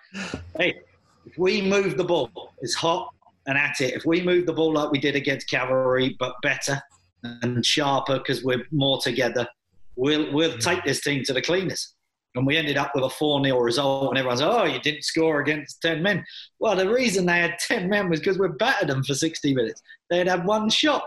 hey, 0.58 0.80
if 1.26 1.38
we 1.38 1.62
move 1.62 1.98
the 1.98 2.04
ball, 2.04 2.30
it's 2.62 2.76
hot 2.76 3.14
and 3.48 3.58
at 3.58 3.80
it. 3.82 3.96
If 3.96 4.06
we 4.06 4.22
move 4.22 4.46
the 4.46 4.54
ball 4.54 4.74
like 4.74 4.92
we 4.92 5.00
did 5.00 5.16
against 5.16 5.50
Cavalry, 5.50 6.16
but 6.20 6.36
better 6.42 6.80
and 7.24 7.66
sharper 7.66 8.20
because 8.20 8.44
we're 8.44 8.66
more 8.72 9.00
together, 9.02 9.48
we'll, 9.96 10.32
we'll 10.34 10.52
mm. 10.52 10.60
take 10.60 10.84
this 10.84 11.02
team 11.02 11.24
to 11.24 11.34
the 11.34 11.42
cleaners. 11.42 11.96
And 12.36 12.46
we 12.46 12.58
ended 12.58 12.78
up 12.78 12.92
with 12.94 13.04
a 13.04 13.10
4 13.10 13.44
0 13.44 13.58
result, 13.58 14.10
and 14.10 14.18
everyone's, 14.18 14.42
oh, 14.42 14.66
you 14.66 14.80
didn't 14.80 15.04
score 15.04 15.40
against 15.40 15.82
10 15.82 16.04
men. 16.04 16.24
Well, 16.60 16.76
the 16.76 16.88
reason 16.88 17.26
they 17.26 17.40
had 17.40 17.58
10 17.58 17.90
men 17.90 18.10
was 18.10 18.20
because 18.20 18.38
we 18.38 18.48
battered 18.60 18.90
them 18.90 19.04
for 19.04 19.16
60 19.16 19.56
minutes. 19.56 19.82
They 20.10 20.20
had 20.20 20.28
had 20.28 20.46
one 20.46 20.70
shot. 20.70 21.04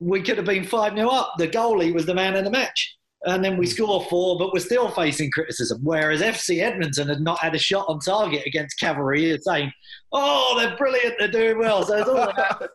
We 0.00 0.22
could 0.22 0.38
have 0.38 0.46
been 0.46 0.64
5 0.64 0.94
0 0.94 1.08
up. 1.08 1.34
The 1.38 1.46
goalie 1.46 1.94
was 1.94 2.04
the 2.04 2.14
man 2.14 2.34
of 2.34 2.44
the 2.44 2.50
match. 2.50 2.95
And 3.24 3.44
then 3.44 3.56
we 3.56 3.66
hmm. 3.66 3.72
score 3.72 4.04
four, 4.04 4.38
but 4.38 4.52
we're 4.52 4.60
still 4.60 4.90
facing 4.90 5.30
criticism. 5.30 5.80
Whereas 5.82 6.20
FC 6.20 6.60
Edmonton 6.62 7.08
had 7.08 7.20
not 7.20 7.38
had 7.38 7.54
a 7.54 7.58
shot 7.58 7.86
on 7.88 7.98
target 7.98 8.46
against 8.46 8.78
Cavalry, 8.78 9.36
saying, 9.42 9.72
oh, 10.12 10.54
they're 10.58 10.76
brilliant, 10.76 11.14
they're 11.18 11.28
doing 11.28 11.58
well. 11.58 11.84
So 11.84 11.96
it's 11.96 12.08
all 12.08 12.28
about 12.28 12.68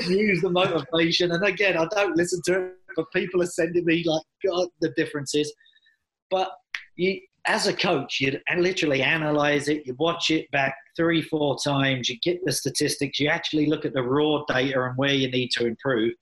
use 0.08 0.42
the 0.42 0.50
motivation. 0.50 1.32
And 1.32 1.44
again, 1.44 1.76
I 1.76 1.86
don't 1.86 2.16
listen 2.16 2.40
to 2.46 2.64
it, 2.64 2.72
but 2.96 3.06
people 3.14 3.42
are 3.42 3.46
sending 3.46 3.84
me 3.84 4.02
like, 4.04 4.22
God, 4.44 4.68
the 4.80 4.90
differences. 4.96 5.52
But 6.30 6.50
you, 6.96 7.20
as 7.46 7.66
a 7.66 7.74
coach, 7.74 8.20
you'd 8.20 8.40
literally 8.56 9.02
analyze 9.02 9.68
it, 9.68 9.86
you 9.86 9.94
watch 9.98 10.30
it 10.30 10.50
back 10.50 10.74
three, 10.96 11.20
four 11.22 11.56
times, 11.62 12.08
you 12.08 12.18
get 12.22 12.44
the 12.44 12.52
statistics, 12.52 13.20
you 13.20 13.28
actually 13.28 13.66
look 13.66 13.84
at 13.84 13.92
the 13.92 14.02
raw 14.02 14.42
data 14.48 14.82
and 14.82 14.96
where 14.96 15.12
you 15.12 15.30
need 15.30 15.50
to 15.50 15.66
improve, 15.66 16.14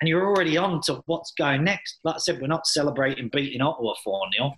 and 0.00 0.08
you're 0.08 0.26
already 0.26 0.56
on 0.56 0.80
to 0.82 1.02
what's 1.06 1.32
going 1.32 1.64
next. 1.64 2.00
Like 2.04 2.16
I 2.16 2.18
said, 2.18 2.40
we're 2.40 2.46
not 2.46 2.66
celebrating 2.66 3.28
beating 3.28 3.60
Ottawa 3.60 3.94
4 4.02 4.20
0. 4.36 4.54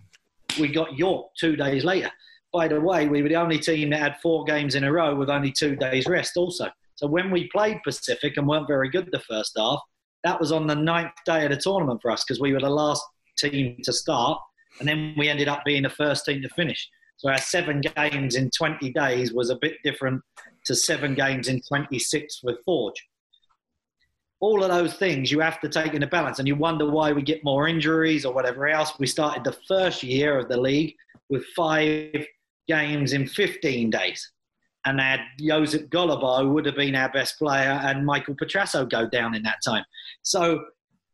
We 0.61 0.69
got 0.69 0.99
York 0.99 1.27
two 1.39 1.57
days 1.57 1.85
later. 1.85 2.11
By 2.53 2.69
the 2.69 2.81
way, 2.81 3.09
we 3.09 3.23
were 3.23 3.29
the 3.29 3.37
only 3.37 3.59
team 3.59 3.91
that 3.91 4.01
had 4.01 4.21
four 4.23 4.45
games 4.45 4.75
in 4.75 4.85
a 4.85 4.93
row 4.93 5.15
with 5.15 5.31
only 5.31 5.51
two 5.51 5.75
days 5.75 6.07
rest, 6.07 6.37
also. 6.37 6.69
So 6.97 7.07
when 7.07 7.31
we 7.31 7.49
played 7.49 7.83
Pacific 7.83 8.37
and 8.37 8.47
weren't 8.47 8.69
very 8.69 8.91
good 8.91 9.09
the 9.11 9.21
first 9.21 9.53
half, 9.57 9.81
that 10.25 10.39
was 10.39 10.53
on 10.53 10.67
the 10.67 10.75
ninth 10.75 11.13
day 11.25 11.45
of 11.45 11.51
the 11.51 11.57
tournament 11.57 12.01
for 12.03 12.11
us 12.11 12.23
because 12.25 12.41
we 12.41 12.53
were 12.53 12.61
the 12.61 12.71
last 12.71 13.03
team 13.39 13.79
to 13.83 13.93
start 13.93 14.39
and 14.79 14.89
then 14.89 15.15
we 15.17 15.29
ended 15.29 15.49
up 15.49 15.65
being 15.65 15.83
the 15.83 15.91
first 15.91 16.25
team 16.25 16.43
to 16.43 16.49
finish. 16.51 16.89
So 17.17 17.29
our 17.29 17.39
seven 17.39 17.81
games 17.81 18.37
in 18.37 18.51
20 18.57 18.93
days 18.93 19.33
was 19.33 19.51
a 19.51 19.59
bit 19.61 19.75
different 19.85 20.23
to 20.67 20.75
seven 20.75 21.15
games 21.15 21.49
in 21.49 21.61
26 21.67 22.41
with 22.43 22.57
Forge. 22.65 23.01
All 24.43 24.63
of 24.63 24.71
those 24.71 24.95
things 24.95 25.33
you 25.33 25.41
have 25.41 25.61
to 25.61 25.69
take 25.69 25.95
into 25.95 26.07
balance, 26.07 26.39
and 26.39 26.47
you 26.47 26.57
wonder 26.57 26.91
why 26.91 27.13
we 27.13 27.23
get 27.23 27.45
more 27.45 27.69
injuries 27.69 28.27
or 28.27 28.35
whatever 28.35 28.69
else. 28.69 28.93
We 28.99 29.07
started 29.07 29.45
the 29.45 29.57
first 29.67 30.03
year 30.03 30.39
of 30.39 30.49
the 30.49 30.61
league 30.61 30.95
with 31.31 31.45
five 31.57 32.27
games 32.69 33.13
in 33.13 33.27
15 33.27 33.89
days, 33.89 34.33
and 34.85 35.01
had 35.01 35.21
Josip 35.41 35.89
Golubar 35.89 36.53
would 36.53 36.67
have 36.67 36.77
been 36.77 36.97
our 36.97 37.09
best 37.11 37.39
player, 37.39 37.81
and 37.85 38.05
Michael 38.05 38.35
Petrasso 38.35 38.89
go 38.89 39.09
down 39.09 39.35
in 39.35 39.43
that 39.45 39.61
time. 39.65 39.85
So 40.23 40.65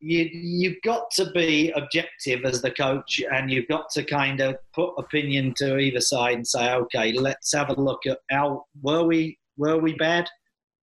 you 0.00 0.28
you've 0.32 0.80
got 0.82 1.10
to 1.16 1.30
be 1.32 1.70
objective 1.72 2.44
as 2.44 2.62
the 2.62 2.70
coach, 2.70 3.20
and 3.30 3.50
you've 3.50 3.68
got 3.68 3.90
to 3.90 4.04
kind 4.04 4.40
of 4.40 4.56
put 4.74 4.94
opinion 4.96 5.54
to 5.58 5.78
either 5.78 6.00
side 6.00 6.34
and 6.34 6.46
say, 6.46 6.72
okay, 6.72 7.12
let's 7.12 7.52
have 7.52 7.70
a 7.70 7.80
look 7.80 8.06
at 8.06 8.18
how 8.30 8.64
were 8.80 9.04
we 9.04 9.38
were 9.56 9.78
we 9.78 9.94
bad? 9.94 10.28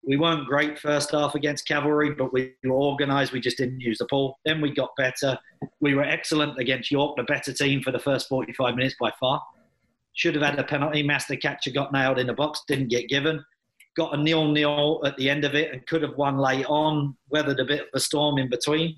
We 0.07 0.17
weren't 0.17 0.47
great 0.47 0.77
first 0.77 1.11
half 1.11 1.35
against 1.35 1.67
Cavalry, 1.67 2.13
but 2.13 2.31
we 2.31 2.53
were 2.63 2.75
organised. 2.75 3.31
We 3.31 3.39
just 3.39 3.57
didn't 3.57 3.79
use 3.79 3.97
the 3.97 4.07
ball. 4.09 4.37
Then 4.45 4.61
we 4.61 4.71
got 4.71 4.91
better. 4.97 5.37
We 5.81 5.95
were 5.95 6.03
excellent 6.03 6.59
against 6.59 6.91
York, 6.91 7.17
the 7.17 7.23
better 7.23 7.51
team 7.51 7.81
for 7.81 7.91
the 7.91 7.99
first 7.99 8.27
45 8.29 8.75
minutes 8.75 8.95
by 8.99 9.11
far. 9.19 9.41
Should 10.13 10.35
have 10.35 10.43
had 10.43 10.59
a 10.59 10.63
penalty. 10.63 11.03
Masta 11.03 11.35
Kacher 11.35 11.73
got 11.73 11.91
nailed 11.91 12.19
in 12.19 12.27
the 12.27 12.33
box, 12.33 12.61
didn't 12.67 12.89
get 12.89 13.09
given. 13.09 13.43
Got 13.97 14.13
a 14.13 14.21
nil 14.21 14.51
nil 14.51 15.01
at 15.05 15.17
the 15.17 15.29
end 15.29 15.43
of 15.43 15.55
it 15.55 15.71
and 15.73 15.85
could 15.87 16.01
have 16.03 16.15
won 16.17 16.37
late 16.37 16.65
on, 16.67 17.15
weathered 17.29 17.59
a 17.59 17.65
bit 17.65 17.81
of 17.81 17.87
a 17.93 17.99
storm 17.99 18.37
in 18.37 18.49
between 18.49 18.97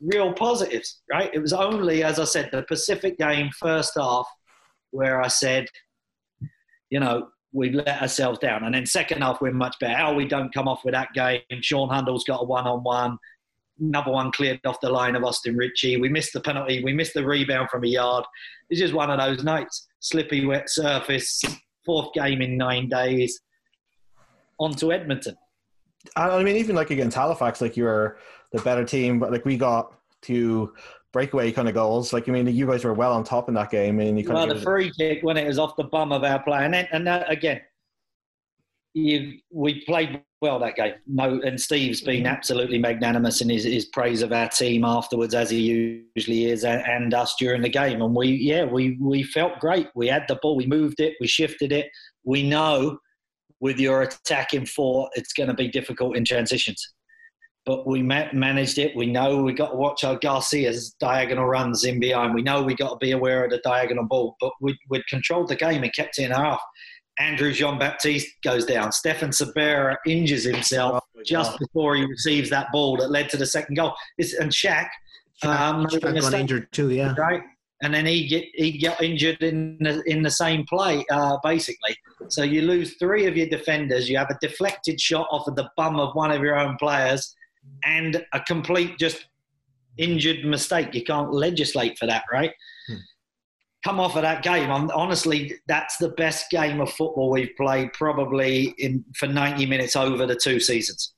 real 0.00 0.32
positives, 0.32 1.00
right? 1.10 1.30
It 1.32 1.40
was 1.40 1.52
only, 1.52 2.02
as 2.02 2.18
I 2.18 2.24
said, 2.24 2.50
the 2.52 2.62
Pacific 2.62 3.18
game 3.18 3.50
first 3.58 3.92
half 3.96 4.28
where 4.90 5.20
I 5.20 5.28
said, 5.28 5.66
you 6.90 7.00
know, 7.00 7.28
we 7.54 7.70
let 7.70 8.02
ourselves 8.02 8.40
down. 8.40 8.64
And 8.64 8.74
then 8.74 8.84
second 8.84 9.22
half, 9.22 9.40
we're 9.40 9.52
much 9.52 9.76
better. 9.78 9.94
How 9.94 10.12
we 10.12 10.26
don't 10.26 10.52
come 10.52 10.66
off 10.66 10.84
with 10.84 10.92
that 10.92 11.12
game. 11.14 11.40
Shaan 11.52 11.90
Hundal's 11.90 12.24
got 12.24 12.42
a 12.42 12.44
one 12.44 12.66
on 12.66 12.82
one. 12.82 13.16
Another 13.80 14.10
one 14.10 14.32
cleared 14.32 14.60
off 14.66 14.80
the 14.82 14.90
line 14.90 15.14
of 15.14 15.24
Austin 15.24 15.56
Ricci. 15.56 15.96
We 16.00 16.08
missed 16.08 16.32
the 16.32 16.40
penalty. 16.40 16.82
We 16.82 16.92
missed 16.92 17.14
the 17.14 17.24
rebound 17.24 17.70
from 17.70 17.84
a 17.84 17.88
yard. 17.88 18.24
It's 18.70 18.80
just 18.80 18.92
one 18.92 19.08
of 19.08 19.18
those 19.18 19.44
nights. 19.44 19.86
Slippy, 20.00 20.44
wet 20.44 20.68
surface. 20.68 21.42
Fourth 21.86 22.12
game 22.12 22.42
in 22.42 22.56
nine 22.56 22.88
days. 22.88 23.40
On 24.58 24.72
to 24.74 24.92
Edmonton. 24.92 25.36
I 26.16 26.42
mean, 26.42 26.56
even 26.56 26.74
like 26.74 26.90
against 26.90 27.16
Halifax, 27.16 27.60
like 27.60 27.76
you 27.76 27.84
were 27.84 28.18
the 28.52 28.60
better 28.62 28.84
team, 28.84 29.18
but 29.18 29.30
like 29.30 29.44
we 29.44 29.56
got 29.56 29.94
to 30.22 30.72
breakaway 31.14 31.52
kind 31.52 31.68
of 31.68 31.74
goals. 31.74 32.12
Like 32.12 32.28
I 32.28 32.32
mean, 32.32 32.46
you 32.48 32.66
guys 32.66 32.84
were 32.84 32.92
well 32.92 33.14
on 33.14 33.24
top 33.24 33.48
in 33.48 33.54
that 33.54 33.70
game, 33.70 34.00
and 34.00 34.18
you 34.18 34.24
kind 34.24 34.34
Well, 34.34 34.50
of 34.50 34.58
the 34.58 34.62
free 34.62 34.92
kick 34.98 35.22
when 35.22 35.38
it 35.38 35.46
was 35.46 35.58
off 35.58 35.76
the 35.76 35.84
bum 35.84 36.12
of 36.12 36.24
our 36.24 36.42
player, 36.42 36.64
and 36.64 36.74
then, 36.74 36.88
and 36.92 37.06
that, 37.06 37.30
again, 37.30 37.60
you 38.92 39.38
we 39.50 39.84
played 39.86 40.22
well 40.42 40.58
that 40.58 40.74
game. 40.74 40.94
No, 41.06 41.40
and 41.40 41.58
Steve's 41.58 42.02
been 42.02 42.26
absolutely 42.26 42.78
magnanimous 42.78 43.40
in 43.40 43.48
his, 43.48 43.64
his 43.64 43.86
praise 43.86 44.22
of 44.22 44.32
our 44.32 44.48
team 44.48 44.84
afterwards, 44.84 45.34
as 45.34 45.50
he 45.50 46.04
usually 46.16 46.46
is, 46.46 46.64
and, 46.64 46.82
and 46.82 47.14
us 47.14 47.36
during 47.38 47.62
the 47.62 47.68
game. 47.70 48.02
And 48.02 48.14
we, 48.14 48.28
yeah, 48.28 48.64
we 48.64 48.98
we 49.00 49.22
felt 49.22 49.60
great. 49.60 49.88
We 49.94 50.08
had 50.08 50.24
the 50.28 50.38
ball, 50.42 50.56
we 50.56 50.66
moved 50.66 51.00
it, 51.00 51.14
we 51.20 51.28
shifted 51.28 51.72
it. 51.72 51.86
We 52.24 52.42
know 52.42 52.98
with 53.60 53.78
your 53.78 54.02
attacking 54.02 54.66
four, 54.66 55.08
it's 55.14 55.32
going 55.32 55.48
to 55.48 55.54
be 55.54 55.68
difficult 55.68 56.16
in 56.16 56.24
transitions 56.24 56.93
but 57.66 57.86
we 57.86 58.02
ma- 58.02 58.32
managed 58.32 58.78
it. 58.78 58.94
We 58.94 59.06
know 59.06 59.42
we 59.42 59.52
got 59.52 59.70
to 59.70 59.76
watch 59.76 60.04
our 60.04 60.18
Garcia's 60.18 60.94
diagonal 61.00 61.46
runs 61.46 61.84
in 61.84 61.98
behind. 61.98 62.34
We 62.34 62.42
know 62.42 62.62
we 62.62 62.74
got 62.74 62.90
to 62.90 62.96
be 62.96 63.12
aware 63.12 63.44
of 63.44 63.50
the 63.50 63.60
diagonal 63.64 64.04
ball, 64.04 64.36
but 64.40 64.52
we, 64.60 64.78
we'd 64.90 65.06
controlled 65.06 65.48
the 65.48 65.56
game 65.56 65.82
and 65.82 65.94
kept 65.94 66.18
it 66.18 66.24
in 66.24 66.30
half. 66.30 66.60
Andrew 67.18 67.52
Jean 67.52 67.78
Baptiste 67.78 68.28
goes 68.42 68.64
down. 68.64 68.92
Stefan 68.92 69.30
Cebara 69.30 69.96
injures 70.06 70.44
himself 70.44 71.02
just 71.24 71.58
before 71.58 71.94
he 71.94 72.04
receives 72.04 72.50
that 72.50 72.66
ball 72.72 72.96
that 72.96 73.10
led 73.10 73.28
to 73.30 73.36
the 73.36 73.46
second 73.46 73.76
goal. 73.76 73.94
It's, 74.18 74.34
and 74.34 74.50
Shaq, 74.50 74.88
um, 75.42 75.86
Shaq 75.86 76.20
got 76.20 76.34
injured 76.34 76.72
too, 76.72 76.90
yeah. 76.90 77.14
right? 77.16 77.42
And 77.82 77.92
then 77.92 78.06
he 78.06 78.26
get 78.26 78.44
he 78.54 78.78
got 78.78 79.02
injured 79.02 79.42
in 79.42 79.76
the, 79.78 80.02
in 80.06 80.22
the 80.22 80.30
same 80.30 80.64
play, 80.68 81.04
uh, 81.10 81.36
basically. 81.42 81.96
So 82.28 82.42
you 82.42 82.62
lose 82.62 82.96
three 82.98 83.26
of 83.26 83.36
your 83.36 83.48
defenders. 83.48 84.08
You 84.08 84.16
have 84.16 84.30
a 84.30 84.38
deflected 84.40 85.00
shot 85.00 85.26
off 85.30 85.46
of 85.46 85.54
the 85.54 85.68
bum 85.76 86.00
of 86.00 86.14
one 86.14 86.30
of 86.30 86.40
your 86.40 86.56
own 86.56 86.76
players, 86.78 87.34
and 87.84 88.24
a 88.32 88.40
complete 88.40 88.98
just 88.98 89.26
injured 89.96 90.44
mistake. 90.44 90.94
You 90.94 91.04
can't 91.04 91.32
legislate 91.32 91.98
for 91.98 92.06
that, 92.06 92.24
right? 92.32 92.52
Hmm. 92.88 92.94
Come 93.84 94.00
off 94.00 94.16
of 94.16 94.22
that 94.22 94.42
game. 94.42 94.70
I'm, 94.70 94.90
honestly, 94.90 95.54
that's 95.68 95.98
the 95.98 96.08
best 96.10 96.50
game 96.50 96.80
of 96.80 96.90
football 96.92 97.30
we've 97.30 97.54
played 97.56 97.92
probably 97.92 98.74
in 98.78 99.04
for 99.16 99.26
90 99.26 99.66
minutes 99.66 99.94
over 99.94 100.26
the 100.26 100.36
two 100.36 100.58
seasons. 100.58 101.14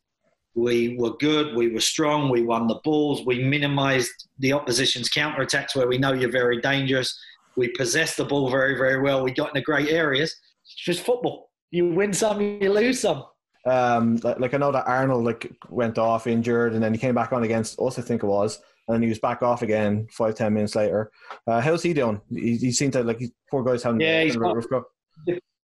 We 0.55 0.97
were 0.99 1.17
good. 1.19 1.55
We 1.55 1.69
were 1.69 1.81
strong. 1.81 2.31
We 2.31 2.43
won 2.43 2.67
the 2.67 2.81
balls. 2.83 3.25
We 3.27 3.45
minimised 3.45 4.11
the 4.39 4.55
opposition's 4.55 5.11
counterattacks 5.11 5.77
where 5.77 5.87
we 5.87 5.99
know 5.99 6.15
you're 6.15 6.33
very 6.33 6.61
dangerous. 6.61 7.17
We 7.57 7.69
possessed 7.69 8.17
the 8.17 8.25
ball 8.25 8.51
very, 8.51 8.77
very 8.77 9.01
well. 9.01 9.23
We 9.23 9.33
got 9.33 9.49
in 9.49 9.55
the 9.55 9.61
great 9.61 9.91
areas. 9.91 10.35
It's 10.65 10.75
just 10.75 11.01
football. 11.03 11.51
You 11.71 11.91
win 11.91 12.13
some, 12.13 12.41
you 12.41 12.73
lose 12.73 13.01
some. 13.01 13.25
Um, 13.67 14.17
like, 14.23 14.39
like 14.41 14.55
I 14.55 14.59
know 14.59 14.73
that 14.73 14.87
Arnold 14.87 15.25
like 15.25 15.51
went 15.69 15.99
off 15.99 16.27
injured, 16.27 16.73
and 16.75 16.83
then 16.83 16.93
he 16.93 16.99
came 16.99 17.15
back 17.15 17.33
on 17.33 17.43
against 17.45 17.79
us, 17.81 17.99
I 17.99 18.03
think 18.03 18.23
it 18.23 18.27
was, 18.27 18.61
and 18.89 18.95
then 18.95 19.03
he 19.03 19.09
was 19.09 19.19
back 19.19 19.43
off 19.43 19.63
again 19.63 20.07
five 20.11 20.35
ten 20.37 20.55
minutes 20.55 20.75
later. 20.77 21.11
Uh, 21.47 21.61
how's 21.61 21.83
he 21.83 21.93
doing? 21.93 22.21
He, 22.31 22.57
he 22.57 22.73
seemed 22.73 22.93
to 22.95 23.03
like 23.03 23.19
he's 23.19 23.33
poor 23.51 23.65
guy's 23.65 23.83
having 23.83 24.01
Yeah, 24.01 24.23
he's 24.23 24.35
having 24.35 24.49
a 24.51 24.55
got- 24.55 24.57
rough 24.71 24.71
go. 24.71 24.85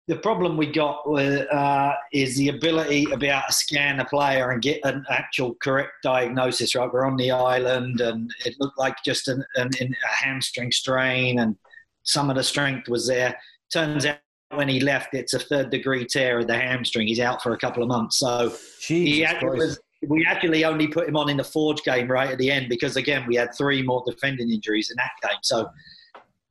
the 0.08 0.16
problem 0.16 0.56
we 0.56 0.66
got 0.66 1.08
with, 1.08 1.46
uh, 1.52 1.92
is 2.12 2.36
the 2.36 2.48
ability 2.48 3.04
to 3.06 3.16
be 3.16 3.28
able 3.28 3.42
to 3.46 3.52
scan 3.52 4.00
a 4.00 4.04
player 4.06 4.50
and 4.50 4.60
get 4.60 4.80
an 4.84 5.04
actual 5.08 5.54
correct 5.62 5.92
diagnosis. 6.02 6.74
Right, 6.74 6.92
we're 6.92 7.06
on 7.06 7.16
the 7.16 7.30
island, 7.30 8.00
and 8.00 8.28
it 8.44 8.56
looked 8.58 8.78
like 8.78 8.96
just 9.04 9.28
an, 9.28 9.44
an, 9.54 9.70
an- 9.80 9.94
a 10.04 10.08
hamstring 10.24 10.72
strain, 10.72 11.38
and 11.38 11.56
some 12.02 12.30
of 12.30 12.36
the 12.36 12.42
strength 12.42 12.88
was 12.88 13.06
there. 13.06 13.38
Turns 13.72 14.04
out 14.04 14.18
when 14.54 14.68
he 14.68 14.80
left, 14.80 15.14
it's 15.14 15.34
a 15.34 15.38
third 15.38 15.70
degree 15.70 16.04
tear 16.04 16.40
of 16.40 16.46
the 16.46 16.56
hamstring. 16.56 17.06
He's 17.06 17.20
out 17.20 17.42
for 17.42 17.52
a 17.52 17.58
couple 17.58 17.82
of 17.82 17.88
months. 17.88 18.18
So 18.18 18.54
he 18.80 19.24
actually 19.24 19.58
was, 19.58 19.80
we 20.06 20.26
actually 20.26 20.64
only 20.64 20.88
put 20.88 21.08
him 21.08 21.16
on 21.16 21.28
in 21.28 21.36
the 21.36 21.44
Forge 21.44 21.82
game 21.82 22.10
right 22.10 22.30
at 22.30 22.38
the 22.38 22.50
end 22.50 22.68
because 22.68 22.96
again 22.96 23.24
we 23.26 23.36
had 23.36 23.50
three 23.56 23.82
more 23.82 24.02
defending 24.06 24.50
injuries 24.50 24.90
in 24.90 24.96
that 24.96 25.10
game. 25.28 25.38
So 25.42 25.68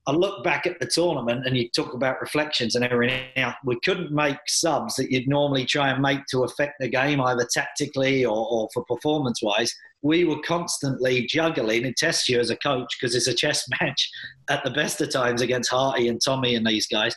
I 0.07 0.13
look 0.13 0.43
back 0.43 0.65
at 0.65 0.79
the 0.79 0.87
tournament 0.87 1.45
and 1.45 1.55
you 1.55 1.69
talk 1.69 1.93
about 1.93 2.21
reflections 2.21 2.75
and 2.75 2.83
everything. 2.83 3.23
Now 3.35 3.55
we 3.63 3.79
couldn't 3.83 4.11
make 4.11 4.37
subs 4.47 4.95
that 4.95 5.11
you'd 5.11 5.27
normally 5.27 5.65
try 5.65 5.89
and 5.89 6.01
make 6.01 6.25
to 6.31 6.43
affect 6.43 6.73
the 6.79 6.89
game 6.89 7.21
either 7.21 7.47
tactically 7.53 8.25
or, 8.25 8.47
or 8.49 8.69
for 8.73 8.83
performance 8.85 9.41
wise 9.43 9.75
we 10.01 10.23
were 10.23 10.41
constantly 10.41 11.25
juggling. 11.27 11.85
It 11.85 11.97
tests 11.97 12.27
you 12.27 12.39
as 12.39 12.49
a 12.49 12.57
coach 12.57 12.97
because 12.99 13.15
it's 13.15 13.27
a 13.27 13.33
chess 13.33 13.67
match 13.81 14.09
at 14.49 14.63
the 14.63 14.71
best 14.71 15.01
of 15.01 15.11
times 15.11 15.41
against 15.41 15.69
Harty 15.69 16.07
and 16.07 16.19
Tommy 16.23 16.55
and 16.55 16.65
these 16.65 16.87
guys. 16.87 17.15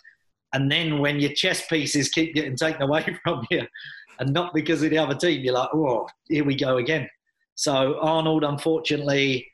And 0.55 0.71
then 0.71 1.01
when 1.01 1.21
your 1.21 1.33
chess 1.33 1.67
pieces 1.67 2.09
keep 2.09 2.35
getting 2.35 2.57
taken 2.57 2.83
away 2.83 3.05
from 3.23 3.45
you, 3.51 3.67
and 4.21 4.33
not 4.33 4.55
because 4.55 4.83
of 4.83 4.91
the 4.91 4.99
other 4.99 5.17
team, 5.17 5.43
you're 5.43 5.55
like, 5.55 5.69
oh, 5.75 6.07
here 6.29 6.45
we 6.45 6.55
go 6.55 6.79
again. 6.79 7.09
So 7.57 7.99
Arnold, 8.01 8.45
unfortunately, 8.45 9.47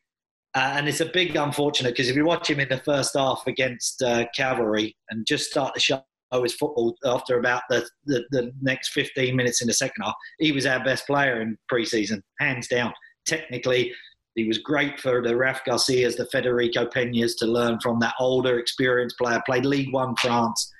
uh, 0.54 0.74
and 0.76 0.88
it's 0.88 1.00
a 1.00 1.06
big 1.06 1.36
unfortunate 1.36 1.90
because 1.90 2.08
if 2.08 2.16
you 2.16 2.24
watch 2.24 2.50
him 2.50 2.60
in 2.60 2.68
the 2.68 2.78
first 2.78 3.16
half 3.16 3.42
against 3.46 4.02
uh, 4.02 4.26
Cavalry 4.36 4.96
and 5.08 5.26
just 5.26 5.50
start 5.50 5.74
to 5.74 5.80
show 5.80 6.02
his 6.42 6.54
football 6.54 6.94
after 7.04 7.38
about 7.38 7.62
the, 7.70 7.88
the, 8.04 8.24
the 8.30 8.52
next 8.60 8.90
15 8.90 9.34
minutes 9.34 9.62
in 9.62 9.68
the 9.68 9.74
second 9.74 10.02
half, 10.02 10.14
he 10.38 10.52
was 10.52 10.66
our 10.66 10.82
best 10.84 11.06
player 11.06 11.40
in 11.40 11.56
pre-season, 11.68 12.22
hands 12.40 12.68
down. 12.68 12.92
Technically, 13.26 13.92
he 14.34 14.44
was 14.44 14.58
great 14.58 15.00
for 15.00 15.22
the 15.22 15.36
Raf 15.36 15.64
Garcias, 15.64 16.16
the 16.16 16.26
Federico 16.26 16.86
Peñas 16.86 17.32
to 17.38 17.46
learn 17.46 17.78
from 17.80 17.98
that 18.00 18.14
older, 18.18 18.58
experienced 18.58 19.18
player. 19.18 19.42
Played 19.46 19.66
League 19.66 19.92
One 19.92 20.14
France, 20.16 20.72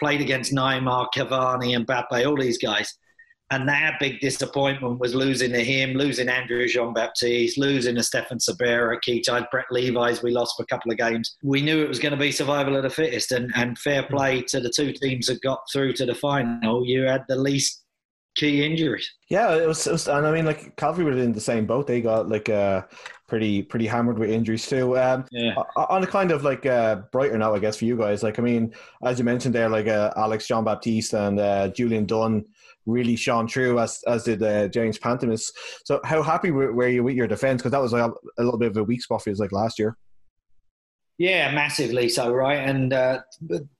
played 0.00 0.20
against 0.20 0.52
Neymar, 0.52 1.08
Cavani, 1.14 1.76
and 1.76 1.86
Mbappe, 1.86 2.26
all 2.26 2.36
these 2.36 2.58
guys. 2.58 2.92
And 3.50 3.68
their 3.68 3.96
big 4.00 4.18
disappointment 4.18 4.98
was 4.98 5.14
losing 5.14 5.52
to 5.52 5.62
him, 5.62 5.92
losing 5.92 6.28
Andrew 6.28 6.66
Jean 6.66 6.92
Baptiste, 6.92 7.58
losing 7.58 7.94
to 7.94 8.02
Stefan 8.02 8.38
Cebara, 8.38 8.98
Keatai, 9.06 9.48
Brett 9.52 9.66
Levis. 9.70 10.20
We 10.20 10.32
lost 10.32 10.56
for 10.56 10.64
a 10.64 10.66
couple 10.66 10.90
of 10.90 10.98
games. 10.98 11.36
We 11.44 11.62
knew 11.62 11.80
it 11.80 11.88
was 11.88 12.00
going 12.00 12.10
to 12.10 12.18
be 12.18 12.32
survival 12.32 12.76
of 12.76 12.82
the 12.82 12.90
fittest, 12.90 13.30
and, 13.30 13.52
and 13.54 13.78
fair 13.78 14.02
play 14.02 14.42
to 14.48 14.58
the 14.58 14.72
two 14.74 14.92
teams 14.92 15.28
that 15.28 15.42
got 15.42 15.60
through 15.72 15.92
to 15.92 16.06
the 16.06 16.14
final. 16.16 16.84
You 16.84 17.02
had 17.02 17.24
the 17.28 17.36
least 17.36 17.84
key 18.36 18.64
injuries. 18.64 19.08
Yeah, 19.30 19.54
it 19.54 19.66
was, 19.68 19.86
it 19.86 19.92
was, 19.92 20.08
and 20.08 20.26
I 20.26 20.32
mean, 20.32 20.44
like 20.44 20.74
Cavalry 20.76 21.04
were 21.04 21.12
in 21.12 21.32
the 21.32 21.40
same 21.40 21.66
boat. 21.66 21.86
They 21.86 22.00
got 22.00 22.28
like 22.28 22.48
uh, 22.48 22.82
pretty 23.28 23.62
pretty 23.62 23.86
hammered 23.86 24.18
with 24.18 24.30
injuries 24.30 24.66
too. 24.66 24.98
Um, 24.98 25.24
Yeah. 25.30 25.54
on 25.76 26.02
a 26.02 26.06
kind 26.06 26.30
of 26.30 26.44
like 26.44 26.64
uh, 26.66 26.96
brighter 27.12 27.36
note, 27.38 27.54
I 27.54 27.58
guess 27.58 27.76
for 27.76 27.84
you 27.84 27.96
guys. 27.96 28.22
Like, 28.22 28.38
I 28.38 28.42
mean, 28.42 28.72
as 29.04 29.18
you 29.18 29.24
mentioned 29.24 29.54
there, 29.54 29.68
like 29.68 29.88
uh, 29.88 30.12
Alex 30.16 30.46
Jean 30.46 30.64
Baptiste 30.64 31.14
and 31.14 31.38
uh, 31.40 31.68
Julian 31.68 32.06
Dunn 32.06 32.44
really 32.86 33.16
shone 33.16 33.48
through, 33.48 33.80
as 33.80 34.02
as 34.06 34.24
did 34.24 34.42
uh, 34.42 34.68
James 34.68 34.98
Pantemis. 34.98 35.50
So, 35.84 36.00
how 36.04 36.22
happy 36.22 36.50
were, 36.52 36.72
were 36.72 36.88
you 36.88 37.02
with 37.02 37.16
your 37.16 37.26
defense? 37.26 37.60
Because 37.60 37.72
that 37.72 37.82
was 37.82 37.92
like, 37.92 38.10
a 38.38 38.42
little 38.42 38.58
bit 38.58 38.70
of 38.70 38.76
a 38.76 38.84
weak 38.84 39.02
spot 39.02 39.22
for 39.22 39.30
you, 39.30 39.36
like 39.36 39.52
last 39.52 39.78
year. 39.78 39.96
Yeah, 41.18 41.50
massively 41.52 42.10
so, 42.10 42.30
right? 42.30 42.58
And 42.58 42.92
uh, 42.92 43.22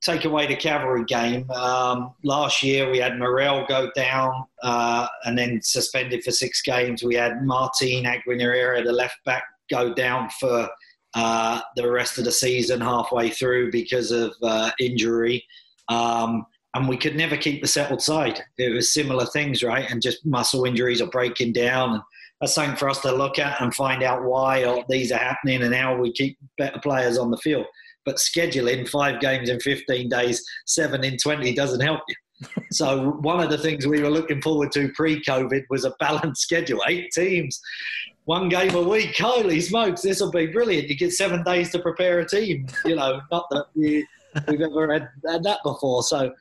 take 0.01 0.24
away 0.24 0.47
the 0.47 0.57
cavalry 0.57 1.05
game. 1.05 1.51
Um, 1.51 2.14
last 2.24 2.62
year 2.62 2.91
we 2.91 2.99
had 2.99 3.18
Morel 3.18 3.66
go 3.68 3.91
down 3.95 4.47
uh, 4.62 5.07
and 5.24 5.37
then 5.37 5.61
suspended 5.62 6.24
for 6.24 6.30
six 6.30 6.62
games. 6.62 7.03
We 7.03 7.14
had 7.14 7.45
Martin 7.45 8.05
Arguiñarena, 8.05 8.84
the 8.84 8.93
left 8.93 9.18
back, 9.26 9.45
go 9.70 9.93
down 9.93 10.30
for 10.41 10.66
uh, 11.14 11.61
the 11.76 11.91
rest 11.91 12.16
of 12.16 12.24
the 12.24 12.32
season 12.32 12.80
halfway 12.80 13.28
through 13.28 13.70
because 13.70 14.12
of 14.12 14.34
uh, 14.43 14.70
injury. 14.80 15.45
Um, 15.89 16.47
and 16.74 16.89
we 16.89 16.97
could 16.97 17.16
never 17.16 17.37
keep 17.37 17.61
the 17.61 17.68
settled 17.68 18.03
side. 18.03 18.43
It 18.57 18.74
was 18.74 18.93
similar 18.93 19.26
things, 19.26 19.62
right? 19.62 19.91
And 19.91 20.01
just 20.01 20.24
muscle 20.24 20.64
injuries 20.64 21.03
are 21.03 21.07
breaking 21.07 21.53
down. 21.53 21.95
And 21.95 22.03
that's 22.41 22.55
something 22.55 22.76
for 22.76 22.89
us 22.89 23.01
to 23.01 23.12
look 23.12 23.39
at 23.39 23.61
and 23.61 23.74
find 23.74 24.03
out 24.03 24.24
why 24.24 24.82
these 24.89 25.11
are 25.11 25.18
happening 25.18 25.62
and 25.62 25.74
how 25.74 25.97
we 25.97 26.12
keep 26.12 26.39
better 26.59 26.78
players 26.80 27.18
on 27.18 27.30
the 27.30 27.39
field. 27.39 27.66
But 28.05 28.16
scheduling 28.16 28.89
five 28.89 29.20
games 29.20 29.49
in 29.49 29.59
15 29.61 30.09
days, 30.09 30.45
seven 30.66 31.03
in 31.03 31.16
20 31.16 31.55
doesn't 31.55 31.80
help 31.80 32.01
you. 32.09 32.14
so 32.70 33.12
one 33.20 33.43
of 33.43 33.51
the 33.51 33.59
things 33.59 33.87
we 33.87 34.03
were 34.03 34.11
looking 34.11 34.43
forward 34.43 34.70
to 34.72 34.93
pre-COVID 34.93 35.62
was 35.70 35.84
a 35.84 35.95
balanced 35.99 36.43
schedule, 36.43 36.82
eight 36.87 37.11
teams, 37.12 37.61
one 38.24 38.49
game 38.49 38.74
a 38.74 38.82
week. 38.82 39.16
Holy 39.16 39.61
smokes, 39.61 40.03
this 40.03 40.20
will 40.20 40.30
be 40.30 40.47
brilliant! 40.47 40.89
You 40.89 40.97
get 40.97 41.12
seven 41.12 41.43
days 41.45 41.70
to 41.70 41.78
prepare 41.78 42.20
a 42.20 42.28
team. 42.28 42.66
You 42.84 42.97
know, 42.97 43.20
not 43.32 43.47
that 43.51 43.66
we, 43.74 44.07
we've 44.49 44.61
ever 44.61 44.93
had, 44.93 45.09
had 45.26 45.43
that 45.45 45.61
before. 45.64 46.03
So 46.03 46.32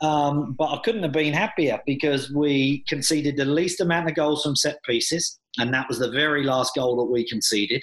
um, 0.00 0.54
but 0.58 0.66
I 0.66 0.78
couldn't 0.84 1.02
have 1.02 1.12
been 1.12 1.32
happier 1.32 1.80
because 1.86 2.30
we 2.30 2.84
conceded 2.88 3.36
the 3.36 3.44
least 3.44 3.80
amount 3.80 4.08
of 4.08 4.14
goals 4.14 4.42
from 4.42 4.56
set 4.56 4.82
pieces, 4.84 5.38
and 5.58 5.72
that 5.72 5.88
was 5.88 5.98
the 5.98 6.10
very 6.10 6.44
last 6.44 6.74
goal 6.74 6.96
that 6.96 7.10
we 7.10 7.26
conceded. 7.26 7.82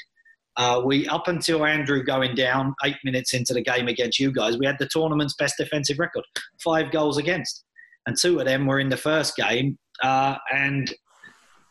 Uh, 0.55 0.81
we 0.85 1.07
up 1.07 1.27
until 1.27 1.65
Andrew 1.65 2.03
going 2.03 2.35
down 2.35 2.75
eight 2.85 2.97
minutes 3.03 3.33
into 3.33 3.53
the 3.53 3.61
game 3.61 3.87
against 3.87 4.19
you 4.19 4.31
guys, 4.31 4.57
we 4.57 4.67
had 4.67 4.77
the 4.79 4.87
tournament's 4.91 5.35
best 5.35 5.55
defensive 5.57 5.97
record, 5.97 6.23
five 6.63 6.91
goals 6.91 7.17
against, 7.17 7.63
and 8.05 8.15
two 8.19 8.39
of 8.39 8.45
them 8.45 8.67
were 8.67 8.79
in 8.79 8.89
the 8.89 8.97
first 8.97 9.35
game. 9.35 9.77
Uh, 10.03 10.35
and 10.53 10.93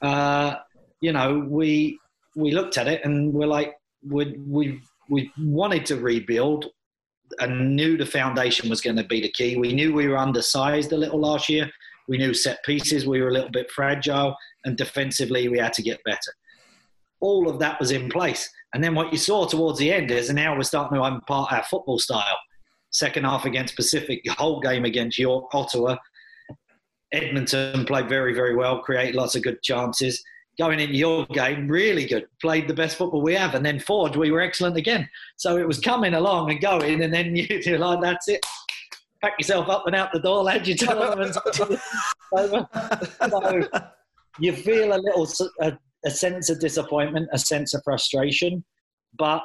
uh, 0.02 0.56
you 1.00 1.12
know, 1.12 1.46
we 1.48 1.98
we 2.34 2.50
looked 2.50 2.78
at 2.78 2.88
it 2.88 3.04
and 3.04 3.32
we're 3.32 3.46
like, 3.46 3.74
we 4.08 4.36
we 4.48 4.80
we 5.08 5.30
wanted 5.38 5.86
to 5.86 5.96
rebuild 5.96 6.66
and 7.40 7.76
knew 7.76 7.96
the 7.96 8.06
foundation 8.06 8.68
was 8.68 8.80
going 8.80 8.96
to 8.96 9.04
be 9.04 9.20
the 9.20 9.30
key. 9.30 9.56
We 9.56 9.72
knew 9.72 9.92
we 9.92 10.08
were 10.08 10.18
undersized 10.18 10.92
a 10.92 10.96
little 10.96 11.20
last 11.20 11.48
year. 11.48 11.70
We 12.08 12.18
knew 12.18 12.34
set 12.34 12.58
pieces 12.64 13.06
we 13.06 13.20
were 13.20 13.28
a 13.28 13.32
little 13.32 13.50
bit 13.50 13.70
fragile, 13.70 14.36
and 14.64 14.76
defensively 14.76 15.48
we 15.48 15.58
had 15.58 15.72
to 15.74 15.82
get 15.82 16.02
better. 16.04 16.32
All 17.20 17.48
of 17.48 17.58
that 17.60 17.78
was 17.78 17.92
in 17.92 18.08
place. 18.08 18.50
And 18.74 18.82
then 18.82 18.94
what 18.94 19.12
you 19.12 19.18
saw 19.18 19.46
towards 19.46 19.78
the 19.78 19.92
end 19.92 20.10
is 20.10 20.30
now 20.30 20.56
we're 20.56 20.62
starting 20.62 20.98
to 20.98 21.04
impart 21.04 21.52
our 21.52 21.64
football 21.64 21.98
style. 21.98 22.38
Second 22.90 23.24
half 23.24 23.44
against 23.44 23.76
Pacific, 23.76 24.22
whole 24.28 24.60
game 24.60 24.84
against 24.84 25.18
York, 25.18 25.46
Ottawa. 25.54 25.96
Edmonton 27.12 27.84
played 27.84 28.08
very, 28.08 28.34
very 28.34 28.56
well, 28.56 28.80
created 28.80 29.14
lots 29.14 29.36
of 29.36 29.42
good 29.42 29.62
chances. 29.62 30.22
Going 30.58 30.80
into 30.80 30.94
your 30.94 31.26
game, 31.26 31.66
really 31.66 32.06
good. 32.06 32.26
Played 32.40 32.68
the 32.68 32.74
best 32.74 32.96
football 32.96 33.22
we 33.22 33.34
have. 33.34 33.54
And 33.54 33.64
then 33.64 33.80
Ford, 33.80 34.16
we 34.16 34.30
were 34.30 34.40
excellent 34.40 34.76
again. 34.76 35.08
So 35.36 35.56
it 35.56 35.66
was 35.66 35.80
coming 35.80 36.14
along 36.14 36.50
and 36.50 36.60
going. 36.60 37.02
And 37.02 37.12
then 37.12 37.34
you're 37.36 37.78
like, 37.78 38.00
that's 38.02 38.28
it. 38.28 38.44
Pack 39.22 39.34
yourself 39.38 39.68
up 39.68 39.86
and 39.86 39.96
out 39.96 40.12
the 40.12 40.20
door, 40.20 40.42
lad. 40.42 40.66
You. 40.66 40.76
So 42.34 43.68
you 44.38 44.52
feel 44.54 44.94
a 44.94 44.96
little 44.96 45.26
a 46.04 46.10
sense 46.10 46.50
of 46.50 46.58
disappointment, 46.58 47.28
a 47.32 47.38
sense 47.38 47.74
of 47.74 47.82
frustration, 47.84 48.64
but 49.18 49.42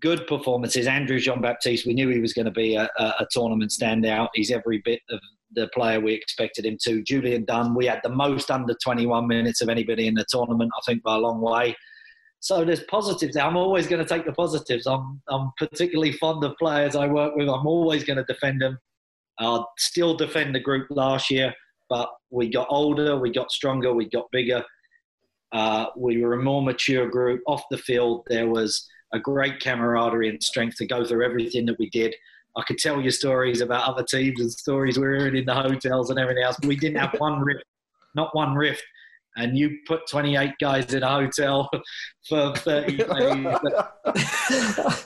good 0.00 0.26
performances. 0.26 0.86
Andrew 0.86 1.18
Jean 1.18 1.40
Baptiste, 1.40 1.86
we 1.86 1.94
knew 1.94 2.08
he 2.08 2.20
was 2.20 2.32
going 2.32 2.44
to 2.44 2.52
be 2.52 2.74
a, 2.76 2.88
a, 2.98 3.04
a 3.20 3.26
tournament 3.30 3.70
standout. 3.70 4.28
He's 4.34 4.50
every 4.50 4.82
bit 4.84 5.00
of 5.10 5.20
the 5.54 5.68
player 5.74 6.00
we 6.00 6.12
expected 6.12 6.66
him 6.66 6.78
to. 6.84 7.02
Julian 7.02 7.44
Dunn, 7.44 7.74
we 7.74 7.86
had 7.86 8.00
the 8.02 8.08
most 8.08 8.50
under 8.50 8.74
21 8.82 9.26
minutes 9.26 9.60
of 9.60 9.68
anybody 9.68 10.06
in 10.06 10.14
the 10.14 10.26
tournament, 10.28 10.70
I 10.76 10.80
think, 10.86 11.02
by 11.02 11.16
a 11.16 11.18
long 11.18 11.40
way. 11.40 11.76
So 12.40 12.64
there's 12.64 12.82
positives. 12.84 13.36
I'm 13.36 13.56
always 13.56 13.86
going 13.86 14.04
to 14.04 14.08
take 14.08 14.26
the 14.26 14.32
positives. 14.32 14.86
I'm, 14.86 15.22
I'm 15.28 15.52
particularly 15.58 16.12
fond 16.12 16.42
of 16.42 16.56
players 16.58 16.96
I 16.96 17.06
work 17.06 17.36
with. 17.36 17.48
I'm 17.48 17.66
always 17.66 18.02
going 18.02 18.16
to 18.16 18.24
defend 18.24 18.60
them. 18.60 18.78
I'll 19.38 19.70
still 19.78 20.16
defend 20.16 20.54
the 20.54 20.60
group 20.60 20.88
last 20.90 21.30
year, 21.30 21.54
but 21.88 22.08
we 22.30 22.50
got 22.50 22.66
older, 22.68 23.16
we 23.18 23.30
got 23.30 23.52
stronger, 23.52 23.94
we 23.94 24.08
got 24.08 24.26
bigger. 24.32 24.64
Uh, 25.52 25.86
we 25.96 26.22
were 26.22 26.34
a 26.34 26.42
more 26.42 26.62
mature 26.62 27.08
group. 27.08 27.42
Off 27.46 27.62
the 27.70 27.78
field, 27.78 28.24
there 28.28 28.48
was 28.48 28.88
a 29.12 29.20
great 29.20 29.60
camaraderie 29.60 30.28
and 30.28 30.42
strength 30.42 30.76
to 30.78 30.86
go 30.86 31.04
through 31.04 31.24
everything 31.24 31.66
that 31.66 31.78
we 31.78 31.90
did. 31.90 32.14
I 32.56 32.62
could 32.62 32.78
tell 32.78 33.00
you 33.00 33.10
stories 33.10 33.60
about 33.60 33.88
other 33.88 34.02
teams 34.02 34.40
and 34.40 34.50
stories 34.50 34.98
we 34.98 35.06
were 35.06 35.16
hearing 35.16 35.36
in 35.36 35.44
the 35.46 35.54
hotels 35.54 36.10
and 36.10 36.18
everything 36.18 36.44
else, 36.44 36.56
but 36.60 36.68
we 36.68 36.76
didn't 36.76 36.98
have 36.98 37.14
one 37.18 37.40
rift, 37.40 37.64
not 38.14 38.34
one 38.34 38.54
rift. 38.54 38.82
And 39.34 39.56
you 39.56 39.78
put 39.86 40.06
28 40.10 40.50
guys 40.60 40.92
in 40.92 41.02
a 41.02 41.08
hotel 41.08 41.70
for 42.28 42.54
30 42.54 42.96
days. 42.98 43.08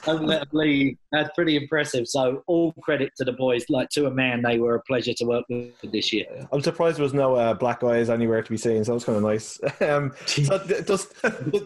Don't 0.03 0.25
let 0.25 0.41
them 0.41 0.49
leave. 0.51 0.97
That's 1.13 1.29
pretty 1.33 1.55
impressive. 1.55 2.09
So 2.09 2.43
all 2.45 2.73
credit 2.81 3.13
to 3.17 3.23
the 3.23 3.31
boys. 3.31 3.63
Like 3.69 3.87
to 3.91 4.07
a 4.07 4.11
man, 4.11 4.41
they 4.41 4.59
were 4.59 4.75
a 4.75 4.81
pleasure 4.81 5.13
to 5.13 5.23
work 5.23 5.45
with 5.47 5.71
this 5.93 6.11
year. 6.11 6.25
I'm 6.51 6.61
surprised 6.61 6.97
there 6.97 7.03
was 7.03 7.13
no 7.13 7.35
uh, 7.35 7.53
black 7.53 7.81
eyes 7.85 8.09
anywhere 8.09 8.43
to 8.43 8.49
be 8.49 8.57
seen, 8.57 8.83
so 8.83 8.91
that 8.91 8.95
was 8.95 9.05
kind 9.05 9.17
of 9.17 9.23
nice. 9.23 9.59
Um, 9.79 10.13
so 10.25 10.57
just, 10.85 11.13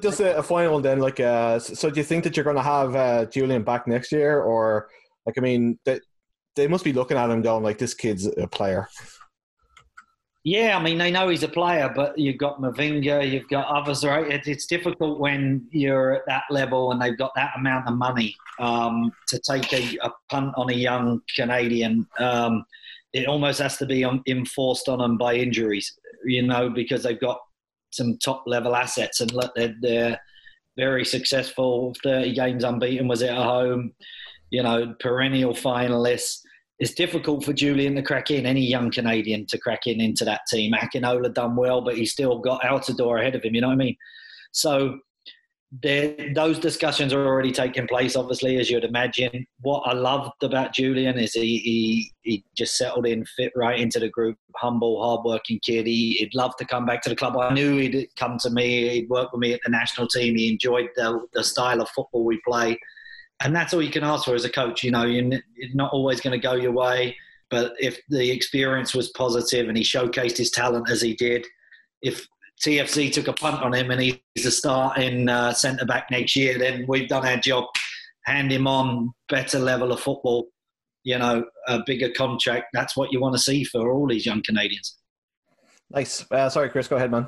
just 0.01 0.19
a, 0.19 0.37
a 0.37 0.43
final 0.43 0.73
one 0.73 0.83
then, 0.83 0.99
like, 0.99 1.19
uh, 1.19 1.57
so 1.57 1.89
do 1.89 1.99
you 1.99 2.03
think 2.03 2.23
that 2.25 2.37
you're 2.37 2.43
going 2.43 2.57
to 2.57 2.61
have 2.61 2.95
uh, 2.95 3.25
Julian 3.25 3.63
back 3.63 3.87
next 3.87 4.11
year, 4.11 4.39
or 4.39 4.89
like, 5.25 5.37
I 5.37 5.41
mean, 5.41 5.79
they, 5.85 5.99
they 6.55 6.67
must 6.67 6.83
be 6.83 6.93
looking 6.93 7.17
at 7.17 7.29
him 7.29 7.41
going 7.41 7.63
like, 7.63 7.77
this 7.77 7.93
kid's 7.93 8.25
a 8.25 8.47
player. 8.47 8.87
Yeah, 10.43 10.75
I 10.75 10.81
mean 10.81 10.97
they 10.97 11.11
know 11.11 11.29
he's 11.29 11.43
a 11.43 11.47
player, 11.47 11.91
but 11.95 12.17
you've 12.17 12.39
got 12.39 12.59
Mavinga, 12.59 13.29
you've 13.29 13.47
got 13.47 13.67
others, 13.67 14.03
right? 14.03 14.27
It, 14.27 14.47
it's 14.47 14.65
difficult 14.65 15.19
when 15.19 15.67
you're 15.69 16.15
at 16.15 16.23
that 16.25 16.45
level 16.49 16.91
and 16.91 16.99
they've 16.99 17.17
got 17.17 17.31
that 17.35 17.51
amount 17.55 17.87
of 17.87 17.93
money 17.93 18.35
um, 18.59 19.11
to 19.27 19.39
take 19.47 19.71
a, 19.71 19.97
a 20.01 20.11
punt 20.31 20.53
on 20.57 20.71
a 20.71 20.73
young 20.73 21.21
Canadian. 21.35 22.07
Um, 22.17 22.65
it 23.13 23.27
almost 23.27 23.59
has 23.59 23.77
to 23.77 23.85
be 23.85 24.03
um, 24.03 24.23
enforced 24.27 24.89
on 24.89 24.97
them 24.97 25.15
by 25.15 25.35
injuries, 25.35 25.95
you 26.25 26.41
know, 26.41 26.71
because 26.71 27.03
they've 27.03 27.21
got 27.21 27.39
some 27.91 28.17
top 28.17 28.43
level 28.47 28.75
assets 28.75 29.21
and 29.21 29.31
they're, 29.55 29.75
they're 29.79 30.19
very 30.75 31.05
successful. 31.05 31.93
Thirty 32.03 32.33
games 32.33 32.63
unbeaten 32.63 33.07
was 33.07 33.21
it 33.21 33.29
at 33.29 33.37
home, 33.37 33.93
you 34.51 34.61
know, 34.61 34.93
perennial 34.99 35.53
finalists 35.53 36.41
it's 36.81 36.95
difficult 36.95 37.45
for 37.45 37.53
Julian 37.53 37.93
to 37.93 38.01
crack 38.01 38.31
in, 38.31 38.47
any 38.47 38.65
young 38.65 38.89
Canadian 38.89 39.45
to 39.45 39.57
crack 39.59 39.85
in 39.85 40.01
into 40.01 40.25
that 40.25 40.41
team. 40.49 40.73
Akinola 40.73 41.31
done 41.31 41.55
well, 41.55 41.81
but 41.81 41.95
he's 41.95 42.11
still 42.11 42.39
got 42.39 42.63
Altidore 42.63 43.19
ahead 43.19 43.35
of 43.35 43.43
him, 43.43 43.53
you 43.53 43.61
know 43.61 43.67
what 43.67 43.73
I 43.73 43.77
mean? 43.77 43.95
So 44.51 44.97
those 46.33 46.57
discussions 46.57 47.13
are 47.13 47.23
already 47.23 47.51
taking 47.51 47.87
place, 47.87 48.15
obviously, 48.15 48.57
as 48.57 48.67
you'd 48.67 48.83
imagine. 48.83 49.45
What 49.59 49.81
I 49.81 49.93
loved 49.93 50.41
about 50.41 50.73
Julian 50.73 51.19
is 51.19 51.33
he, 51.33 51.59
he, 51.59 52.11
he 52.23 52.43
just 52.57 52.75
settled 52.77 53.05
in, 53.05 53.25
fit 53.25 53.53
right 53.55 53.79
into 53.79 53.99
the 53.99 54.09
group, 54.09 54.37
humble, 54.55 55.03
hardworking 55.03 55.59
kid. 55.63 55.85
He, 55.85 56.13
he'd 56.13 56.33
love 56.33 56.55
to 56.57 56.65
come 56.65 56.87
back 56.87 57.03
to 57.03 57.09
the 57.09 57.15
club. 57.15 57.37
I 57.37 57.53
knew 57.53 57.77
he'd 57.77 58.07
come 58.17 58.39
to 58.39 58.49
me, 58.49 58.89
he'd 58.89 59.09
work 59.09 59.31
with 59.31 59.39
me 59.39 59.53
at 59.53 59.59
the 59.63 59.69
national 59.69 60.07
team. 60.07 60.35
He 60.35 60.51
enjoyed 60.51 60.89
the, 60.95 61.27
the 61.33 61.43
style 61.43 61.79
of 61.79 61.89
football 61.89 62.25
we 62.25 62.41
play. 62.43 62.79
And 63.43 63.55
that's 63.55 63.73
all 63.73 63.81
you 63.81 63.89
can 63.89 64.03
ask 64.03 64.25
for 64.25 64.35
as 64.35 64.45
a 64.45 64.49
coach. 64.49 64.83
You 64.83 64.91
know, 64.91 65.03
you're 65.03 65.41
not 65.73 65.91
always 65.93 66.21
going 66.21 66.39
to 66.39 66.47
go 66.47 66.53
your 66.53 66.71
way, 66.71 67.15
but 67.49 67.73
if 67.79 67.99
the 68.09 68.31
experience 68.31 68.93
was 68.93 69.09
positive 69.09 69.67
and 69.67 69.77
he 69.77 69.83
showcased 69.83 70.37
his 70.37 70.51
talent 70.51 70.89
as 70.89 71.01
he 71.01 71.15
did, 71.15 71.45
if 72.01 72.27
TFC 72.63 73.11
took 73.11 73.27
a 73.27 73.33
punt 73.33 73.61
on 73.61 73.73
him 73.73 73.89
and 73.89 74.01
he's 74.01 74.45
a 74.45 74.51
starting 74.51 75.27
uh, 75.27 75.53
centre 75.53 75.85
back 75.85 76.11
next 76.11 76.35
year, 76.35 76.57
then 76.57 76.85
we've 76.87 77.09
done 77.09 77.25
our 77.25 77.37
job. 77.37 77.65
Hand 78.25 78.51
him 78.51 78.67
on 78.67 79.11
better 79.29 79.57
level 79.57 79.91
of 79.91 79.99
football, 79.99 80.47
you 81.03 81.17
know, 81.17 81.43
a 81.67 81.81
bigger 81.85 82.09
contract. 82.11 82.67
That's 82.73 82.95
what 82.95 83.11
you 83.11 83.19
want 83.19 83.35
to 83.35 83.41
see 83.41 83.63
for 83.63 83.91
all 83.91 84.07
these 84.07 84.25
young 84.27 84.43
Canadians. 84.43 84.97
Nice. 85.89 86.23
Uh, 86.29 86.49
sorry, 86.49 86.69
Chris. 86.69 86.87
Go 86.87 86.97
ahead, 86.97 87.09
man. 87.09 87.27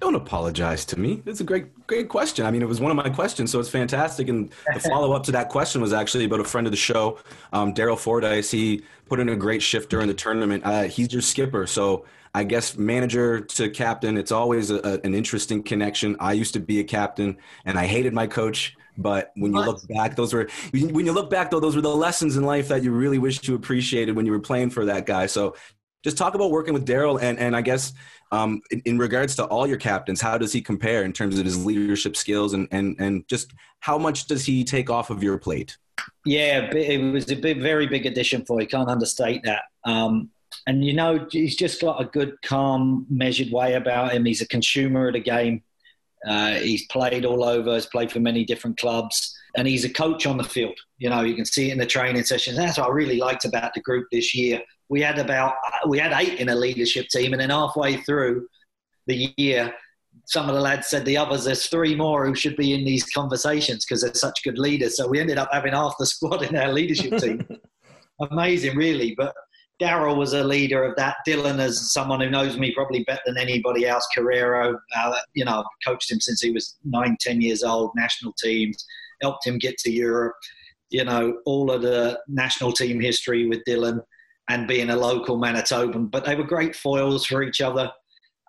Don't 0.00 0.14
apologize 0.14 0.86
to 0.86 0.98
me. 0.98 1.22
It's 1.26 1.40
a 1.40 1.44
great, 1.44 1.86
great 1.86 2.08
question. 2.08 2.46
I 2.46 2.50
mean, 2.50 2.62
it 2.62 2.68
was 2.68 2.80
one 2.80 2.90
of 2.90 2.96
my 2.96 3.10
questions, 3.10 3.52
so 3.52 3.60
it's 3.60 3.68
fantastic. 3.68 4.28
And 4.28 4.50
the 4.72 4.80
follow 4.88 5.12
up 5.12 5.22
to 5.24 5.32
that 5.32 5.50
question 5.50 5.82
was 5.82 5.92
actually 5.92 6.24
about 6.24 6.40
a 6.40 6.44
friend 6.44 6.66
of 6.66 6.70
the 6.70 6.76
show, 6.78 7.18
um, 7.52 7.74
Daryl 7.74 7.98
Fordyce. 7.98 8.50
He 8.50 8.82
put 9.06 9.20
in 9.20 9.28
a 9.28 9.36
great 9.36 9.60
shift 9.62 9.90
during 9.90 10.08
the 10.08 10.14
tournament. 10.14 10.64
Uh, 10.64 10.84
he's 10.84 11.12
your 11.12 11.20
skipper, 11.20 11.66
so 11.66 12.06
I 12.34 12.44
guess 12.44 12.78
manager 12.78 13.40
to 13.40 13.68
captain, 13.68 14.16
it's 14.16 14.32
always 14.32 14.70
a, 14.70 14.76
a- 14.76 15.00
an 15.04 15.14
interesting 15.14 15.62
connection. 15.62 16.16
I 16.18 16.32
used 16.32 16.54
to 16.54 16.60
be 16.60 16.80
a 16.80 16.84
captain, 16.84 17.36
and 17.66 17.78
I 17.78 17.86
hated 17.86 18.14
my 18.14 18.26
coach. 18.26 18.76
But 18.96 19.32
when 19.36 19.52
you 19.54 19.60
look 19.60 19.86
back, 19.88 20.14
those 20.16 20.32
were 20.34 20.48
when 20.72 21.06
you 21.06 21.12
look 21.12 21.30
back 21.30 21.50
though, 21.50 21.60
those 21.60 21.74
were 21.74 21.80
the 21.82 21.88
lessons 21.94 22.36
in 22.36 22.44
life 22.44 22.68
that 22.68 22.82
you 22.82 22.90
really 22.92 23.18
wish 23.18 23.46
you 23.48 23.54
appreciated 23.54 24.14
when 24.14 24.26
you 24.26 24.32
were 24.32 24.40
playing 24.40 24.70
for 24.70 24.84
that 24.86 25.06
guy. 25.06 25.26
So 25.26 25.54
just 26.02 26.16
talk 26.16 26.34
about 26.34 26.50
working 26.50 26.74
with 26.74 26.86
Daryl, 26.86 27.20
and 27.20 27.38
and 27.38 27.54
I 27.54 27.62
guess 27.62 27.92
um, 28.32 28.62
in, 28.70 28.80
in 28.84 28.98
regards 28.98 29.34
to 29.36 29.44
all 29.44 29.66
your 29.66 29.76
captains, 29.76 30.20
how 30.20 30.38
does 30.38 30.52
he 30.52 30.60
compare 30.60 31.04
in 31.04 31.12
terms 31.12 31.38
of 31.38 31.44
his 31.44 31.64
leadership 31.64 32.16
skills, 32.16 32.54
and 32.54 32.68
and 32.70 32.96
and 32.98 33.28
just 33.28 33.52
how 33.80 33.98
much 33.98 34.26
does 34.26 34.44
he 34.44 34.64
take 34.64 34.90
off 34.90 35.10
of 35.10 35.22
your 35.22 35.38
plate? 35.38 35.76
Yeah, 36.24 36.70
it 36.72 37.12
was 37.12 37.30
a 37.30 37.36
big, 37.36 37.60
very 37.60 37.86
big 37.86 38.06
addition 38.06 38.44
for 38.44 38.60
you. 38.60 38.66
Can't 38.66 38.88
understate 38.88 39.42
that. 39.44 39.62
Um, 39.84 40.30
and 40.66 40.84
you 40.84 40.92
know, 40.92 41.26
he's 41.30 41.56
just 41.56 41.80
got 41.80 42.00
a 42.00 42.04
good, 42.04 42.40
calm, 42.42 43.06
measured 43.08 43.50
way 43.50 43.74
about 43.74 44.12
him. 44.12 44.24
He's 44.24 44.42
a 44.42 44.48
consumer 44.48 45.08
of 45.08 45.14
the 45.14 45.20
game. 45.20 45.62
Uh, 46.26 46.52
he's 46.54 46.86
played 46.86 47.24
all 47.24 47.44
over. 47.44 47.74
He's 47.74 47.86
played 47.86 48.12
for 48.12 48.20
many 48.20 48.44
different 48.44 48.78
clubs, 48.78 49.34
and 49.56 49.66
he's 49.66 49.84
a 49.84 49.92
coach 49.92 50.26
on 50.26 50.36
the 50.36 50.44
field. 50.44 50.78
You 50.98 51.08
know, 51.08 51.22
you 51.22 51.34
can 51.34 51.46
see 51.46 51.70
it 51.70 51.72
in 51.72 51.78
the 51.78 51.86
training 51.86 52.24
sessions. 52.24 52.56
That's 52.56 52.78
what 52.78 52.88
I 52.88 52.92
really 52.92 53.18
liked 53.18 53.46
about 53.46 53.72
the 53.74 53.80
group 53.80 54.06
this 54.12 54.34
year. 54.34 54.60
We 54.90 55.00
had 55.00 55.18
about 55.18 55.54
we 55.88 55.98
had 55.98 56.12
eight 56.12 56.40
in 56.40 56.50
a 56.50 56.54
leadership 56.54 57.08
team, 57.08 57.32
and 57.32 57.40
then 57.40 57.50
halfway 57.50 57.96
through 57.96 58.46
the 59.06 59.32
year, 59.38 59.72
some 60.26 60.48
of 60.48 60.54
the 60.54 60.60
lads 60.60 60.88
said 60.88 61.04
the 61.04 61.16
others, 61.16 61.44
there's 61.44 61.66
three 61.66 61.94
more 61.94 62.26
who 62.26 62.34
should 62.34 62.56
be 62.56 62.74
in 62.74 62.84
these 62.84 63.04
conversations 63.10 63.84
because 63.84 64.02
they're 64.02 64.14
such 64.14 64.42
good 64.44 64.58
leaders. 64.58 64.96
So 64.96 65.08
we 65.08 65.20
ended 65.20 65.38
up 65.38 65.48
having 65.52 65.72
half 65.72 65.94
the 65.98 66.06
squad 66.14 66.42
in 66.42 66.56
our 66.56 66.72
leadership 66.72 67.18
team. 67.18 67.46
Amazing, 68.30 68.76
really. 68.76 69.14
But 69.16 69.34
Daryl 69.80 70.16
was 70.16 70.34
a 70.34 70.44
leader 70.44 70.84
of 70.84 70.94
that. 70.96 71.16
Dylan 71.26 71.58
is 71.58 71.92
someone 71.92 72.20
who 72.20 72.28
knows 72.28 72.58
me 72.58 72.74
probably 72.74 73.02
better 73.04 73.22
than 73.26 73.38
anybody 73.38 73.86
else. 73.86 74.06
Carreiro, 74.16 74.78
uh, 74.96 75.20
you 75.34 75.44
know, 75.44 75.60
I've 75.60 75.64
coached 75.86 76.10
him 76.10 76.20
since 76.20 76.40
he 76.42 76.50
was 76.50 76.76
nine, 76.84 77.16
ten 77.18 77.40
years 77.40 77.62
old, 77.62 77.92
national 77.96 78.34
teams, 78.34 78.84
helped 79.22 79.46
him 79.46 79.58
get 79.58 79.78
to 79.78 79.90
Europe. 79.90 80.36
You 80.90 81.04
know, 81.04 81.38
all 81.46 81.70
of 81.70 81.82
the 81.82 82.20
national 82.28 82.72
team 82.72 83.00
history 83.00 83.48
with 83.48 83.60
Dylan 83.66 84.00
and 84.50 84.66
being 84.66 84.90
a 84.90 84.96
local 84.96 85.38
Manitoban. 85.38 86.10
But 86.10 86.24
they 86.24 86.34
were 86.34 86.44
great 86.44 86.74
foils 86.74 87.24
for 87.24 87.42
each 87.42 87.60
other. 87.60 87.90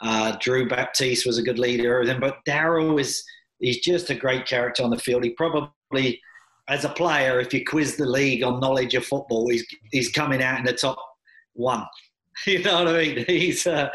Uh, 0.01 0.35
Drew 0.41 0.67
Baptiste 0.67 1.27
was 1.27 1.37
a 1.37 1.43
good 1.43 1.59
leader 1.59 2.01
of 2.01 2.07
them, 2.07 2.19
but 2.19 2.39
Daryl 2.47 2.99
is 2.99 3.23
he's 3.59 3.81
just 3.81 4.09
a 4.09 4.15
great 4.15 4.47
character 4.47 4.83
on 4.83 4.89
the 4.89 4.97
field. 4.97 5.23
He 5.23 5.29
probably, 5.29 6.19
as 6.67 6.85
a 6.85 6.89
player, 6.89 7.39
if 7.39 7.53
you 7.53 7.63
quiz 7.63 7.97
the 7.97 8.07
league 8.07 8.43
on 8.43 8.59
knowledge 8.59 8.95
of 8.95 9.05
football, 9.05 9.47
he's 9.49 9.65
he's 9.91 10.09
coming 10.09 10.41
out 10.41 10.57
in 10.59 10.65
the 10.65 10.73
top 10.73 10.97
one. 11.53 11.85
You 12.47 12.63
know 12.63 12.85
what 12.85 12.95
I 12.95 12.97
mean? 12.97 13.25
He's 13.27 13.67
uh, 13.67 13.89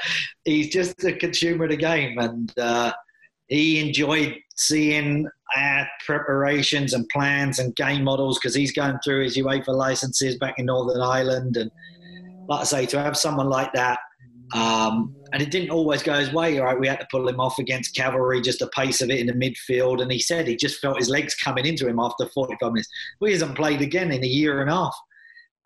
he's 0.45 0.69
just 0.69 1.03
a 1.03 1.13
consumer 1.15 1.65
of 1.65 1.71
the 1.71 1.77
game, 1.77 2.17
and 2.19 2.53
uh, 2.59 2.93
he 3.49 3.81
enjoyed 3.81 4.37
seeing 4.55 5.27
our 5.57 5.89
preparations 6.05 6.93
and 6.93 7.09
plans 7.09 7.59
and 7.59 7.75
game 7.75 8.05
models 8.05 8.39
because 8.39 8.55
he's 8.55 8.73
going 8.73 8.99
through 9.03 9.25
his 9.25 9.37
UEFA 9.37 9.69
licenses 9.69 10.37
back 10.39 10.55
in 10.59 10.67
Northern 10.67 11.01
Ireland, 11.01 11.57
and 11.57 11.71
like 12.49 12.61
I 12.61 12.65
say, 12.65 12.87
to 12.87 13.01
have 13.01 13.17
someone 13.17 13.49
like 13.49 13.73
that 13.75 13.99
um, 14.55 15.15
and 15.33 15.43
it 15.43 15.51
didn't 15.51 15.71
always 15.71 16.03
go 16.03 16.15
his 16.15 16.33
way, 16.33 16.59
right? 16.59 16.79
We 16.79 16.87
had 16.87 17.01
to 17.01 17.07
pull 17.11 17.29
him 17.29 17.41
off 17.41 17.59
against 17.59 17.97
cavalry, 17.97 18.41
just 18.41 18.61
the 18.61 18.69
pace 18.69 19.01
of 19.01 19.11
it 19.11 19.19
in 19.19 19.27
the 19.27 19.33
midfield. 19.33 20.01
And 20.01 20.11
he 20.11 20.19
said 20.21 20.47
he 20.47 20.57
just 20.57 20.81
felt 20.81 20.99
his 20.99 21.09
legs 21.09 21.35
coming 21.35 21.67
into 21.67 21.89
him 21.89 21.99
after 21.99 22.27
45 22.29 22.73
minutes. 22.73 22.89
Well, 23.21 23.27
he 23.27 23.33
hasn't 23.33 23.57
played 23.57 23.83
again 23.83 24.13
in 24.13 24.23
a 24.23 24.29
year 24.29 24.61
and 24.61 24.71
a 24.71 24.75
half. 24.75 24.97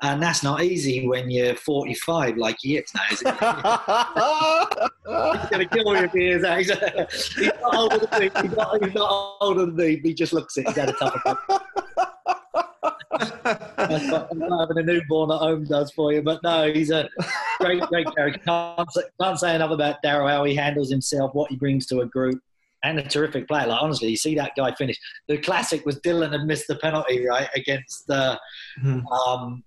And 0.02 0.22
that's 0.22 0.42
not 0.42 0.62
easy 0.62 1.06
when 1.06 1.30
you're 1.30 1.54
45 1.56 2.38
like 2.38 2.56
he 2.60 2.78
is 2.78 2.90
now. 2.94 3.02
Is? 3.10 3.18
He's 3.18 3.28
going 5.50 5.68
to 5.68 5.68
kill 5.70 5.92
me 5.92 6.00
if 6.00 6.12
he 6.12 6.28
is. 6.28 6.42
He's, 6.42 6.70
he's 7.36 7.52
not 7.60 7.74
older 7.74 7.98
than 7.98 8.20
me. 8.20 8.30
He's 8.40 8.56
not, 8.56 8.82
he's 8.82 8.94
not 8.94 9.36
older 9.42 9.66
than 9.66 9.76
me. 9.76 10.00
He 10.02 10.14
just 10.14 10.32
looks 10.32 10.56
it. 10.56 10.66
He's 10.68 10.76
had 10.76 10.88
a 10.88 10.92
tough 10.94 11.22
That's 13.91 14.11
what 14.11 14.28
having 14.61 14.78
a 14.78 14.82
newborn 14.82 15.30
at 15.32 15.38
home 15.38 15.64
does 15.64 15.91
for 15.93 16.12
you. 16.12 16.22
But 16.22 16.43
no, 16.43 16.72
he's 16.72 16.91
a 16.91 17.09
great, 17.61 17.82
great 17.82 18.07
character. 18.14 18.41
Can't, 18.47 18.91
say- 18.93 19.03
can't 19.20 19.38
say 19.38 19.55
enough 19.55 19.70
about 19.72 20.03
Daryl, 20.03 20.30
how 20.30 20.45
he 20.45 20.55
handles 20.55 20.91
himself, 20.91 21.34
what 21.34 21.51
he 21.51 21.57
brings 21.57 21.86
to 21.86 22.01
a 22.01 22.07
group, 22.07 22.41
and 22.84 22.99
a 22.99 23.03
terrific 23.03 23.47
player. 23.49 23.66
Like, 23.66 23.82
honestly, 23.82 24.09
you 24.09 24.16
see 24.16 24.34
that 24.36 24.53
guy 24.57 24.72
finish. 24.74 24.97
The 25.28 25.38
classic 25.38 25.84
was 25.84 25.99
Dylan 26.01 26.32
had 26.32 26.47
missed 26.47 26.66
the 26.68 26.76
penalty, 26.76 27.26
right, 27.26 27.49
against 27.55 28.09
uh, 28.11 28.38
Mhm. 28.82 29.03
um, 29.26 29.64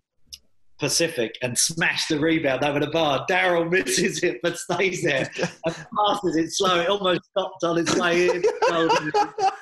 Pacific 0.79 1.37
and 1.41 1.57
smashed 1.57 2.09
the 2.09 2.19
rebound 2.19 2.63
over 2.63 2.79
the 2.79 2.87
bar. 2.87 3.25
Daryl 3.29 3.69
misses 3.69 4.21
it 4.23 4.39
but 4.41 4.57
stays 4.57 5.01
there 5.03 5.29
and 5.65 5.75
passes 5.97 6.35
it 6.35 6.51
slow. 6.51 6.79
It 6.81 6.89
almost 6.89 7.21
stopped 7.25 7.63
on 7.63 7.77
its 7.77 7.95
way 7.95 8.27
in. 8.29 8.41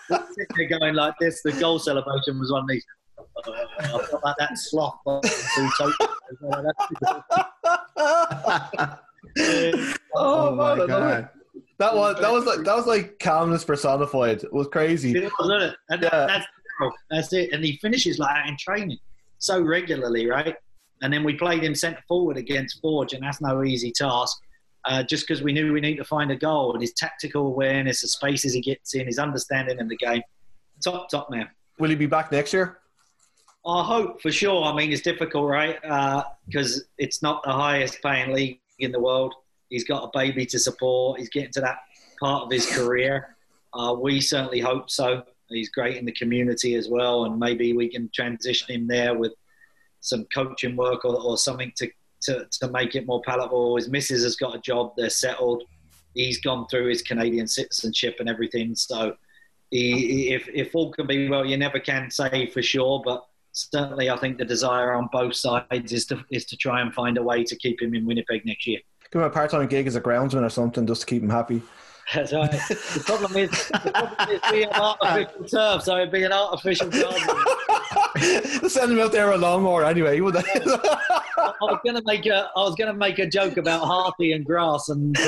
Sitting 0.09 0.47
there 0.55 0.79
going 0.79 0.95
like 0.95 1.13
this. 1.19 1.41
The 1.43 1.51
goal 1.59 1.77
celebration 1.79 2.39
was 2.39 2.51
one 2.51 2.61
of 2.63 2.67
these. 2.69 2.85
I 3.45 3.83
felt 3.83 4.23
like 4.23 4.35
that 4.39 4.57
sloth. 4.57 4.97
on 5.05 5.21
toes. 5.77 5.95
oh, 10.15 10.55
my 10.55 10.87
God. 10.87 11.29
That 11.77 11.95
was 11.95 12.19
that 12.21 12.31
was 12.31 12.45
like 12.45 12.59
that 12.59 12.75
was 12.75 12.85
like 12.85 13.17
calmness 13.17 13.63
personified. 13.63 14.43
It 14.43 14.53
was 14.53 14.67
crazy. 14.67 15.17
It 15.17 15.31
was, 15.39 15.73
it? 15.89 16.01
Yeah. 16.03 16.27
that's 16.27 16.45
That's 17.09 17.33
it. 17.33 17.53
And 17.53 17.65
he 17.65 17.77
finishes 17.77 18.19
like 18.19 18.35
that 18.35 18.47
in 18.47 18.55
training 18.57 18.99
so 19.39 19.59
regularly, 19.59 20.29
right? 20.29 20.55
And 21.01 21.11
then 21.11 21.23
we 21.23 21.33
played 21.33 21.63
him 21.63 21.73
centre 21.73 22.03
forward 22.07 22.37
against 22.37 22.79
Forge, 22.81 23.13
and 23.13 23.23
that's 23.23 23.41
no 23.41 23.63
easy 23.63 23.91
task. 23.91 24.37
Uh, 24.85 25.03
just 25.03 25.27
because 25.27 25.43
we 25.43 25.53
knew 25.53 25.73
we 25.73 25.81
need 25.81 25.97
to 25.97 26.03
find 26.03 26.31
a 26.31 26.35
goal, 26.35 26.73
and 26.73 26.81
his 26.81 26.93
tactical 26.93 27.47
awareness, 27.47 28.01
the 28.01 28.07
spaces 28.07 28.53
he 28.53 28.61
gets 28.61 28.95
in, 28.95 29.05
his 29.05 29.19
understanding 29.19 29.79
of 29.79 29.89
the 29.89 29.97
game, 29.97 30.21
top 30.83 31.09
top 31.09 31.29
man. 31.29 31.47
Will 31.79 31.89
he 31.89 31.95
be 31.95 32.07
back 32.07 32.31
next 32.31 32.53
year? 32.53 32.79
I 33.65 33.83
hope 33.83 34.21
for 34.21 34.31
sure. 34.31 34.63
I 34.63 34.75
mean, 34.75 34.91
it's 34.91 35.01
difficult, 35.01 35.47
right? 35.47 35.77
Because 36.47 36.85
it's 36.97 37.21
not 37.21 37.43
the 37.43 37.51
highest 37.51 38.01
paying 38.01 38.33
league 38.33 38.59
in 38.79 38.91
the 38.91 38.99
world. 38.99 39.35
He's 39.69 39.83
got 39.83 40.03
a 40.03 40.09
baby 40.13 40.45
to 40.47 40.59
support. 40.59 41.19
He's 41.19 41.29
getting 41.29 41.51
to 41.53 41.61
that 41.61 41.77
part 42.19 42.43
of 42.43 42.51
his 42.51 42.65
career. 42.65 43.35
Uh, 43.73 43.95
we 43.99 44.19
certainly 44.19 44.59
hope 44.59 44.89
so. 44.89 45.23
He's 45.47 45.69
great 45.69 45.97
in 45.97 46.05
the 46.05 46.11
community 46.13 46.75
as 46.75 46.89
well, 46.89 47.25
and 47.25 47.37
maybe 47.39 47.73
we 47.73 47.89
can 47.89 48.09
transition 48.13 48.73
him 48.73 48.87
there 48.87 49.13
with 49.13 49.33
some 49.99 50.25
coaching 50.33 50.75
work 50.75 51.05
or, 51.05 51.15
or 51.15 51.37
something 51.37 51.71
to, 51.75 51.89
to, 52.23 52.47
to 52.51 52.69
make 52.69 52.95
it 52.95 53.05
more 53.05 53.21
palatable. 53.21 53.75
His 53.75 53.89
missus 53.89 54.23
has 54.23 54.35
got 54.35 54.55
a 54.55 54.59
job; 54.59 54.93
they're 54.97 55.09
settled. 55.09 55.63
He's 56.15 56.41
gone 56.41 56.67
through 56.67 56.87
his 56.87 57.01
Canadian 57.01 57.47
citizenship 57.47 58.17
and 58.19 58.29
everything, 58.29 58.75
so 58.75 59.15
he, 59.71 60.33
if 60.33 60.47
if 60.53 60.75
all 60.75 60.91
can 60.91 61.07
be 61.07 61.29
well, 61.29 61.45
you 61.45 61.57
never 61.57 61.79
can 61.79 62.09
say 62.11 62.47
for 62.47 62.61
sure, 62.61 63.01
but 63.03 63.25
certainly 63.51 64.09
I 64.09 64.17
think 64.17 64.37
the 64.37 64.45
desire 64.45 64.93
on 64.93 65.09
both 65.11 65.35
sides 65.35 65.91
is 65.91 66.05
to 66.07 66.23
is 66.29 66.45
to 66.45 66.57
try 66.57 66.81
and 66.81 66.93
find 66.93 67.17
a 67.17 67.23
way 67.23 67.43
to 67.43 67.55
keep 67.55 67.81
him 67.81 67.93
in 67.93 68.05
Winnipeg 68.05 68.45
next 68.45 68.67
year. 68.67 68.79
Give 69.11 69.21
him 69.21 69.27
a 69.27 69.29
part-time 69.29 69.67
gig 69.67 69.87
as 69.87 69.95
a 69.95 70.01
groundsman 70.01 70.43
or 70.43 70.49
something, 70.49 70.87
just 70.87 71.01
to 71.01 71.07
keep 71.07 71.21
him 71.21 71.29
happy. 71.29 71.61
That's 72.13 72.33
right. 72.33 72.51
The 72.51 73.03
problem 73.05 73.37
is, 73.37 73.49
the 73.69 73.91
problem 73.93 74.29
is 74.29 74.41
we 74.51 74.63
have 74.63 74.97
artificial 75.01 75.45
turf, 75.45 75.83
so 75.83 75.97
it'd 75.97 76.11
be 76.11 76.23
an 76.23 76.33
artificial 76.33 76.89
garden. 76.89 78.69
Send 78.69 78.91
him 78.91 78.99
out 78.99 79.11
there 79.11 79.31
a 79.31 79.37
lawnmower 79.37 79.85
anyway. 79.85 80.19
Would 80.19 80.35
I 80.37 81.53
was 81.61 81.79
gonna 81.85 82.01
make 82.05 82.25
a 82.25 82.49
I 82.55 82.59
was 82.59 82.75
gonna 82.75 82.93
make 82.93 83.19
a 83.19 83.27
joke 83.27 83.57
about 83.57 83.85
Harty 83.85 84.33
and 84.33 84.45
grass 84.45 84.89
and 84.89 85.15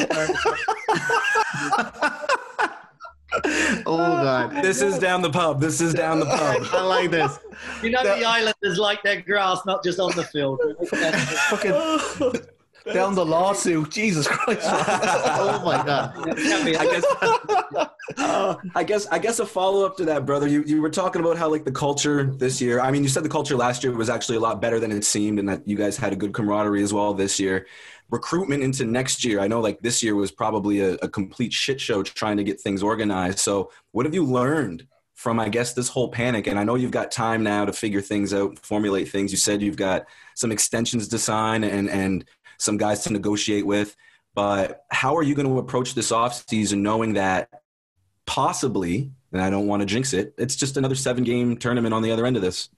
Oh 3.99 4.23
God. 4.23 4.63
This 4.63 4.81
is 4.81 4.99
down 4.99 5.21
the 5.21 5.29
pub. 5.29 5.59
This 5.59 5.81
is 5.81 5.93
down 5.93 6.19
the 6.19 6.25
pub. 6.25 6.67
I 6.71 6.81
like 6.83 7.11
this. 7.11 7.39
You 7.81 7.91
know 7.91 8.03
the 8.03 8.25
Islanders 8.25 8.77
like 8.77 9.03
their 9.03 9.21
grass, 9.21 9.65
not 9.65 9.83
just 9.83 9.99
on 9.99 10.11
the 10.15 10.23
field. 10.23 10.59
Fucking 11.49 12.41
down 12.91 13.15
the 13.15 13.25
lawsuit. 13.25 13.89
Jesus 13.91 14.27
Christ. 14.27 14.61
Oh 15.35 15.61
my 15.65 15.83
God. 15.85 16.13
I 16.29 16.85
guess, 16.85 17.05
Uh, 18.17 18.55
I 18.75 18.83
guess, 18.83 19.07
I 19.07 19.19
guess 19.19 19.39
a 19.39 19.45
follow 19.45 19.85
up 19.85 19.97
to 19.97 20.05
that, 20.05 20.25
brother. 20.25 20.47
You 20.47 20.63
you 20.65 20.81
were 20.81 20.89
talking 20.89 21.21
about 21.21 21.37
how 21.37 21.49
like 21.49 21.63
the 21.65 21.71
culture 21.71 22.23
this 22.23 22.61
year. 22.61 22.79
I 22.79 22.91
mean, 22.91 23.03
you 23.03 23.09
said 23.09 23.23
the 23.23 23.29
culture 23.29 23.55
last 23.55 23.83
year 23.83 23.93
was 23.93 24.09
actually 24.09 24.37
a 24.37 24.41
lot 24.41 24.61
better 24.61 24.79
than 24.79 24.91
it 24.91 25.05
seemed, 25.05 25.39
and 25.39 25.47
that 25.49 25.67
you 25.67 25.75
guys 25.75 25.97
had 25.97 26.13
a 26.13 26.15
good 26.15 26.33
camaraderie 26.33 26.83
as 26.83 26.93
well 26.93 27.13
this 27.13 27.39
year. 27.39 27.65
Recruitment 28.09 28.61
into 28.63 28.85
next 28.85 29.23
year. 29.23 29.39
I 29.39 29.47
know 29.47 29.61
like 29.61 29.79
this 29.81 30.03
year 30.03 30.15
was 30.15 30.31
probably 30.31 30.81
a, 30.81 30.93
a 30.95 31.09
complete 31.09 31.53
shit 31.53 31.79
show 31.79 32.03
trying 32.03 32.37
to 32.37 32.43
get 32.43 32.59
things 32.59 32.83
organized. 32.83 33.39
So, 33.39 33.71
what 33.91 34.05
have 34.05 34.13
you 34.13 34.25
learned 34.25 34.85
from 35.15 35.39
I 35.39 35.49
guess 35.49 35.73
this 35.73 35.87
whole 35.87 36.09
panic? 36.09 36.47
And 36.47 36.59
I 36.59 36.63
know 36.63 36.75
you've 36.75 36.91
got 36.91 37.11
time 37.11 37.43
now 37.43 37.65
to 37.65 37.73
figure 37.73 38.01
things 38.01 38.33
out, 38.33 38.59
formulate 38.59 39.09
things. 39.09 39.31
You 39.31 39.37
said 39.37 39.61
you've 39.61 39.77
got 39.77 40.05
some 40.35 40.51
extensions 40.51 41.07
to 41.07 41.17
sign 41.17 41.63
and 41.63 41.89
and 41.89 42.25
some 42.57 42.77
guys 42.77 43.03
to 43.03 43.13
negotiate 43.13 43.65
with. 43.65 43.95
But 44.35 44.85
how 44.89 45.15
are 45.15 45.23
you 45.23 45.35
going 45.35 45.47
to 45.47 45.59
approach 45.59 45.93
this 45.93 46.11
offseason 46.11 46.79
knowing 46.79 47.13
that 47.13 47.49
possibly, 48.25 49.11
and 49.31 49.41
I 49.41 49.49
don't 49.49 49.67
want 49.67 49.81
to 49.81 49.85
jinx 49.85 50.13
it, 50.13 50.33
it's 50.37 50.55
just 50.55 50.77
another 50.77 50.95
seven 50.95 51.23
game 51.23 51.57
tournament 51.57 51.93
on 51.93 52.01
the 52.01 52.11
other 52.11 52.25
end 52.25 52.35
of 52.35 52.41
this? 52.41 52.69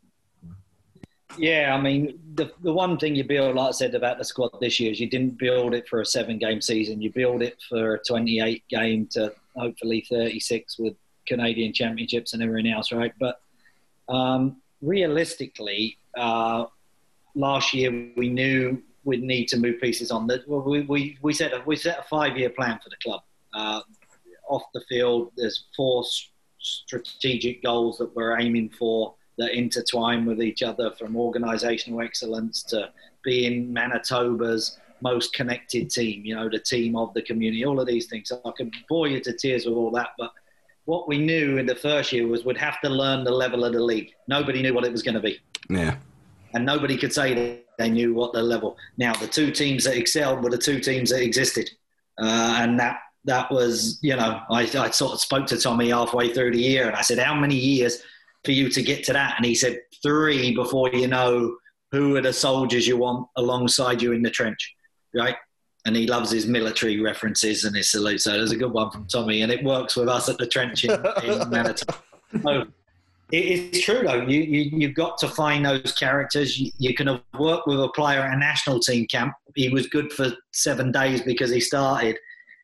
Yeah, 1.37 1.75
I 1.77 1.81
mean, 1.81 2.19
the, 2.35 2.51
the 2.61 2.71
one 2.71 2.97
thing 2.97 3.15
you 3.15 3.23
build, 3.23 3.55
like 3.55 3.69
I 3.69 3.71
said 3.71 3.95
about 3.95 4.17
the 4.17 4.25
squad 4.25 4.51
this 4.61 4.79
year, 4.79 4.91
is 4.91 4.99
you 4.99 5.09
didn't 5.09 5.37
build 5.37 5.73
it 5.73 5.87
for 5.87 6.01
a 6.01 6.05
seven 6.05 6.37
game 6.37 6.61
season. 6.61 7.01
You 7.01 7.11
build 7.11 7.41
it 7.41 7.57
for 7.67 7.95
a 7.95 7.99
28 8.03 8.63
game 8.69 9.07
to 9.11 9.33
hopefully 9.55 10.05
36 10.09 10.79
with 10.79 10.95
Canadian 11.27 11.73
championships 11.73 12.33
and 12.33 12.43
everything 12.43 12.71
else, 12.71 12.91
right? 12.91 13.13
But 13.19 13.41
um, 14.07 14.57
realistically, 14.81 15.97
uh, 16.17 16.65
last 17.33 17.73
year 17.73 18.09
we 18.15 18.29
knew 18.29 18.81
we'd 19.05 19.23
need 19.23 19.45
to 19.45 19.57
move 19.57 19.79
pieces 19.79 20.11
on. 20.11 20.27
Well, 20.47 20.61
we, 20.61 20.81
we, 20.81 21.17
we, 21.21 21.33
set 21.33 21.53
a, 21.53 21.61
we 21.65 21.75
set 21.75 21.99
a 21.99 22.03
five 22.03 22.37
year 22.37 22.49
plan 22.49 22.79
for 22.83 22.89
the 22.89 22.97
club. 23.01 23.21
Uh, 23.53 23.81
off 24.49 24.63
the 24.73 24.81
field, 24.89 25.31
there's 25.37 25.65
four 25.75 26.03
strategic 26.59 27.63
goals 27.63 27.97
that 27.99 28.13
we're 28.15 28.37
aiming 28.39 28.69
for 28.69 29.15
that 29.37 29.53
intertwine 29.53 30.25
with 30.25 30.41
each 30.41 30.63
other 30.63 30.91
from 30.91 31.13
organisational 31.13 32.03
excellence 32.03 32.63
to 32.63 32.89
being 33.23 33.71
Manitoba's 33.71 34.77
most 35.01 35.33
connected 35.33 35.89
team, 35.89 36.25
you 36.25 36.35
know, 36.35 36.49
the 36.49 36.59
team 36.59 36.95
of 36.95 37.13
the 37.13 37.21
community, 37.21 37.65
all 37.65 37.79
of 37.79 37.87
these 37.87 38.07
things. 38.07 38.29
So 38.29 38.41
I 38.45 38.51
can 38.55 38.71
bore 38.87 39.07
you 39.07 39.19
to 39.21 39.33
tears 39.33 39.65
with 39.65 39.75
all 39.75 39.91
that, 39.91 40.09
but 40.17 40.31
what 40.85 41.07
we 41.07 41.17
knew 41.17 41.57
in 41.57 41.65
the 41.65 41.75
first 41.75 42.11
year 42.11 42.27
was 42.27 42.45
we'd 42.45 42.57
have 42.57 42.79
to 42.81 42.89
learn 42.89 43.23
the 43.23 43.31
level 43.31 43.65
of 43.65 43.73
the 43.73 43.83
league. 43.83 44.13
Nobody 44.27 44.61
knew 44.61 44.73
what 44.73 44.85
it 44.85 44.91
was 44.91 45.03
going 45.03 45.15
to 45.15 45.21
be 45.21 45.39
Yeah. 45.69 45.97
and 46.53 46.65
nobody 46.65 46.95
could 46.97 47.11
say 47.11 47.33
that 47.33 47.64
they 47.77 47.89
knew 47.89 48.13
what 48.13 48.33
the 48.33 48.41
level. 48.41 48.77
Now, 48.97 49.13
the 49.13 49.27
two 49.27 49.51
teams 49.51 49.83
that 49.83 49.97
excelled 49.97 50.43
were 50.43 50.49
the 50.49 50.57
two 50.57 50.79
teams 50.79 51.09
that 51.09 51.21
existed, 51.21 51.69
uh, 52.19 52.57
and 52.59 52.79
that 52.79 52.99
that 53.25 53.51
was, 53.51 53.97
you 54.01 54.15
know, 54.15 54.41
I, 54.49 54.61
I 54.61 54.89
sort 54.91 55.13
of 55.13 55.19
spoke 55.19 55.47
to 55.47 55.57
Tommy 55.57 55.89
halfway 55.89 56.33
through 56.33 56.51
the 56.51 56.61
year, 56.61 56.87
and 56.87 56.95
I 56.95 57.01
said, 57.01 57.19
"How 57.19 57.35
many 57.35 57.55
years 57.55 58.01
for 58.43 58.51
you 58.51 58.69
to 58.69 58.81
get 58.81 59.03
to 59.05 59.13
that?" 59.13 59.35
And 59.37 59.45
he 59.45 59.55
said, 59.55 59.79
three 60.03 60.53
before 60.53 60.89
you 60.93 61.07
know 61.07 61.57
who 61.91 62.15
are 62.15 62.21
the 62.21 62.33
soldiers 62.33 62.87
you 62.87 62.97
want 62.97 63.27
alongside 63.37 64.01
you 64.01 64.11
in 64.11 64.21
the 64.21 64.29
trench, 64.29 64.75
right?" 65.13 65.35
And 65.85 65.95
he 65.95 66.07
loves 66.07 66.31
his 66.31 66.47
military 66.47 66.99
references 66.99 67.63
and 67.63 67.75
his 67.75 67.91
salute. 67.91 68.21
So 68.21 68.31
there's 68.31 68.51
a 68.51 68.57
good 68.57 68.71
one 68.71 68.91
from 68.91 69.05
Tommy, 69.07 69.41
and 69.41 69.51
it 69.51 69.63
works 69.63 69.95
with 69.95 70.09
us 70.09 70.29
at 70.29 70.37
the 70.37 70.47
trench 70.47 70.83
in, 70.85 70.91
in 71.23 71.49
Manitoba. 71.49 71.95
So, 72.41 72.65
it 73.31 73.73
is 73.73 73.81
true 73.81 74.03
though. 74.03 74.21
You, 74.21 74.41
you 74.41 74.77
you've 74.79 74.95
got 74.95 75.17
to 75.19 75.27
find 75.27 75.65
those 75.65 75.93
characters. 75.93 76.59
You, 76.59 76.71
you 76.77 76.93
can 76.93 77.07
have 77.07 77.21
worked 77.39 77.67
with 77.67 77.79
a 77.79 77.89
player 77.89 78.19
at 78.19 78.33
a 78.33 78.37
national 78.37 78.79
team 78.79 79.07
camp. 79.07 79.33
He 79.55 79.69
was 79.69 79.87
good 79.87 80.11
for 80.13 80.31
seven 80.51 80.91
days 80.91 81.21
because 81.21 81.51
he 81.51 81.59
started. 81.59 82.17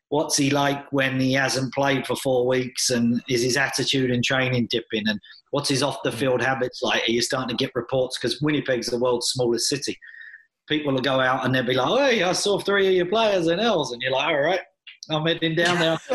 What's 0.08 0.36
he 0.36 0.50
like 0.50 0.92
when 0.92 1.18
he 1.18 1.32
hasn't 1.32 1.72
played 1.72 2.06
for 2.06 2.14
four 2.16 2.46
weeks? 2.46 2.90
And 2.90 3.22
is 3.28 3.42
his 3.42 3.56
attitude 3.56 4.10
and 4.10 4.22
training 4.22 4.68
dipping? 4.70 5.08
And 5.08 5.18
what's 5.50 5.70
his 5.70 5.82
off 5.82 6.02
the 6.04 6.12
field 6.12 6.40
mm. 6.40 6.44
habits 6.44 6.82
like? 6.82 7.08
Are 7.08 7.12
you 7.12 7.22
starting 7.22 7.56
to 7.56 7.64
get 7.64 7.74
reports? 7.74 8.18
Because 8.18 8.40
Winnipeg's 8.40 8.88
the 8.88 8.98
world's 8.98 9.28
smallest 9.28 9.68
city. 9.68 9.98
People 10.68 10.92
will 10.92 11.00
go 11.00 11.18
out 11.18 11.44
and 11.44 11.52
they'll 11.52 11.64
be 11.64 11.74
like, 11.74 11.88
"Oh, 11.88 11.98
"Hey, 11.98 12.22
I 12.22 12.32
saw 12.32 12.58
three 12.58 12.86
of 12.86 12.94
your 12.94 13.06
players 13.06 13.48
in 13.48 13.58
Els," 13.58 13.92
and 13.92 14.00
you're 14.00 14.12
like, 14.12 14.28
"All 14.28 14.40
right, 14.40 14.60
I'm 15.10 15.26
heading 15.26 15.54
down 15.54 15.78
there." 15.78 15.98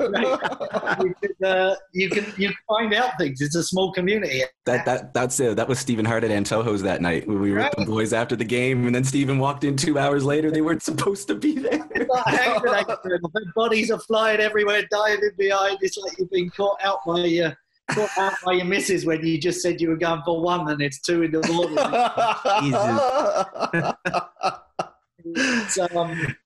you, 0.00 1.14
can, 1.20 1.44
uh, 1.44 1.74
you 1.92 2.10
can 2.10 2.32
you 2.36 2.52
find 2.68 2.92
out 2.94 3.12
things. 3.18 3.40
It's 3.40 3.56
a 3.56 3.62
small 3.62 3.92
community. 3.92 4.42
That 4.64 4.84
that 4.84 5.14
that's 5.14 5.38
it. 5.40 5.56
That 5.56 5.68
was 5.68 5.78
Stephen 5.78 6.04
Hart 6.04 6.24
at 6.24 6.30
Antojo's 6.30 6.82
that 6.82 7.00
night 7.00 7.26
when 7.26 7.40
we 7.40 7.52
were 7.52 7.58
with 7.58 7.72
the 7.78 7.86
boys 7.86 8.12
after 8.12 8.36
the 8.36 8.44
game, 8.44 8.86
and 8.86 8.94
then 8.94 9.04
Stephen 9.04 9.38
walked 9.38 9.64
in 9.64 9.76
two 9.76 9.98
hours 9.98 10.24
later. 10.24 10.50
They 10.50 10.62
weren't 10.62 10.82
supposed 10.82 11.28
to 11.28 11.34
be 11.34 11.58
there. 11.58 11.86
It's 11.94 12.10
like 12.10 12.26
a 12.26 12.36
hand 12.36 12.60
grenade 12.60 12.86
through. 13.02 13.18
The 13.18 13.52
bodies 13.54 13.90
are 13.90 14.00
flying 14.00 14.40
everywhere, 14.40 14.82
diving 14.90 15.30
behind. 15.38 15.78
It's 15.80 15.96
like 15.96 16.18
you've 16.18 16.30
been 16.30 16.50
caught 16.50 16.78
out 16.82 16.98
by 17.06 17.24
your 17.24 17.56
caught 17.90 18.18
out 18.18 18.34
by 18.44 18.52
your 18.52 18.64
missus 18.64 19.06
when 19.06 19.24
you 19.24 19.40
just 19.40 19.62
said 19.62 19.80
you 19.80 19.88
were 19.88 19.96
going 19.96 20.22
for 20.24 20.40
one, 20.40 20.68
and 20.70 20.82
it's 20.82 21.00
two 21.00 21.22
in 21.22 21.30
the 21.30 21.46
morning. 21.48 21.76
so, 25.68 25.86
um, 25.96 26.36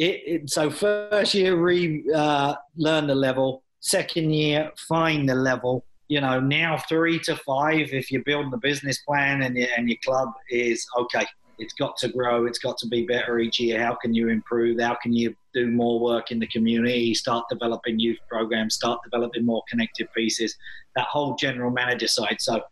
it, 0.00 0.22
it, 0.24 0.50
so 0.50 0.70
first 0.70 1.34
year 1.34 1.56
re 1.56 2.02
uh, 2.14 2.54
learn 2.76 3.06
the 3.06 3.14
level. 3.14 3.62
Second 3.80 4.32
year 4.32 4.72
find 4.88 5.28
the 5.28 5.34
level. 5.34 5.84
You 6.08 6.22
know 6.22 6.40
now 6.40 6.78
three 6.88 7.18
to 7.20 7.36
five. 7.36 7.92
If 7.92 8.10
you're 8.10 8.24
building 8.24 8.50
the 8.50 8.56
business 8.58 8.98
plan 9.02 9.42
and 9.42 9.56
your, 9.56 9.68
and 9.76 9.88
your 9.88 9.98
club 10.02 10.30
is 10.48 10.86
okay, 10.98 11.26
it's 11.58 11.74
got 11.74 11.98
to 11.98 12.08
grow. 12.08 12.46
It's 12.46 12.58
got 12.58 12.78
to 12.78 12.88
be 12.88 13.04
better 13.04 13.38
each 13.40 13.60
year. 13.60 13.84
How 13.84 13.94
can 13.94 14.14
you 14.14 14.30
improve? 14.30 14.80
How 14.80 14.96
can 15.02 15.12
you 15.12 15.34
do 15.52 15.66
more 15.66 16.00
work 16.00 16.30
in 16.30 16.38
the 16.38 16.46
community? 16.46 17.12
Start 17.12 17.44
developing 17.50 18.00
youth 18.00 18.18
programs. 18.26 18.76
Start 18.76 19.00
developing 19.04 19.44
more 19.44 19.62
connected 19.68 20.08
pieces. 20.16 20.56
That 20.96 21.08
whole 21.08 21.34
general 21.34 21.70
manager 21.70 22.08
side. 22.08 22.38
So 22.40 22.62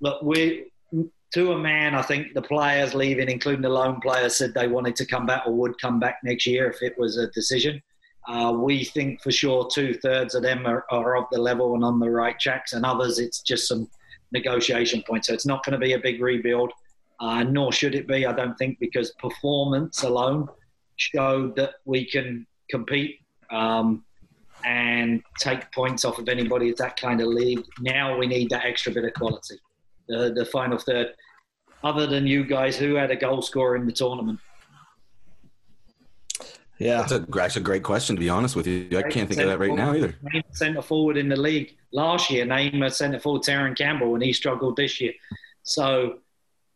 look, 0.00 0.20
we 0.22 0.66
to 1.34 1.52
a 1.52 1.58
man, 1.58 1.94
I 1.94 2.02
think 2.02 2.34
the 2.34 2.42
players 2.42 2.94
leaving, 2.94 3.28
including 3.28 3.62
the 3.62 3.68
lone 3.68 4.00
players, 4.00 4.36
said 4.36 4.54
they 4.54 4.68
wanted 4.68 4.96
to 4.96 5.06
come 5.06 5.26
back 5.26 5.42
or 5.46 5.52
would 5.54 5.78
come 5.80 5.98
back 5.98 6.18
next 6.22 6.46
year 6.46 6.70
if 6.70 6.82
it 6.82 6.98
was 6.98 7.18
a 7.18 7.28
decision. 7.30 7.82
Uh, 8.28 8.52
we 8.56 8.84
think 8.84 9.22
for 9.22 9.30
sure 9.30 9.68
two 9.72 9.94
thirds 9.94 10.34
of 10.34 10.42
them 10.42 10.66
are, 10.66 10.84
are 10.90 11.16
of 11.16 11.24
the 11.30 11.40
level 11.40 11.74
and 11.74 11.84
on 11.84 11.98
the 11.98 12.10
right 12.10 12.38
tracks, 12.38 12.72
and 12.72 12.84
others 12.84 13.18
it's 13.18 13.40
just 13.40 13.68
some 13.68 13.88
negotiation 14.32 15.02
points. 15.06 15.28
So 15.28 15.34
it's 15.34 15.46
not 15.46 15.64
going 15.64 15.78
to 15.78 15.84
be 15.84 15.92
a 15.92 15.98
big 15.98 16.20
rebuild, 16.20 16.72
uh, 17.20 17.42
nor 17.44 17.72
should 17.72 17.94
it 17.94 18.08
be, 18.08 18.26
I 18.26 18.32
don't 18.32 18.56
think, 18.56 18.78
because 18.78 19.12
performance 19.12 20.02
alone 20.02 20.48
showed 20.96 21.54
that 21.56 21.74
we 21.84 22.04
can 22.04 22.46
compete 22.70 23.20
um, 23.50 24.04
and 24.64 25.22
take 25.38 25.70
points 25.72 26.04
off 26.04 26.18
of 26.18 26.28
anybody 26.28 26.70
at 26.70 26.76
that 26.78 26.96
kind 26.96 27.20
of 27.20 27.28
league. 27.28 27.64
Now 27.80 28.16
we 28.16 28.26
need 28.26 28.50
that 28.50 28.64
extra 28.64 28.92
bit 28.92 29.04
of 29.04 29.14
quality. 29.14 29.58
The, 30.08 30.32
the 30.34 30.44
final 30.44 30.78
third, 30.78 31.14
other 31.82 32.06
than 32.06 32.26
you 32.26 32.44
guys, 32.44 32.76
who 32.76 32.94
had 32.94 33.10
a 33.10 33.16
goal 33.16 33.42
scorer 33.42 33.76
in 33.76 33.86
the 33.86 33.92
tournament? 33.92 34.40
yeah. 36.78 36.98
That's 36.98 37.12
a, 37.12 37.18
that's 37.20 37.56
a 37.56 37.60
great 37.60 37.82
question, 37.82 38.16
to 38.16 38.20
be 38.20 38.28
honest 38.28 38.56
with 38.56 38.66
you. 38.66 38.88
I 38.96 39.02
can't 39.02 39.28
think 39.28 39.40
of 39.40 39.48
that 39.48 39.58
right 39.58 39.74
now 39.74 39.94
either. 39.94 40.14
Name 40.32 40.42
centre 40.52 40.82
forward 40.82 41.16
in 41.16 41.28
the 41.28 41.36
league 41.36 41.76
last 41.92 42.30
year. 42.30 42.44
Name 42.44 42.82
a 42.82 42.90
centre 42.90 43.18
forward, 43.18 43.42
Terran 43.42 43.74
Campbell, 43.74 44.14
and 44.14 44.22
he 44.22 44.32
struggled 44.32 44.76
this 44.76 45.00
year. 45.00 45.12
So 45.62 46.18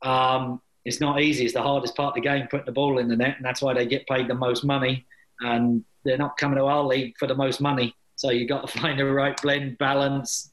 um, 0.03 0.61
it's 0.85 1.01
not 1.01 1.21
easy. 1.21 1.45
It's 1.45 1.55
the 1.55 1.63
hardest 1.63 1.97
part 1.97 2.17
of 2.17 2.23
the 2.23 2.29
game, 2.29 2.47
putting 2.51 2.67
the 2.67 2.73
ball 2.73 2.99
in 2.99 3.09
the 3.09 3.17
net, 3.17 3.37
and 3.37 3.45
that's 3.45 3.63
why 3.63 3.75
they 3.75 3.87
get 3.87 4.07
paid 4.07 4.29
the 4.29 4.35
most 4.35 4.65
money. 4.65 5.07
And 5.41 5.85
they're 6.05 6.19
not 6.19 6.37
coming 6.37 6.59
to 6.59 6.65
our 6.65 6.85
league 6.85 7.15
for 7.19 7.27
the 7.27 7.35
most 7.35 7.61
money. 7.61 7.95
So 8.17 8.31
you've 8.31 8.49
got 8.49 8.67
to 8.67 8.79
find 8.81 8.99
the 8.99 9.07
right 9.07 9.41
blend, 9.41 9.79
balance. 9.79 10.50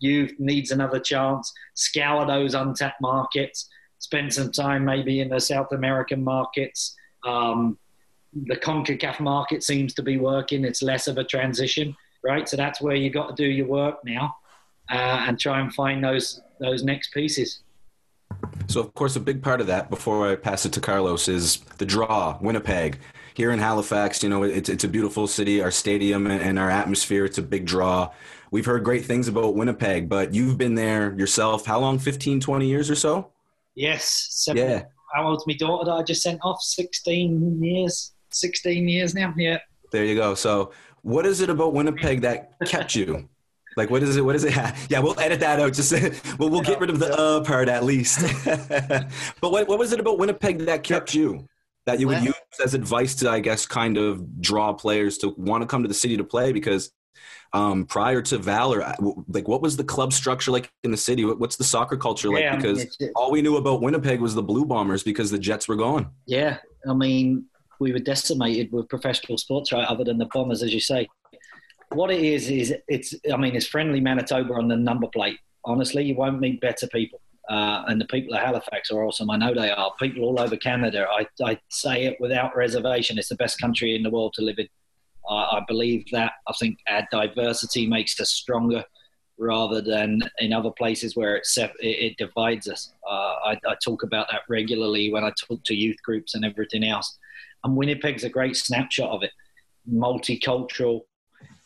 Youth 0.00 0.34
needs 0.38 0.70
another 0.70 1.00
chance. 1.00 1.52
Scour 1.74 2.26
those 2.26 2.54
untapped 2.54 3.00
markets. 3.00 3.68
Spend 3.98 4.32
some 4.32 4.52
time 4.52 4.84
maybe 4.84 5.20
in 5.20 5.28
the 5.28 5.40
South 5.40 5.72
American 5.72 6.22
markets. 6.22 6.94
Um, 7.26 7.78
the 8.32 8.56
CONCACAF 8.56 9.20
market 9.20 9.62
seems 9.62 9.94
to 9.94 10.02
be 10.02 10.18
working. 10.18 10.64
It's 10.64 10.82
less 10.82 11.08
of 11.08 11.18
a 11.18 11.24
transition, 11.24 11.96
right? 12.22 12.48
So 12.48 12.56
that's 12.56 12.80
where 12.80 12.94
you 12.94 13.10
got 13.10 13.36
to 13.36 13.42
do 13.42 13.48
your 13.48 13.66
work 13.66 14.04
now 14.04 14.36
uh, 14.90 15.24
and 15.26 15.38
try 15.38 15.60
and 15.60 15.72
find 15.74 16.02
those 16.02 16.40
those 16.60 16.82
next 16.82 17.12
pieces. 17.12 17.60
So, 18.66 18.80
of 18.80 18.92
course, 18.94 19.16
a 19.16 19.20
big 19.20 19.42
part 19.42 19.60
of 19.60 19.66
that, 19.68 19.90
before 19.90 20.28
I 20.28 20.36
pass 20.36 20.66
it 20.66 20.72
to 20.74 20.80
Carlos, 20.80 21.28
is 21.28 21.58
the 21.78 21.86
draw, 21.86 22.36
Winnipeg. 22.40 22.98
Here 23.34 23.52
in 23.52 23.58
Halifax, 23.58 24.22
you 24.22 24.28
know, 24.28 24.42
it's, 24.42 24.68
it's 24.68 24.84
a 24.84 24.88
beautiful 24.88 25.26
city. 25.26 25.62
Our 25.62 25.70
stadium 25.70 26.26
and, 26.26 26.42
and 26.42 26.58
our 26.58 26.68
atmosphere, 26.68 27.24
it's 27.24 27.38
a 27.38 27.42
big 27.42 27.64
draw. 27.64 28.10
We've 28.50 28.64
heard 28.64 28.84
great 28.84 29.04
things 29.04 29.28
about 29.28 29.54
Winnipeg, 29.54 30.08
but 30.08 30.34
you've 30.34 30.56
been 30.58 30.74
there 30.74 31.14
yourself. 31.18 31.66
How 31.66 31.78
long? 31.78 31.98
15, 31.98 32.40
20 32.40 32.66
years 32.66 32.90
or 32.90 32.94
so? 32.94 33.30
Yes. 33.74 34.28
Seven, 34.30 34.62
Yeah. 34.62 34.82
How 35.14 35.28
old's 35.28 35.46
my 35.46 35.54
daughter 35.54 35.86
that 35.86 35.92
I 35.92 36.02
just 36.02 36.22
sent 36.22 36.40
off? 36.42 36.60
16 36.60 37.62
years. 37.62 38.12
16 38.30 38.88
years 38.88 39.14
now. 39.14 39.32
Yeah. 39.36 39.58
There 39.90 40.04
you 40.04 40.14
go. 40.14 40.34
So 40.34 40.72
what 41.02 41.24
is 41.26 41.40
it 41.40 41.48
about 41.50 41.72
Winnipeg 41.72 42.20
that 42.22 42.52
kept 42.66 42.94
you? 42.94 43.28
Like, 43.76 43.90
what 43.90 44.02
is 44.02 44.16
it? 44.16 44.22
What 44.22 44.34
is 44.34 44.44
it? 44.44 44.54
Yeah, 44.88 44.98
we'll 45.00 45.18
edit 45.20 45.40
that 45.40 45.60
out. 45.60 45.72
Just 45.72 45.92
we'll, 46.38 46.50
we'll 46.50 46.62
get 46.62 46.80
rid 46.80 46.90
of 46.90 46.98
the 46.98 47.16
uh 47.16 47.44
part 47.44 47.68
at 47.68 47.84
least. 47.84 48.20
but 49.40 49.52
what, 49.52 49.68
what 49.68 49.78
was 49.78 49.92
it 49.92 50.00
about 50.00 50.18
Winnipeg 50.18 50.60
that 50.60 50.82
kept 50.82 51.14
you? 51.14 51.46
That 51.86 52.00
you 52.00 52.08
would 52.08 52.22
use 52.22 52.34
as 52.62 52.74
advice 52.74 53.14
to, 53.16 53.30
I 53.30 53.40
guess, 53.40 53.64
kind 53.64 53.96
of 53.96 54.42
draw 54.42 54.74
players 54.74 55.16
to 55.18 55.34
want 55.38 55.62
to 55.62 55.66
come 55.66 55.82
to 55.82 55.88
the 55.88 55.94
city 55.94 56.18
to 56.18 56.24
play? 56.24 56.52
Because 56.52 56.90
um, 57.52 57.86
prior 57.86 58.20
to 58.22 58.38
Valour, 58.38 58.94
like, 59.28 59.48
what 59.48 59.62
was 59.62 59.76
the 59.76 59.84
club 59.84 60.12
structure 60.12 60.50
like 60.50 60.70
in 60.84 60.90
the 60.90 60.96
city? 60.96 61.24
What's 61.24 61.56
the 61.56 61.64
soccer 61.64 61.96
culture 61.96 62.28
like? 62.30 62.42
Yeah, 62.42 62.56
because 62.56 62.98
all 63.16 63.30
we 63.30 63.42
knew 63.42 63.56
about 63.56 63.80
Winnipeg 63.80 64.20
was 64.20 64.34
the 64.34 64.42
Blue 64.42 64.64
Bombers 64.64 65.02
because 65.02 65.30
the 65.30 65.38
Jets 65.38 65.66
were 65.68 65.76
gone. 65.76 66.10
Yeah, 66.26 66.58
I 66.88 66.94
mean, 66.94 67.46
we 67.80 67.92
were 67.92 68.00
decimated 68.00 68.70
with 68.72 68.88
professional 68.88 69.38
sports, 69.38 69.72
right? 69.72 69.86
Other 69.86 70.04
than 70.04 70.18
the 70.18 70.26
Bombers, 70.26 70.62
as 70.62 70.74
you 70.74 70.80
say. 70.80 71.08
What 71.92 72.10
it 72.10 72.20
is 72.20 72.50
is 72.50 72.74
it's. 72.86 73.14
I 73.32 73.36
mean, 73.38 73.56
it's 73.56 73.66
friendly 73.66 74.00
Manitoba 74.00 74.52
on 74.54 74.68
the 74.68 74.76
number 74.76 75.06
plate. 75.06 75.38
Honestly, 75.64 76.04
you 76.04 76.14
won't 76.14 76.40
meet 76.40 76.60
better 76.60 76.86
people. 76.88 77.20
Uh, 77.48 77.82
and 77.88 77.98
the 77.98 78.04
people 78.04 78.34
of 78.34 78.42
Halifax 78.42 78.90
are 78.90 79.02
awesome. 79.04 79.30
I 79.30 79.38
know 79.38 79.54
they 79.54 79.70
are. 79.70 79.90
People 79.98 80.24
all 80.24 80.38
over 80.38 80.54
Canada. 80.54 81.06
I, 81.10 81.26
I 81.42 81.58
say 81.70 82.04
it 82.04 82.18
without 82.20 82.54
reservation. 82.54 83.16
It's 83.16 83.30
the 83.30 83.36
best 83.36 83.58
country 83.58 83.96
in 83.96 84.02
the 84.02 84.10
world 84.10 84.34
to 84.34 84.42
live 84.42 84.58
in. 84.58 84.68
I 85.28 85.58
I 85.58 85.62
believe 85.66 86.04
that. 86.12 86.32
I 86.46 86.52
think 86.58 86.78
our 86.88 87.06
diversity 87.10 87.86
makes 87.86 88.18
us 88.20 88.30
stronger 88.30 88.84
rather 89.38 89.80
than 89.80 90.20
in 90.38 90.52
other 90.52 90.70
places 90.70 91.16
where 91.16 91.36
it, 91.36 91.46
it 91.80 92.16
divides 92.18 92.68
us. 92.68 92.92
Uh, 93.08 93.34
I, 93.44 93.60
I 93.66 93.76
talk 93.82 94.02
about 94.02 94.26
that 94.30 94.42
regularly 94.48 95.12
when 95.12 95.24
I 95.24 95.32
talk 95.48 95.62
to 95.64 95.74
youth 95.74 95.96
groups 96.02 96.34
and 96.34 96.44
everything 96.44 96.84
else. 96.84 97.18
And 97.64 97.76
Winnipeg's 97.76 98.24
a 98.24 98.28
great 98.28 98.56
snapshot 98.56 99.10
of 99.10 99.22
it. 99.22 99.30
Multicultural. 99.90 101.02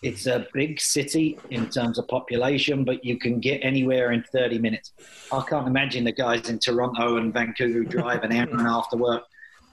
It's 0.02 0.26
a 0.26 0.46
big 0.52 0.80
city 0.80 1.38
in 1.50 1.70
terms 1.70 1.98
of 1.98 2.08
population, 2.08 2.84
but 2.84 3.04
you 3.04 3.18
can 3.18 3.40
get 3.40 3.58
anywhere 3.58 4.12
in 4.12 4.24
30 4.32 4.58
minutes. 4.58 4.92
I 5.32 5.42
can't 5.48 5.66
imagine 5.66 6.04
the 6.04 6.12
guys 6.12 6.48
in 6.50 6.58
Toronto 6.58 7.16
and 7.16 7.32
Vancouver 7.32 7.84
drive 7.84 8.24
an 8.24 8.32
hour 8.32 8.48
and 8.50 8.60
a 8.60 8.64
half 8.64 8.90
to 8.90 8.96
work. 8.96 9.22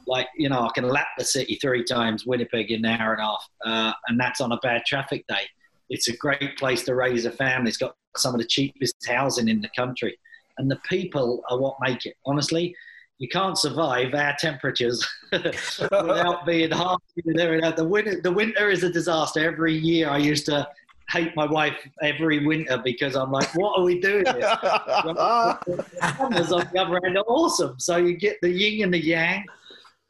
Like, 0.10 0.28
you 0.36 0.49
know, 0.49 0.62
I 0.62 0.70
can 0.74 0.88
lap 0.88 1.07
the 1.18 1.24
city 1.24 1.60
three 1.62 1.84
times, 1.84 2.26
Winnipeg 2.26 2.72
in 2.72 2.84
an 2.84 2.99
hour 2.99 3.14
and 3.14 3.22
a 3.22 3.26
half. 3.26 3.49
Uh, 3.66 3.93
and 4.07 4.20
that's 4.20 4.41
on 4.41 4.51
a 4.51 4.57
bad 4.57 4.84
traffic 4.86 5.26
day. 5.28 5.43
It's 5.89 6.07
a 6.07 6.18
great 6.18 6.57
place 6.57 6.84
to 6.86 6.95
raise 6.95 7.26
a 7.26 7.32
family. 7.32 7.70
It's 7.70 7.78
got 7.78 7.95
some 8.18 8.34
of 8.34 8.41
the 8.41 8.47
cheapest 8.47 8.95
housing 9.07 9.47
in 9.47 9.62
the 9.62 9.70
country. 9.76 10.18
And 10.57 10.70
the 10.70 10.80
people 10.89 11.43
are 11.49 11.60
what 11.60 11.78
make 11.80 12.05
it. 12.05 12.16
Honestly, 12.26 12.76
you 13.20 13.28
can't 13.28 13.57
survive 13.57 14.14
our 14.14 14.36
temperatures 14.39 15.05
without 15.32 16.45
being 16.45 16.74
everything. 16.74 17.76
The 17.76 17.88
winter, 17.88 18.22
the 18.22 18.32
winter 18.32 18.70
is 18.70 18.84
a 18.84 18.91
disaster. 18.91 19.45
Every 19.45 19.78
year 19.78 20.10
I 20.10 20.18
used 20.18 20.45
to 20.47 20.68
hate 21.10 21.36
my 21.36 21.45
wife 21.45 21.76
every 22.01 22.45
winter 22.45 22.80
because 22.84 23.16
I'm 23.16 23.32
like, 23.32 23.49
what 23.55 23.80
are 23.80 23.84
we 23.84 23.99
doing 23.99 24.26
here? 24.26 24.39
the 24.62 25.86
summers 26.18 26.51
on 26.51 26.68
the 26.72 26.80
other 26.80 26.99
end 27.05 27.18
are 27.18 27.26
awesome. 27.28 27.76
So 27.80 27.97
you 27.97 28.16
get 28.16 28.38
the 28.41 28.49
yin 28.49 28.84
and 28.84 28.93
the 28.93 29.03
yang, 29.03 29.45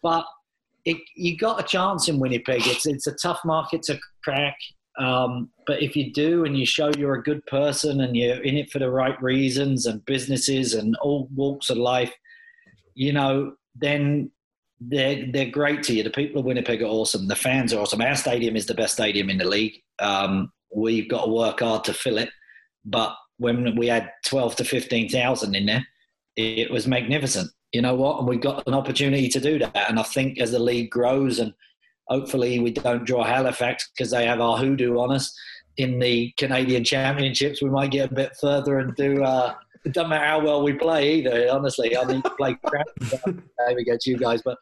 but 0.02 0.26
it, 0.86 0.98
you 1.16 1.38
got 1.38 1.60
a 1.60 1.64
chance 1.64 2.08
in 2.08 2.20
Winnipeg. 2.20 2.66
It's 2.66 2.86
it's 2.86 3.08
a 3.08 3.16
tough 3.16 3.40
market 3.46 3.84
to 3.84 4.00
crack. 4.24 4.56
Um, 4.98 5.50
but 5.66 5.82
if 5.82 5.96
you 5.96 6.12
do 6.12 6.44
and 6.46 6.58
you 6.58 6.66
show 6.66 6.92
you're 6.98 7.16
a 7.16 7.24
good 7.24 7.46
person 7.46 8.02
and 8.02 8.18
you're 8.18 8.44
in 8.44 8.58
it 8.58 8.70
for 8.70 8.80
the 8.80 8.90
right 8.90 9.22
reasons 9.22 9.86
and 9.86 10.04
businesses 10.06 10.74
and 10.74 10.96
all 10.98 11.30
walks 11.34 11.70
of 11.70 11.78
life, 11.78 12.14
you 12.96 13.14
know, 13.14 13.54
then 13.76 14.32
they're 14.82 15.26
they're 15.32 15.50
great 15.50 15.84
to 15.84 15.94
you. 15.94 16.04
The 16.04 16.10
people 16.10 16.40
of 16.40 16.46
Winnipeg 16.46 16.82
are 16.82 16.86
awesome. 16.86 17.28
The 17.28 17.36
fans 17.36 17.74
are 17.74 17.82
awesome. 17.82 18.02
Our 18.02 18.16
stadium 18.16 18.56
is 18.56 18.66
the 18.66 18.74
best 18.74 18.94
stadium 18.94 19.30
in 19.30 19.38
the 19.38 19.48
league. 19.48 19.82
Um, 20.00 20.52
we've 20.74 21.10
got 21.10 21.26
to 21.26 21.32
work 21.32 21.60
hard 21.60 21.84
to 21.86 21.94
fill 21.94 22.18
it, 22.18 22.30
but 22.86 23.16
when 23.38 23.76
we 23.76 23.88
had 23.88 24.12
twelve 24.26 24.56
to 24.58 24.66
fifteen 24.66 25.10
thousand 25.10 25.56
in 25.56 25.66
there, 25.66 25.86
it 26.36 26.72
was 26.72 26.88
magnificent. 26.88 27.50
You 27.72 27.82
know 27.82 27.96
what? 27.96 28.20
And 28.20 28.28
we've 28.28 28.42
got 28.42 28.66
an 28.68 28.74
opportunity 28.74 29.30
to 29.30 29.40
do 29.40 29.60
that. 29.60 29.90
And 29.90 30.00
I 30.00 30.04
think 30.04 30.40
as 30.40 30.52
the 30.52 30.60
league 30.60 30.90
grows 30.90 31.40
and 31.40 31.54
hopefully 32.08 32.60
we 32.60 32.72
don't 32.72 33.06
draw 33.06 33.24
Halifax 33.24 33.90
because 33.94 34.12
they 34.12 34.26
have 34.26 34.42
our 34.42 34.58
hoodoo 34.58 34.98
on 34.98 35.12
us 35.12 35.34
in 35.78 36.00
the 36.00 36.34
Canadian 36.38 36.84
Championships. 36.84 37.62
We 37.62 37.70
might 37.70 37.92
get 37.92 38.12
a 38.12 38.14
bit 38.14 38.36
further 38.40 38.80
and 38.80 38.96
do. 38.96 39.24
Uh, 39.24 39.54
it 39.86 39.94
doesn't 39.94 40.10
matter 40.10 40.26
how 40.26 40.44
well 40.44 40.64
we 40.64 40.74
play 40.74 41.16
either. 41.16 41.48
Honestly, 41.52 41.96
I 41.96 42.04
need 42.04 42.24
to 42.24 42.32
play 42.32 42.58
crap. 42.66 42.88
Maybe 43.26 43.82
against 43.82 44.08
you 44.08 44.18
guys, 44.18 44.42
but 44.44 44.58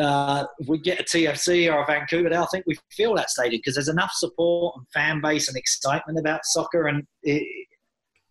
uh, 0.00 0.46
if 0.58 0.68
we 0.68 0.78
get 0.78 1.00
a 1.00 1.04
TFC 1.04 1.72
or 1.72 1.82
a 1.82 1.86
Vancouver, 1.86 2.34
I 2.34 2.46
think 2.46 2.64
we 2.66 2.76
feel 2.90 3.14
that 3.14 3.30
stadium 3.30 3.60
because 3.60 3.74
there's 3.74 3.88
enough 3.88 4.12
support 4.12 4.76
and 4.76 4.86
fan 4.92 5.20
base 5.20 5.48
and 5.48 5.56
excitement 5.56 6.18
about 6.18 6.40
soccer. 6.44 6.86
And 6.88 7.06
it, 7.22 7.66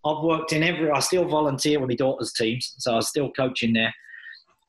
I've 0.06 0.24
worked 0.24 0.54
in 0.54 0.64
every. 0.64 0.90
I 0.90 1.00
still 1.00 1.26
volunteer 1.26 1.80
with 1.80 1.90
my 1.90 1.96
daughter's 1.96 2.34
teams, 2.34 2.74
so 2.78 2.96
I'm 2.96 3.02
still 3.02 3.32
coaching 3.32 3.74
there. 3.74 3.94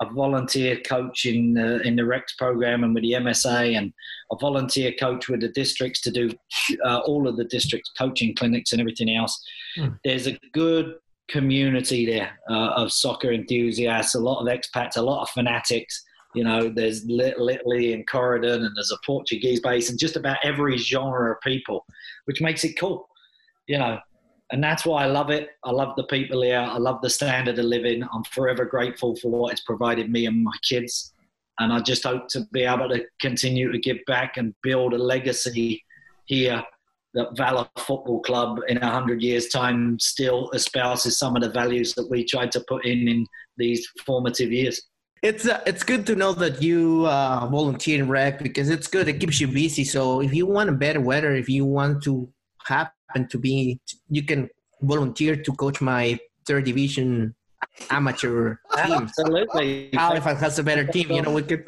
I 0.01 0.07
volunteer 0.13 0.81
coach 0.81 1.27
in 1.27 1.55
the, 1.55 1.81
in 1.83 1.95
the 1.95 2.07
Rex 2.07 2.35
program 2.35 2.85
and 2.85 2.95
with 2.95 3.03
the 3.03 3.13
MSA, 3.13 3.77
and 3.77 3.93
I 4.33 4.37
volunteer 4.41 4.93
coach 4.99 5.29
with 5.29 5.43
the 5.43 5.49
districts 5.49 6.01
to 6.03 6.11
do 6.11 6.31
uh, 6.85 6.99
all 7.01 7.29
of 7.29 7.37
the 7.37 7.45
districts 7.45 7.91
coaching 7.99 8.35
clinics 8.35 8.73
and 8.73 8.81
everything 8.81 9.15
else. 9.15 9.39
Hmm. 9.77 9.89
There's 10.03 10.27
a 10.27 10.39
good 10.53 10.95
community 11.29 12.07
there 12.07 12.39
uh, 12.51 12.71
of 12.71 12.93
soccer 12.93 13.31
enthusiasts, 13.31 14.15
a 14.15 14.21
lot 14.21 14.41
of 14.41 14.47
expats, 14.49 14.97
a 14.97 15.03
lot 15.03 15.23
of 15.23 15.31
fanatics. 15.31 16.03
You 16.35 16.45
know, 16.45 16.69
there's 16.69 17.05
Italy 17.09 17.93
and 17.93 18.07
Corydon, 18.09 18.65
and 18.65 18.77
there's 18.77 18.93
a 18.93 18.99
Portuguese 19.05 19.61
base, 19.61 19.91
and 19.91 19.99
just 19.99 20.17
about 20.17 20.39
every 20.43 20.79
genre 20.79 21.33
of 21.33 21.41
people, 21.43 21.85
which 22.25 22.41
makes 22.41 22.65
it 22.65 22.79
cool. 22.79 23.07
You 23.67 23.79
know, 23.79 23.99
and 24.53 24.63
that's 24.63 24.85
why 24.85 25.05
I 25.05 25.07
love 25.07 25.31
it. 25.31 25.51
I 25.65 25.71
love 25.71 25.95
the 25.97 26.05
people 26.05 26.43
here. 26.43 26.59
I 26.59 26.79
love 26.79 27.01
the 27.03 27.11
standard 27.11 27.59
of 27.59 27.65
living. 27.65 28.03
I'm 28.13 28.25
forever 28.25 28.65
grateful 28.65 29.15
for 29.17 29.31
what 29.31 29.53
it's 29.53 29.61
provided 29.63 30.11
me 30.11 30.27
and 30.27 30.43
my 30.43 30.57
kids. 30.63 31.13
And 31.61 31.73
I 31.73 31.81
just 31.81 32.05
hope 32.05 32.29
to 32.29 32.47
be 32.53 32.63
able 32.63 32.89
to 32.89 33.05
continue 33.21 33.71
to 33.71 33.79
give 33.79 33.99
back 34.07 34.39
and 34.39 34.55
build 34.63 34.95
a 34.95 34.99
legacy 34.99 35.85
here 36.25 36.63
that 37.15 37.37
Valour 37.37 37.69
Football 37.79 38.21
Club 38.23 38.61
in 38.69 38.79
a 38.79 38.91
hundred 38.91 39.23
years' 39.23 39.49
time 39.49 39.99
still 39.99 40.51
espouses 40.53 41.19
some 41.19 41.37
of 41.37 41.43
the 41.43 41.51
values 41.51 41.93
that 41.95 42.09
we 42.09 42.25
tried 42.25 42.53
to 42.53 42.61
put 42.69 42.85
in 42.85 43.09
in 43.09 43.27
these 43.57 43.87
formative 44.07 44.53
years. 44.53 44.81
It's 45.23 45.47
uh, 45.47 45.61
it's 45.67 45.83
good 45.83 46.07
to 46.07 46.17
know 46.17 46.33
that 46.33 46.63
you 46.63 47.05
uh, 47.07 47.47
volunteer 47.51 48.03
in 48.03 48.09
rec 48.09 48.43
because 48.43 48.71
it's 48.71 48.87
good. 48.87 49.07
It 49.07 49.21
keeps 49.21 49.39
you 49.41 49.49
busy. 49.49 49.85
So 49.85 50.23
if 50.23 50.33
you 50.33 50.47
want 50.47 50.71
a 50.71 50.73
better 50.73 51.01
weather, 51.01 51.35
if 51.35 51.49
you 51.49 51.67
want 51.67 52.03
to 52.05 52.33
happen 53.11 53.29
to 53.29 53.39
be, 53.39 53.81
you 54.09 54.23
can 54.23 54.49
volunteer 54.83 55.37
to 55.37 55.53
coach 55.53 55.81
my 55.81 56.19
third 56.47 56.65
division 56.65 57.35
amateur 57.91 58.57
team. 58.77 58.93
Absolutely. 58.93 59.91
Halifax 59.93 60.41
has 60.41 60.59
a 60.59 60.63
better 60.63 60.85
team. 60.85 61.11
You 61.11 61.23
know, 61.23 61.33
we 61.33 61.43
could. 61.43 61.65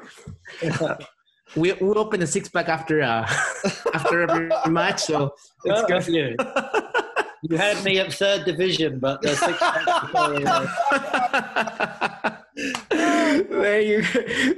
we 1.56 1.72
we 1.72 1.88
open 1.90 2.22
a 2.22 2.26
six 2.26 2.48
pack 2.48 2.68
after 2.68 3.02
uh, 3.02 3.26
after 3.94 4.22
every 4.22 4.48
match, 4.70 5.02
so 5.02 5.34
it's 5.64 5.82
good. 5.84 6.06
you. 6.06 6.36
you 7.42 7.56
had 7.56 7.82
me 7.84 7.98
at 7.98 8.12
third 8.12 8.44
division, 8.44 8.98
but 8.98 9.20
the 9.20 9.36
six 9.36 9.58
there 13.48 13.80
you 13.80 14.02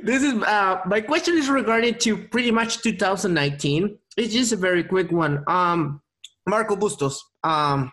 this 0.03 0.22
is 0.22 0.35
uh 0.43 0.80
my 0.87 1.01
question 1.01 1.39
is 1.39 1.49
regarding 1.49 1.95
to 1.95 2.16
pretty 2.16 2.51
much 2.51 2.82
2019 2.82 3.97
it's 4.16 4.35
just 4.35 4.53
a 4.53 4.57
very 4.57 4.82
quick 4.82 5.12
one 5.12 5.45
um 5.47 6.01
marco 6.47 6.77
bustos 6.77 7.23
um 7.43 7.93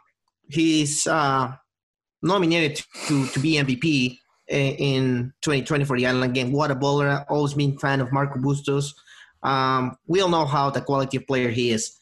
he's 0.49 1.07
uh 1.07 1.51
nominated 2.21 2.83
to 3.07 3.25
to 3.27 3.39
be 3.39 3.55
mvp 3.55 4.17
in 4.51 5.31
2020 5.41 5.85
for 5.85 5.97
the 5.97 6.05
island 6.05 6.33
game. 6.33 6.51
What 6.51 6.71
a 6.71 6.75
bowler 6.75 7.25
always 7.29 7.53
been 7.53 7.77
fan 7.77 8.01
of 8.01 8.11
marco 8.11 8.39
bustos. 8.39 8.93
Um 9.43 9.95
we 10.07 10.21
all 10.21 10.29
know 10.29 10.45
how 10.45 10.69
the 10.69 10.81
quality 10.81 11.17
of 11.17 11.27
player 11.27 11.49
he 11.49 11.71
is. 11.71 11.97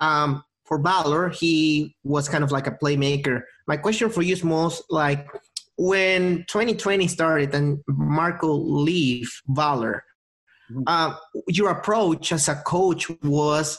Um 0.00 0.42
for 0.64 0.78
Valour, 0.78 1.28
he 1.28 1.94
was 2.02 2.28
kind 2.28 2.42
of 2.44 2.50
like 2.50 2.66
a 2.66 2.70
playmaker. 2.70 3.42
My 3.66 3.76
question 3.76 4.08
for 4.08 4.22
you 4.22 4.32
is 4.32 4.44
most 4.44 4.82
like 4.90 5.28
when 5.76 6.44
2020 6.48 7.08
started 7.08 7.54
and 7.54 7.78
Marco 7.88 8.52
leave 8.52 9.30
Valour, 9.48 10.04
uh, 10.86 11.14
your 11.48 11.70
approach 11.70 12.32
as 12.32 12.48
a 12.48 12.54
coach 12.54 13.10
was 13.22 13.78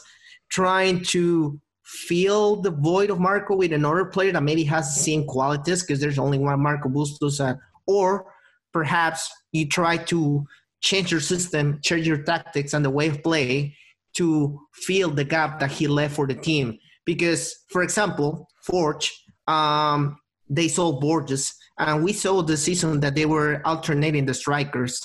trying 0.50 1.02
to 1.04 1.60
fill 1.84 2.56
the 2.56 2.70
void 2.70 3.10
of 3.10 3.20
Marco 3.20 3.56
with 3.56 3.72
another 3.72 4.06
player 4.06 4.32
that 4.32 4.42
maybe 4.42 4.64
has 4.64 4.94
the 4.94 5.00
same 5.02 5.24
qualities 5.26 5.82
because 5.82 6.00
there's 6.00 6.18
only 6.18 6.38
one 6.38 6.60
Marco 6.60 6.88
Bustos, 6.88 7.40
uh, 7.40 7.54
or 7.86 8.32
perhaps 8.72 9.30
you 9.52 9.68
try 9.68 9.96
to 9.96 10.44
change 10.80 11.10
your 11.10 11.20
system, 11.20 11.78
change 11.82 12.06
your 12.06 12.22
tactics 12.22 12.74
and 12.74 12.84
the 12.84 12.90
way 12.90 13.08
of 13.08 13.22
play 13.22 13.76
to 14.14 14.58
fill 14.72 15.10
the 15.10 15.24
gap 15.24 15.60
that 15.60 15.70
he 15.70 15.86
left 15.86 16.14
for 16.14 16.26
the 16.26 16.34
team. 16.34 16.78
Because, 17.04 17.64
for 17.68 17.82
example, 17.82 18.48
Forge, 18.62 19.12
um, 19.46 20.18
they 20.48 20.68
sold 20.68 21.00
Borges, 21.00 21.54
and 21.78 22.02
we 22.02 22.12
saw 22.12 22.42
the 22.42 22.56
season 22.56 23.00
that 23.00 23.14
they 23.14 23.26
were 23.26 23.60
alternating 23.64 24.24
the 24.24 24.34
strikers. 24.34 25.00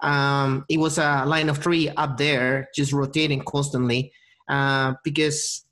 Um, 0.00 0.64
it 0.68 0.78
was 0.78 0.98
a 0.98 1.24
line 1.26 1.48
of 1.48 1.58
three 1.58 1.88
up 1.90 2.16
there, 2.16 2.68
just 2.74 2.92
rotating 2.92 3.42
constantly. 3.44 4.12
uh, 4.48 4.94
because 5.02 5.65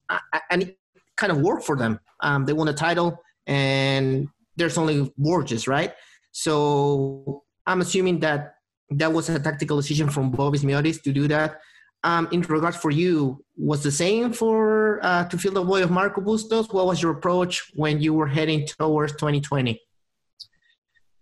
and 0.50 0.62
it 0.62 0.78
kind 1.16 1.32
of 1.32 1.40
worked 1.40 1.64
for 1.64 1.76
them. 1.76 2.00
Um, 2.20 2.44
they 2.44 2.52
won 2.52 2.68
a 2.68 2.72
title, 2.72 3.22
and 3.46 4.28
there's 4.57 4.78
only 4.78 5.12
Borges, 5.16 5.66
right? 5.68 5.92
So 6.32 7.44
I'm 7.66 7.80
assuming 7.80 8.20
that 8.20 8.55
that 8.90 9.12
was 9.12 9.28
a 9.28 9.38
tactical 9.38 9.76
decision 9.76 10.11
from 10.11 10.30
Bobby 10.30 10.59
Smyrniotis 10.59 11.02
to 11.02 11.12
do 11.12 11.28
that. 11.28 11.61
Um, 12.02 12.28
in 12.32 12.42
regards 12.42 12.76
for 12.76 12.90
you, 12.90 13.42
was 13.57 13.82
the 13.82 13.90
same 13.90 14.32
for 14.32 15.00
uh, 15.02 15.24
to 15.24 15.38
fill 15.38 15.52
the 15.52 15.62
void 15.62 15.84
of 15.84 15.90
Marco 15.90 16.20
Bustos? 16.20 16.68
What 16.70 16.86
was 16.86 17.00
your 17.00 17.12
approach 17.12 17.72
when 17.74 18.00
you 18.00 18.12
were 18.12 18.26
heading 18.26 18.66
towards 18.66 19.12
2020? 19.12 19.80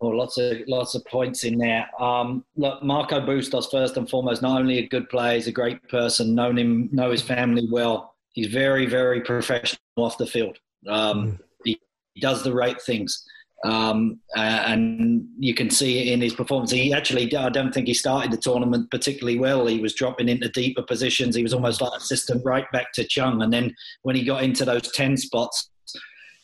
Well, 0.00 0.18
lots 0.18 0.36
of 0.38 0.56
lots 0.66 0.96
of 0.96 1.04
points 1.04 1.44
in 1.44 1.56
there. 1.58 1.88
Um, 2.00 2.44
look, 2.56 2.82
Marco 2.82 3.24
Bustos 3.24 3.70
first 3.70 3.96
and 3.96 4.10
foremost, 4.10 4.42
not 4.42 4.60
only 4.60 4.78
a 4.78 4.88
good 4.88 5.08
player, 5.08 5.36
he's 5.36 5.46
a 5.46 5.52
great 5.52 5.88
person. 5.88 6.34
Known 6.34 6.58
him, 6.58 6.88
know 6.90 7.12
his 7.12 7.22
family 7.22 7.68
well. 7.70 8.11
He's 8.32 8.48
very, 8.48 8.86
very 8.86 9.20
professional 9.20 9.78
off 9.96 10.18
the 10.18 10.26
field. 10.26 10.58
Um, 10.88 11.38
he, 11.64 11.78
he 12.14 12.20
does 12.20 12.42
the 12.42 12.52
right 12.52 12.80
things, 12.82 13.24
um, 13.64 14.18
uh, 14.36 14.40
and 14.40 15.26
you 15.38 15.54
can 15.54 15.70
see 15.70 15.98
it 16.00 16.12
in 16.12 16.20
his 16.20 16.34
performance. 16.34 16.70
He 16.70 16.92
actually, 16.92 17.34
I 17.36 17.48
don't 17.50 17.72
think 17.72 17.86
he 17.86 17.94
started 17.94 18.32
the 18.32 18.36
tournament 18.38 18.90
particularly 18.90 19.38
well. 19.38 19.66
He 19.66 19.80
was 19.80 19.94
dropping 19.94 20.28
into 20.28 20.48
deeper 20.48 20.82
positions. 20.82 21.36
He 21.36 21.42
was 21.42 21.54
almost 21.54 21.80
like 21.80 21.92
assistant 21.96 22.42
right 22.44 22.66
back 22.72 22.92
to 22.94 23.04
Chung, 23.04 23.42
and 23.42 23.52
then 23.52 23.74
when 24.02 24.16
he 24.16 24.24
got 24.24 24.42
into 24.42 24.64
those 24.64 24.90
ten 24.92 25.16
spots, 25.16 25.70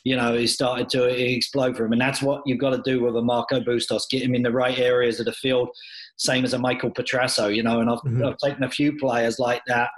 you 0.05 0.17
know, 0.17 0.37
he 0.37 0.47
started 0.47 0.89
to 0.91 1.05
explode 1.05 1.77
for 1.77 1.85
him. 1.85 1.93
And 1.93 2.01
that's 2.01 2.23
what 2.23 2.43
you've 2.47 2.61
got 2.61 2.71
to 2.71 2.83
do 2.85 3.03
with 3.03 3.17
a 3.17 3.23
Marco 3.23 3.61
Bustos, 3.61 4.07
get 4.11 4.23
him 4.23 4.35
in 4.35 4.43
the 4.43 4.53
right 4.53 4.79
areas 4.79 5.19
of 5.21 5.27
the 5.27 5.33
field, 5.33 5.69
same 6.17 6.45
as 6.45 6.55
a 6.55 6.59
Michael 6.59 6.91
Petrasso, 6.91 7.55
you 7.55 7.63
know. 7.63 7.81
And 7.81 7.91
I've, 7.91 7.99
Mhm. 8.01 8.27
I've 8.27 8.39
taken 8.39 8.63
a 8.63 8.71
few 8.71 8.97
players 8.97 9.39
like 9.39 9.63
that. 9.67 9.91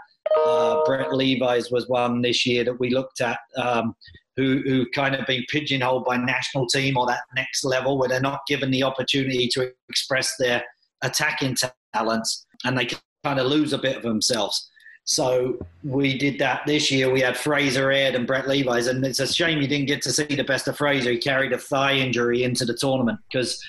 Uh, 0.46 0.84
Brett 0.84 1.12
Levis 1.14 1.70
was 1.70 1.88
one 1.88 2.22
this 2.22 2.46
year 2.46 2.64
that 2.64 2.78
we 2.78 2.90
looked 2.90 3.20
at 3.20 3.38
um, 3.56 3.94
who, 4.36 4.62
who 4.64 4.86
kind 4.90 5.14
of 5.14 5.26
been 5.26 5.44
pigeonholed 5.48 6.04
by 6.04 6.16
national 6.16 6.66
team 6.66 6.96
or 6.96 7.06
that 7.06 7.22
next 7.34 7.64
level 7.64 7.98
where 7.98 8.08
they're 8.08 8.20
not 8.20 8.40
given 8.46 8.70
the 8.70 8.82
opportunity 8.82 9.48
to 9.48 9.70
express 9.88 10.34
their 10.38 10.62
attacking 11.02 11.56
talents 11.94 12.46
and 12.64 12.78
they 12.78 12.88
kind 13.24 13.38
of 13.38 13.46
lose 13.46 13.72
a 13.72 13.78
bit 13.78 13.96
of 13.96 14.02
themselves. 14.02 14.70
So 15.04 15.58
we 15.82 16.16
did 16.16 16.38
that 16.38 16.62
this 16.66 16.90
year. 16.90 17.10
We 17.10 17.20
had 17.20 17.36
Fraser 17.36 17.90
Aird 17.90 18.14
and 18.14 18.26
Brett 18.26 18.46
Levis, 18.46 18.86
and 18.86 19.04
it's 19.04 19.18
a 19.18 19.26
shame 19.26 19.60
you 19.60 19.66
didn't 19.66 19.88
get 19.88 20.02
to 20.02 20.12
see 20.12 20.24
the 20.24 20.44
best 20.44 20.68
of 20.68 20.76
Fraser. 20.76 21.10
He 21.10 21.18
carried 21.18 21.52
a 21.52 21.58
thigh 21.58 21.94
injury 21.94 22.44
into 22.44 22.64
the 22.64 22.74
tournament 22.74 23.18
because, 23.30 23.60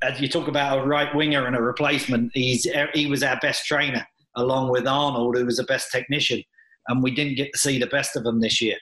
as 0.00 0.20
you 0.20 0.28
talk 0.28 0.48
about 0.48 0.78
a 0.78 0.82
right 0.82 1.14
winger 1.14 1.46
and 1.46 1.54
a 1.54 1.60
replacement, 1.60 2.30
he's 2.32 2.66
he 2.94 3.06
was 3.06 3.22
our 3.22 3.38
best 3.40 3.66
trainer 3.66 4.06
along 4.40 4.70
with 4.70 4.86
Arnold, 4.86 5.36
who 5.36 5.44
was 5.44 5.58
the 5.58 5.64
best 5.64 5.90
technician, 5.92 6.42
and 6.88 7.02
we 7.02 7.10
didn't 7.14 7.36
get 7.36 7.52
to 7.52 7.58
see 7.58 7.78
the 7.78 7.86
best 7.86 8.16
of 8.16 8.24
them 8.24 8.40
this 8.40 8.60
year. 8.60 8.76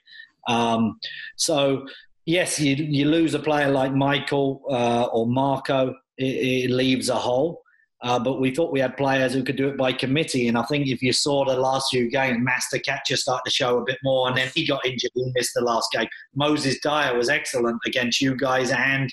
Um, 0.47 0.99
so 1.37 1.87
yes, 2.27 2.59
you 2.61 2.75
you 2.77 3.07
lose 3.07 3.35
a 3.35 3.39
player 3.39 3.71
like 3.71 3.93
Michael 3.93 4.63
uh, 4.71 5.05
or 5.05 5.27
Marco, 5.27 5.95
it, 6.17 6.25
it 6.25 6.71
leaves 6.71 7.09
a 7.09 7.17
hole. 7.17 7.63
Uh, 8.01 8.19
but 8.19 8.41
we 8.41 8.55
thought 8.55 8.73
we 8.73 8.79
had 8.79 8.97
players 8.97 9.33
who 9.33 9.43
could 9.43 9.57
do 9.57 9.69
it 9.69 9.77
by 9.77 9.93
committee. 9.93 10.47
And 10.47 10.57
I 10.57 10.63
think 10.63 10.87
if 10.87 11.03
you 11.03 11.13
saw 11.13 11.45
the 11.45 11.57
last 11.57 11.91
few 11.91 12.09
games, 12.09 12.39
Masta 12.41 12.79
Kacher 12.79 13.17
started 13.17 13.43
to 13.47 13.51
show 13.51 13.79
a 13.79 13.85
bit 13.85 13.99
more, 14.05 14.29
and 14.29 14.37
then 14.37 14.49
he 14.55 14.65
got 14.65 14.87
injured. 14.87 15.11
He 15.15 15.33
missed 15.35 15.51
the 15.55 15.63
last 15.63 15.91
game. 15.91 16.07
Moses 16.35 16.79
Dyer 16.81 17.17
was 17.17 17.29
excellent 17.29 17.81
against 17.87 18.21
you 18.21 18.37
guys, 18.37 18.71
and 18.71 19.13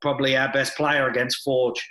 probably 0.00 0.36
our 0.36 0.52
best 0.52 0.76
player 0.76 1.08
against 1.08 1.44
Forge. 1.44 1.88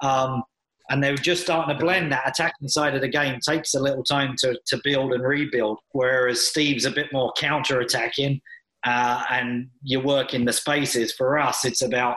Um, 0.00 0.42
and 0.90 1.02
they 1.02 1.10
were 1.10 1.16
just 1.16 1.42
starting 1.42 1.74
to 1.74 1.82
blend 1.82 2.12
that 2.12 2.28
attacking 2.28 2.68
side 2.68 2.94
of 2.94 3.00
the 3.00 3.08
game 3.08 3.38
takes 3.40 3.74
a 3.74 3.80
little 3.80 4.04
time 4.04 4.34
to, 4.38 4.58
to 4.66 4.80
build 4.82 5.12
and 5.12 5.22
rebuild. 5.22 5.78
Whereas 5.92 6.46
Steve's 6.46 6.84
a 6.84 6.90
bit 6.90 7.12
more 7.12 7.32
counter 7.36 7.80
attacking, 7.80 8.40
uh, 8.84 9.24
and 9.30 9.68
you 9.82 10.00
work 10.00 10.34
in 10.34 10.44
the 10.44 10.52
spaces. 10.52 11.12
For 11.12 11.38
us, 11.38 11.64
it's 11.64 11.82
about 11.82 12.16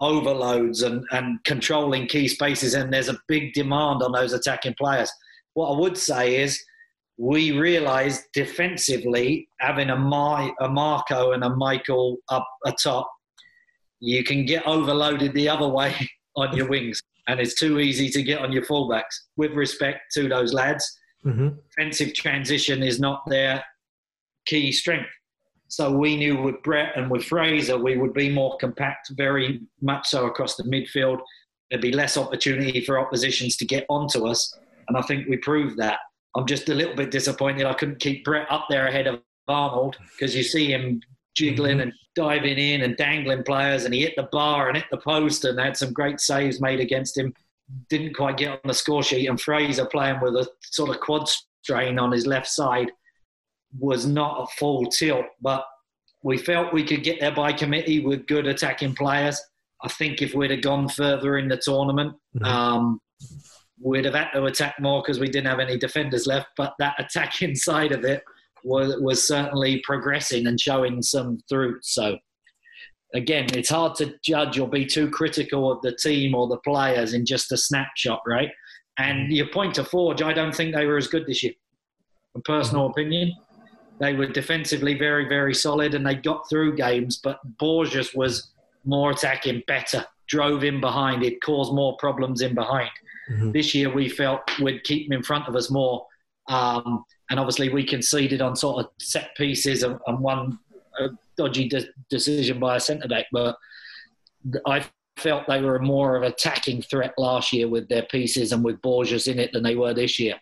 overloads 0.00 0.82
and, 0.82 1.04
and 1.10 1.42
controlling 1.44 2.06
key 2.06 2.28
spaces, 2.28 2.74
and 2.74 2.92
there's 2.92 3.08
a 3.08 3.18
big 3.28 3.52
demand 3.52 4.02
on 4.02 4.12
those 4.12 4.32
attacking 4.32 4.74
players. 4.78 5.10
What 5.54 5.74
I 5.74 5.78
would 5.78 5.98
say 5.98 6.42
is 6.42 6.62
we 7.18 7.58
realised 7.58 8.24
defensively 8.32 9.48
having 9.58 9.90
a, 9.90 9.96
My, 9.96 10.52
a 10.60 10.68
Marco 10.68 11.32
and 11.32 11.42
a 11.42 11.50
Michael 11.50 12.18
up 12.28 12.46
atop, 12.64 13.10
you 14.00 14.22
can 14.22 14.46
get 14.46 14.64
overloaded 14.66 15.34
the 15.34 15.48
other 15.48 15.68
way 15.68 15.94
on 16.36 16.56
your 16.56 16.68
wings, 16.68 17.02
and 17.28 17.38
it's 17.40 17.54
too 17.54 17.78
easy 17.78 18.08
to 18.10 18.22
get 18.22 18.40
on 18.40 18.50
your 18.50 18.64
fullbacks. 18.64 19.14
With 19.36 19.52
respect 19.52 20.12
to 20.14 20.28
those 20.28 20.52
lads, 20.52 20.98
Mm-hmm. 21.26 21.48
defensive 21.68 22.14
transition 22.14 22.80
is 22.80 23.00
not 23.00 23.24
their 23.26 23.62
key 24.46 24.70
strength. 24.70 25.10
So 25.66 25.90
we 25.90 26.16
knew 26.16 26.40
with 26.40 26.62
Brett 26.62 26.92
and 26.96 27.10
with 27.10 27.24
Fraser, 27.24 27.76
we 27.76 27.98
would 27.98 28.14
be 28.14 28.30
more 28.30 28.56
compact, 28.58 29.10
very 29.16 29.60
much 29.82 30.06
so 30.06 30.26
across 30.26 30.54
the 30.54 30.62
midfield. 30.62 31.18
There'd 31.70 31.82
be 31.82 31.90
less 31.90 32.16
opportunity 32.16 32.82
for 32.84 33.00
oppositions 33.00 33.56
to 33.56 33.66
get 33.66 33.84
onto 33.88 34.28
us. 34.28 34.56
And 34.86 34.96
I 34.96 35.02
think 35.02 35.28
we 35.28 35.38
proved 35.38 35.76
that. 35.78 35.98
I'm 36.36 36.46
just 36.46 36.68
a 36.68 36.74
little 36.74 36.94
bit 36.94 37.10
disappointed 37.10 37.66
I 37.66 37.74
couldn't 37.74 37.98
keep 37.98 38.24
Brett 38.24 38.46
up 38.48 38.66
there 38.70 38.86
ahead 38.86 39.08
of 39.08 39.20
Arnold 39.48 39.96
because 40.16 40.36
you 40.36 40.44
see 40.44 40.72
him 40.72 41.00
jiggling 41.38 41.80
and 41.80 41.92
diving 42.16 42.58
in 42.58 42.82
and 42.82 42.96
dangling 42.96 43.44
players, 43.44 43.84
and 43.84 43.94
he 43.94 44.02
hit 44.02 44.14
the 44.16 44.28
bar 44.32 44.68
and 44.68 44.76
hit 44.76 44.86
the 44.90 44.98
post 44.98 45.44
and 45.44 45.58
had 45.58 45.76
some 45.76 45.92
great 45.92 46.20
saves 46.20 46.60
made 46.60 46.80
against 46.80 47.16
him 47.16 47.32
didn't 47.90 48.14
quite 48.14 48.36
get 48.38 48.50
on 48.50 48.58
the 48.64 48.74
score 48.74 49.02
sheet, 49.02 49.26
and 49.28 49.40
Fraser 49.40 49.84
playing 49.86 50.20
with 50.20 50.34
a 50.34 50.48
sort 50.62 50.90
of 50.90 51.00
quad 51.00 51.28
strain 51.62 51.98
on 51.98 52.12
his 52.12 52.26
left 52.26 52.48
side 52.48 52.90
was 53.78 54.06
not 54.06 54.42
a 54.42 54.46
full 54.58 54.86
tilt. 54.86 55.26
But 55.40 55.64
we 56.22 56.38
felt 56.38 56.72
we 56.72 56.84
could 56.84 57.02
get 57.02 57.20
there 57.20 57.34
by 57.34 57.52
committee 57.52 58.00
with 58.00 58.26
good 58.26 58.46
attacking 58.46 58.94
players. 58.94 59.40
I 59.82 59.88
think 59.88 60.22
if 60.22 60.34
we'd 60.34 60.50
have 60.50 60.62
gone 60.62 60.88
further 60.88 61.36
in 61.38 61.48
the 61.48 61.58
tournament, 61.58 62.14
Mhm. 62.36 62.46
um, 62.46 63.00
we'd 63.80 64.06
have 64.06 64.14
had 64.14 64.30
to 64.32 64.44
attack 64.46 64.80
more 64.80 65.02
because 65.02 65.20
we 65.20 65.28
didn't 65.28 65.46
have 65.48 65.60
any 65.60 65.76
defenders 65.76 66.26
left. 66.26 66.48
But 66.56 66.74
that 66.78 66.94
attacking 66.98 67.54
side 67.68 67.92
of 67.92 68.04
it 68.04 68.22
was, 68.68 68.94
was 69.00 69.26
certainly 69.26 69.82
progressing 69.84 70.46
and 70.46 70.60
showing 70.60 71.02
some 71.02 71.38
through. 71.48 71.78
So 71.82 72.18
again, 73.14 73.46
it's 73.54 73.70
hard 73.70 73.94
to 73.96 74.14
judge 74.22 74.58
or 74.58 74.68
be 74.68 74.84
too 74.84 75.10
critical 75.10 75.72
of 75.72 75.80
the 75.82 75.92
team 75.96 76.34
or 76.34 76.46
the 76.46 76.58
players 76.58 77.14
in 77.14 77.24
just 77.24 77.50
a 77.52 77.56
snapshot, 77.56 78.20
right? 78.26 78.50
And 78.98 79.32
your 79.32 79.48
point 79.48 79.74
to 79.76 79.84
Forge, 79.84 80.22
I 80.22 80.32
don't 80.32 80.54
think 80.54 80.74
they 80.74 80.86
were 80.86 80.98
as 80.98 81.08
good 81.08 81.26
this 81.26 81.42
year. 81.42 81.52
A 82.36 82.40
personal 82.40 82.86
opinion, 82.86 83.32
they 84.00 84.14
were 84.14 84.26
defensively 84.26 84.94
very, 84.94 85.28
very 85.28 85.54
solid, 85.54 85.94
and 85.94 86.06
they 86.06 86.14
got 86.14 86.48
through 86.48 86.76
games. 86.76 87.20
But 87.22 87.38
Borges 87.58 88.14
was 88.14 88.50
more 88.84 89.10
attacking, 89.12 89.62
better, 89.66 90.04
drove 90.28 90.62
in 90.64 90.80
behind. 90.80 91.24
It 91.24 91.40
caused 91.42 91.72
more 91.72 91.96
problems 91.96 92.42
in 92.42 92.54
behind. 92.54 92.90
Mhm. 93.30 93.52
This 93.52 93.74
year, 93.74 93.92
we 93.92 94.08
felt 94.08 94.40
we'd 94.60 94.84
keep 94.84 95.08
them 95.08 95.18
in 95.18 95.22
front 95.22 95.48
of 95.48 95.54
us 95.56 95.70
more. 95.70 96.06
Um, 96.48 97.04
and 97.30 97.38
obviously, 97.38 97.68
we 97.68 97.84
conceded 97.84 98.40
on 98.40 98.56
sort 98.56 98.84
of 98.84 98.90
set 98.98 99.36
pieces 99.36 99.82
and, 99.82 99.98
and 100.06 100.18
one 100.18 100.58
uh, 101.00 101.08
dodgy 101.36 101.68
de- 101.68 101.88
decision 102.08 102.58
by 102.58 102.76
a 102.76 102.80
centre 102.80 103.08
back. 103.08 103.26
But 103.32 103.56
I 104.66 104.84
felt 105.18 105.46
they 105.46 105.60
were 105.60 105.78
more 105.78 106.16
of 106.16 106.22
attacking 106.22 106.82
threat 106.82 107.12
last 107.18 107.52
year 107.52 107.68
with 107.68 107.88
their 107.88 108.04
pieces 108.04 108.52
and 108.52 108.64
with 108.64 108.80
Borges 108.80 109.26
in 109.26 109.38
it 109.38 109.52
than 109.52 109.62
they 109.62 109.74
were 109.74 109.92
this 109.92 110.18
year. 110.18 110.36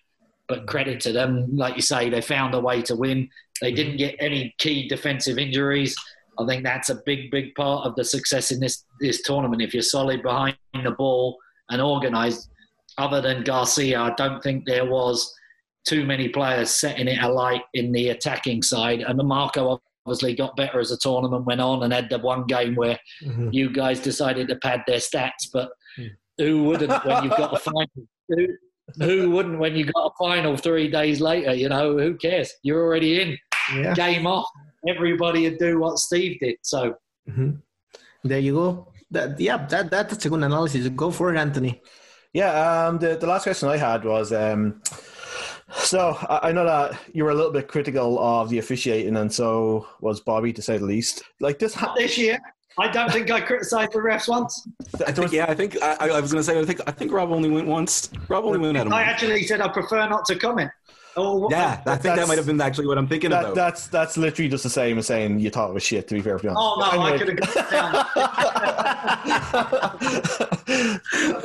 But 0.48 0.66
credit 0.66 1.00
to 1.00 1.12
them, 1.12 1.56
like 1.56 1.74
you 1.74 1.82
say, 1.82 2.08
they 2.08 2.20
found 2.20 2.54
a 2.54 2.60
way 2.60 2.82
to 2.82 2.94
win. 2.94 3.28
They 3.60 3.72
didn't 3.72 3.96
get 3.96 4.14
any 4.20 4.54
key 4.58 4.86
defensive 4.88 5.38
injuries. 5.38 5.96
I 6.38 6.46
think 6.46 6.62
that's 6.62 6.90
a 6.90 7.02
big, 7.06 7.30
big 7.30 7.54
part 7.54 7.86
of 7.86 7.96
the 7.96 8.04
success 8.04 8.52
in 8.52 8.60
this 8.60 8.84
this 9.00 9.22
tournament. 9.22 9.62
If 9.62 9.74
you're 9.74 9.82
solid 9.82 10.22
behind 10.22 10.56
the 10.84 10.90
ball 10.92 11.38
and 11.70 11.80
organised, 11.80 12.50
other 12.98 13.20
than 13.20 13.42
Garcia, 13.42 14.00
I 14.00 14.14
don't 14.16 14.42
think 14.42 14.66
there 14.66 14.84
was 14.84 15.34
too 15.86 16.04
many 16.04 16.28
players 16.28 16.70
setting 16.70 17.08
it 17.08 17.22
alight 17.22 17.62
in 17.74 17.92
the 17.92 18.08
attacking 18.08 18.62
side. 18.62 19.00
And 19.00 19.18
Marco 19.26 19.80
obviously 20.04 20.34
got 20.34 20.56
better 20.56 20.80
as 20.80 20.90
the 20.90 20.96
tournament 21.00 21.44
went 21.46 21.60
on 21.60 21.82
and 21.82 21.92
had 21.92 22.08
the 22.10 22.18
one 22.18 22.44
game 22.46 22.74
where 22.74 22.98
Mhm. 23.22 23.52
you 23.52 23.70
guys 23.70 24.00
decided 24.00 24.48
to 24.48 24.56
pad 24.56 24.82
their 24.86 24.98
stats. 24.98 25.48
But 25.52 25.70
Hmm. 25.96 26.06
who 26.38 26.64
wouldn't 26.64 27.04
when 27.04 27.24
you've 27.24 27.36
got 27.36 27.54
a 27.54 27.58
final? 27.70 27.86
Who, 28.28 28.46
who 29.00 29.30
wouldn't 29.30 29.58
when 29.58 29.74
you 29.76 29.84
got 29.84 30.12
a 30.12 30.14
final 30.18 30.56
three 30.56 30.88
days 30.88 31.20
later? 31.20 31.54
You 31.54 31.68
know, 31.68 31.96
who 31.98 32.16
cares? 32.16 32.52
You're 32.62 32.82
already 32.84 33.20
in. 33.22 33.38
Yeah. 33.74 33.94
Game 33.94 34.26
off. 34.26 34.46
Everybody 34.88 35.48
would 35.48 35.58
do 35.58 35.78
what 35.80 35.98
Steve 35.98 36.38
did. 36.40 36.56
So 36.62 36.96
Mhm. 37.30 37.60
There 38.24 38.38
you 38.40 38.54
go. 38.54 38.92
That, 39.12 39.38
yeah, 39.40 39.66
that, 39.68 39.90
that's 39.90 40.24
a 40.24 40.28
good 40.28 40.42
analysis. 40.42 40.88
Go 40.88 41.10
for 41.12 41.32
it, 41.32 41.38
Anthony. 41.38 41.80
Yeah, 42.32 42.86
um, 42.88 42.98
the, 42.98 43.16
the 43.16 43.26
last 43.26 43.44
question 43.44 43.68
I 43.68 43.76
had 43.76 44.04
was 44.04 44.32
um, 44.32 44.82
so 45.72 46.16
I, 46.28 46.48
I 46.48 46.52
know 46.52 46.64
that 46.64 46.98
you 47.12 47.24
were 47.24 47.30
a 47.30 47.34
little 47.34 47.52
bit 47.52 47.68
critical 47.68 48.18
of 48.18 48.48
the 48.48 48.58
officiating, 48.58 49.16
and 49.16 49.32
so 49.32 49.86
was 50.00 50.20
Bobby, 50.20 50.52
to 50.52 50.62
say 50.62 50.78
the 50.78 50.84
least. 50.84 51.22
Like 51.40 51.58
this, 51.58 51.74
ha- 51.74 51.94
this 51.96 52.16
year, 52.16 52.38
I 52.78 52.88
don't 52.88 53.10
think 53.10 53.30
I 53.30 53.40
criticised 53.40 53.92
the 53.92 53.98
refs 53.98 54.28
once. 54.28 54.66
I 55.06 55.12
think, 55.12 55.32
yeah, 55.32 55.46
I 55.48 55.54
think 55.54 55.80
I, 55.82 56.10
I 56.10 56.20
was 56.20 56.32
going 56.32 56.44
to 56.44 56.44
say 56.44 56.58
I 56.58 56.64
think 56.64 56.80
I 56.86 56.90
think 56.92 57.12
Rob 57.12 57.30
only 57.32 57.50
went 57.50 57.66
once. 57.66 58.10
Rob 58.28 58.44
only 58.44 58.58
went 58.58 58.76
at 58.76 58.86
him. 58.86 58.92
I 58.92 59.02
once. 59.02 59.10
actually 59.10 59.42
said 59.44 59.60
I 59.60 59.68
prefer 59.68 60.08
not 60.08 60.24
to 60.26 60.36
comment. 60.36 60.70
Oh, 61.18 61.48
Yeah, 61.50 61.80
I 61.86 61.96
think 61.96 62.16
that 62.16 62.28
might 62.28 62.36
have 62.36 62.46
been 62.46 62.60
actually 62.60 62.86
what 62.86 62.98
I'm 62.98 63.08
thinking 63.08 63.30
That, 63.30 63.44
about. 63.44 63.54
that's 63.54 63.86
that's 63.88 64.16
literally 64.18 64.50
just 64.50 64.64
the 64.64 64.70
same 64.70 64.98
as 64.98 65.06
saying 65.06 65.38
you 65.40 65.48
thought 65.50 65.70
it 65.70 65.74
was 65.74 65.82
shit. 65.82 66.06
To 66.08 66.14
be 66.14 66.20
fair, 66.20 66.38
be 66.38 66.48
honest. 66.48 66.60
Oh 66.62 66.76
no, 66.78 67.02
I 67.02 67.18
could 67.18 67.28
have 67.28 67.54
got 67.54 67.70
down. 67.70 67.92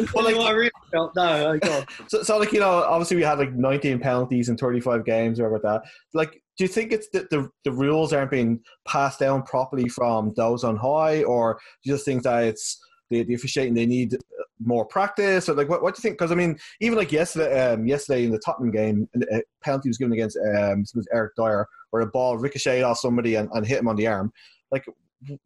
well, 0.14 0.26
like, 0.26 0.36
what 0.36 0.48
I 0.48 0.52
really 0.52 0.72
felt. 0.92 1.16
No, 1.16 1.52
I 1.52 1.58
got. 1.58 1.90
so, 2.08 2.24
so, 2.24 2.38
like 2.38 2.52
you 2.52 2.60
know, 2.60 2.84
obviously 2.84 3.18
we 3.18 3.24
had 3.24 3.40
like 3.40 3.54
19 3.54 4.00
penalties 4.00 4.50
in 4.50 4.58
35 4.58 5.06
games 5.06 5.40
or 5.40 5.50
whatever 5.50 5.74
like 5.74 5.84
that. 5.84 5.90
Like, 6.14 6.32
do 6.58 6.64
you 6.64 6.68
think 6.68 6.92
it's 6.92 7.08
that 7.14 7.30
the 7.30 7.50
the 7.64 7.72
rules 7.72 8.14
aren't 8.14 8.32
being 8.32 8.60
passed 8.88 9.20
down 9.20 9.44
properly 9.44 9.88
from 9.88 10.34
those 10.36 10.64
on 10.64 10.76
high, 10.76 11.24
or 11.24 11.54
do 11.84 11.90
you 11.90 11.96
just 11.96 12.06
think 12.06 12.24
that 12.24 12.44
it's 12.44 12.80
the, 13.10 13.24
the 13.24 13.34
officiating 13.36 13.74
they 13.74 13.86
need 13.86 14.18
more 14.64 14.86
practice, 14.86 15.50
or 15.50 15.54
like 15.54 15.70
what, 15.70 15.82
what 15.82 15.96
do 15.96 16.00
you 16.00 16.02
think? 16.02 16.18
Because 16.18 16.32
I 16.32 16.36
mean, 16.36 16.58
even 16.80 16.98
like 16.98 17.12
yesterday, 17.12 17.74
um, 17.74 17.86
yesterday 17.86 18.26
in 18.26 18.32
the 18.32 18.40
Tottenham 18.40 18.72
game, 18.72 19.08
a 19.32 19.42
penalty 19.64 19.90
was 19.90 19.98
given 19.98 20.14
against 20.14 20.38
um, 20.38 20.84
was 20.96 21.08
Eric 21.14 21.34
Dier, 21.38 21.68
where 21.92 22.02
a 22.02 22.08
ball 22.08 22.38
ricocheted 22.38 22.84
off 22.84 23.00
somebody 23.00 23.36
and, 23.36 23.50
and 23.54 23.66
hit 23.66 23.80
him 23.80 23.88
on 23.88 23.96
the 23.96 24.08
arm. 24.08 24.32
Like, 24.72 24.86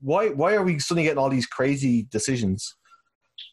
why 0.02 0.30
why 0.30 0.56
are 0.56 0.64
we 0.64 0.80
suddenly 0.80 1.04
getting 1.04 1.20
all 1.20 1.30
these 1.30 1.48
crazy 1.48 2.08
decisions? 2.12 2.76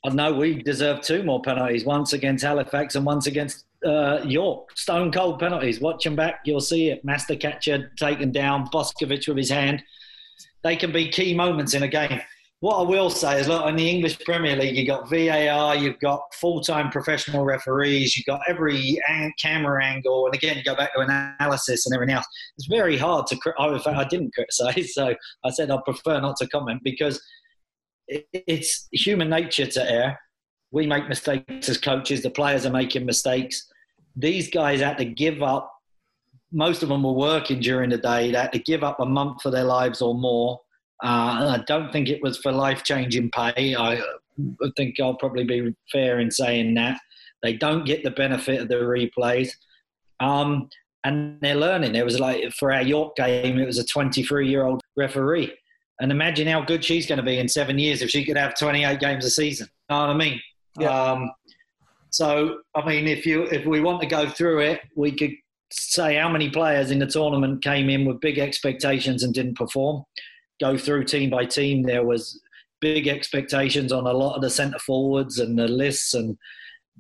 I 0.05 0.11
know 0.11 0.33
we 0.33 0.63
deserve 0.63 1.01
two 1.01 1.23
more 1.23 1.43
penalties. 1.43 1.85
Once 1.85 2.13
against 2.13 2.45
Halifax 2.45 2.95
and 2.95 3.05
once 3.05 3.27
against 3.27 3.65
uh, 3.85 4.21
York. 4.25 4.77
Stone 4.77 5.13
cold 5.13 5.39
penalties. 5.39 5.81
Watch 5.81 6.05
them 6.05 6.17
back. 6.17 6.41
You'll 6.45 6.61
see 6.61 6.91
it. 6.91 7.05
Masta 7.05 7.35
Kacher 7.35 7.95
taken 7.97 8.33
down. 8.33 8.69
Boskovic 8.69 9.27
with 9.29 9.37
his 9.37 9.51
hand. 9.51 9.83
They 10.63 10.77
can 10.77 10.93
be 10.93 11.09
key 11.09 11.35
moments 11.35 11.75
in 11.75 11.83
a 11.83 11.89
game. 11.89 12.21
What 12.63 12.77
I 12.77 12.83
will 12.83 13.11
say 13.11 13.41
is, 13.41 13.49
look, 13.49 13.67
in 13.67 13.75
the 13.75 13.91
English 13.91 14.21
Premier 14.21 14.55
League, 14.55 14.77
you've 14.77 14.87
got 14.87 15.11
VAR, 15.11 15.75
you've 15.75 15.99
got 15.99 16.23
full-time 16.35 16.91
professional 16.93 17.45
referees, 17.45 18.17
you've 18.17 18.27
got 18.27 18.41
every 18.47 19.01
camera 19.37 19.85
angle, 19.85 20.27
and 20.27 20.35
again, 20.37 20.57
you 20.57 20.63
go 20.63 20.77
back 20.77 20.95
to 20.95 21.01
analysis 21.01 21.87
and 21.87 21.93
everything 21.93 22.15
else. 22.15 22.27
It's 22.57 22.69
very 22.69 22.97
hard 22.97 23.27
to. 23.27 23.39
I, 23.59 24.01
I 24.01 24.05
didn't 24.05 24.33
criticise, 24.33 24.95
so 24.95 25.13
I 25.45 25.51
said 25.51 25.73
I 25.73 25.79
prefer 25.85 26.21
not 26.21 26.37
to 26.37 26.47
comment 26.47 26.83
because 26.85 27.21
it, 28.07 28.29
it's 28.33 28.87
human 28.93 29.29
nature 29.29 29.67
to 29.67 29.93
err. 29.93 30.21
We 30.71 30.87
make 30.87 31.09
mistakes 31.09 31.69
as 31.69 31.79
coaches. 31.79 32.23
The 32.23 32.31
players 32.31 32.65
are 32.65 32.71
making 32.71 33.07
mistakes. 33.07 33.69
These 34.15 34.51
guys 34.51 34.81
had 34.81 34.99
to 34.99 35.05
give 35.05 35.43
up. 35.43 35.69
Most 36.53 36.85
of 36.85 36.91
them 36.91 37.03
were 37.03 37.11
working 37.11 37.59
during 37.59 37.91
the 37.91 37.99
day. 37.99 38.31
They 38.31 38.39
had 38.39 38.53
to 38.53 38.61
give 38.61 38.85
up 38.85 39.01
a 39.01 39.05
month 39.05 39.47
of 39.47 39.51
their 39.51 39.65
lives 39.65 40.01
or 40.01 40.15
more. 40.15 40.61
Uh, 41.03 41.59
I 41.59 41.65
don't 41.67 41.93
think 41.93 42.09
it 42.09 42.23
was 42.23 42.39
for 42.39 42.53
life 42.53 42.85
changing 42.85 43.31
pay. 43.31 43.75
I, 43.75 43.95
I 43.95 44.71
think 44.77 45.01
I'll 45.01 45.15
probably 45.15 45.45
be 45.45 45.75
fair 45.91 46.21
in 46.21 46.31
saying 46.31 46.75
that. 46.75 46.99
They 47.43 47.55
don't 47.55 47.85
get 47.85 48.05
the 48.05 48.13
benefit 48.13 48.61
of 48.61 48.69
the 48.69 48.77
replays. 48.77 49.51
Um, 50.21 50.69
and 51.05 51.39
they're 51.41 51.57
learning. 51.57 51.97
It 51.97 52.05
was 52.05 52.21
like 52.21 52.53
for 52.53 52.73
our 52.73 52.83
York 52.83 53.17
game, 53.17 53.59
it 53.59 53.67
was 53.67 53.79
a 53.79 53.85
23 53.85 54.49
year 54.49 54.65
old 54.65 54.81
referee. 54.97 55.53
And 56.01 56.11
imagine 56.11 56.47
how 56.47 56.63
good 56.63 56.85
she's 56.85 57.07
going 57.07 57.19
to 57.19 57.25
be 57.25 57.39
in 57.39 57.49
seven 57.49 57.79
years 57.79 58.03
if 58.03 58.11
she 58.11 58.25
could 58.25 58.37
have 58.37 58.57
28 58.57 58.99
games 59.01 59.25
a 59.25 59.31
season. 59.31 59.69
You 59.91 59.97
know 59.97 60.01
what 60.03 60.11
I 60.11 60.15
mean? 60.15 60.41
Yeah. 60.79 60.89
Um, 60.89 61.31
so, 62.11 62.59
I 62.75 62.85
mean, 62.87 63.09
if 63.09 63.27
you 63.27 63.45
if 63.45 63.67
we 63.67 63.81
want 63.81 64.01
to 64.03 64.07
go 64.07 64.29
through 64.29 64.61
it, 64.61 64.81
we 64.97 65.13
could 65.13 65.33
say 65.73 66.17
how 66.17 66.29
many 66.29 66.51
players 66.51 66.91
in 66.91 66.99
the 66.99 67.07
tournament 67.07 67.63
came 67.63 67.89
in 67.89 68.05
with 68.05 68.21
big 68.21 68.39
expectations 68.39 69.23
and 69.23 69.33
didn't 69.33 69.57
perform. 69.57 70.05
Go 70.63 70.79
through 70.79 71.05
team 71.05 71.29
by 71.29 71.45
team. 71.45 71.83
There 71.83 72.07
was 72.07 72.41
big 72.81 73.09
expectations 73.09 73.93
on 73.93 74.07
a 74.07 74.13
lot 74.13 74.37
of 74.37 74.43
the 74.43 74.51
centre 74.51 74.79
forwards 74.79 75.41
and 75.41 75.59
the 75.59 75.67
lists, 75.67 76.15
and 76.15 76.39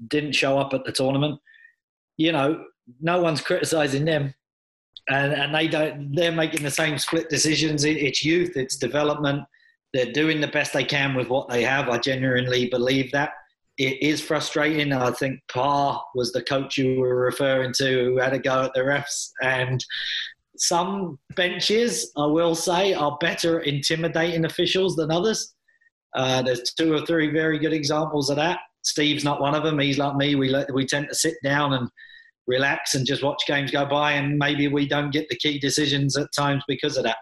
didn't 0.09 0.33
show 0.33 0.59
up 0.59 0.75
at 0.75 0.85
the 0.85 0.91
tournament. 0.91 1.39
You 2.17 2.33
know, 2.33 2.65
no 3.01 3.23
one's 3.23 3.41
criticising 3.41 4.05
them, 4.05 4.35
and 5.09 5.33
and 5.33 5.55
they 5.55 5.69
don't. 5.69 6.13
They're 6.13 6.33
making 6.33 6.65
the 6.65 6.71
same 6.71 6.99
split 6.99 7.29
decisions. 7.29 7.85
It's 7.85 8.25
youth, 8.25 8.57
it's 8.57 8.77
development. 8.77 9.45
They're 9.95 10.13
doing 10.13 10.41
the 10.41 10.49
best 10.49 10.73
they 10.73 10.85
can 10.85 11.15
with 11.15 11.29
what 11.29 11.49
they 11.49 11.63
have. 11.63 11.89
I 11.89 11.99
genuinely 11.99 12.69
believe 12.69 13.13
that. 13.13 13.31
It 13.79 14.03
is 14.03 14.21
frustrating. 14.21 14.93
I 14.93 15.11
think 15.13 15.41
Parr 15.53 16.03
was 16.15 16.33
the 16.33 16.43
coach 16.43 16.77
you 16.77 17.01
were 17.01 17.17
referring 17.17 17.73
to 17.75 18.05
who 18.05 18.19
had 18.19 18.35
a 18.35 18.39
go 18.39 18.65
at 18.65 18.75
the 18.75 18.81
refs, 18.81 19.31
and 19.41 19.85
some 20.63 21.19
benches, 21.35 22.13
I 22.17 22.27
will 22.27 22.55
say, 22.55 22.95
are 22.95 23.19
better 23.21 23.61
at 23.61 23.67
intimidating 23.67 24.45
officials 24.45 24.95
than 24.95 25.11
others. 25.11 25.55
Uh, 26.15 26.41
there's 26.43 26.73
two 26.79 26.95
or 26.95 27.05
three 27.05 27.33
very 27.33 27.59
good 27.59 27.73
examples 27.73 28.31
of 28.31 28.37
that. 28.37 28.61
Steve's 28.83 29.25
not 29.25 29.41
one 29.41 29.57
of 29.57 29.65
them. 29.65 29.81
He's 29.81 29.99
like 29.99 30.15
me. 30.15 30.37
We 30.37 30.49
let, 30.51 30.73
we 30.73 30.87
tend 30.87 31.09
to 31.09 31.17
sit 31.17 31.35
down 31.43 31.73
and 31.73 31.89
relax 32.47 32.95
and 32.95 33.05
just 33.05 33.25
watch 33.25 33.43
games 33.49 33.73
go 33.73 33.87
by, 33.87 34.13
and 34.13 34.39
maybe 34.39 34.69
we 34.69 34.87
don't 34.87 35.13
get 35.13 35.29
the 35.29 35.37
key 35.37 35.59
decisions 35.59 36.17
at 36.17 36.29
times 36.37 36.63
because 36.69 36.97
of 36.97 37.05
that. 37.05 37.19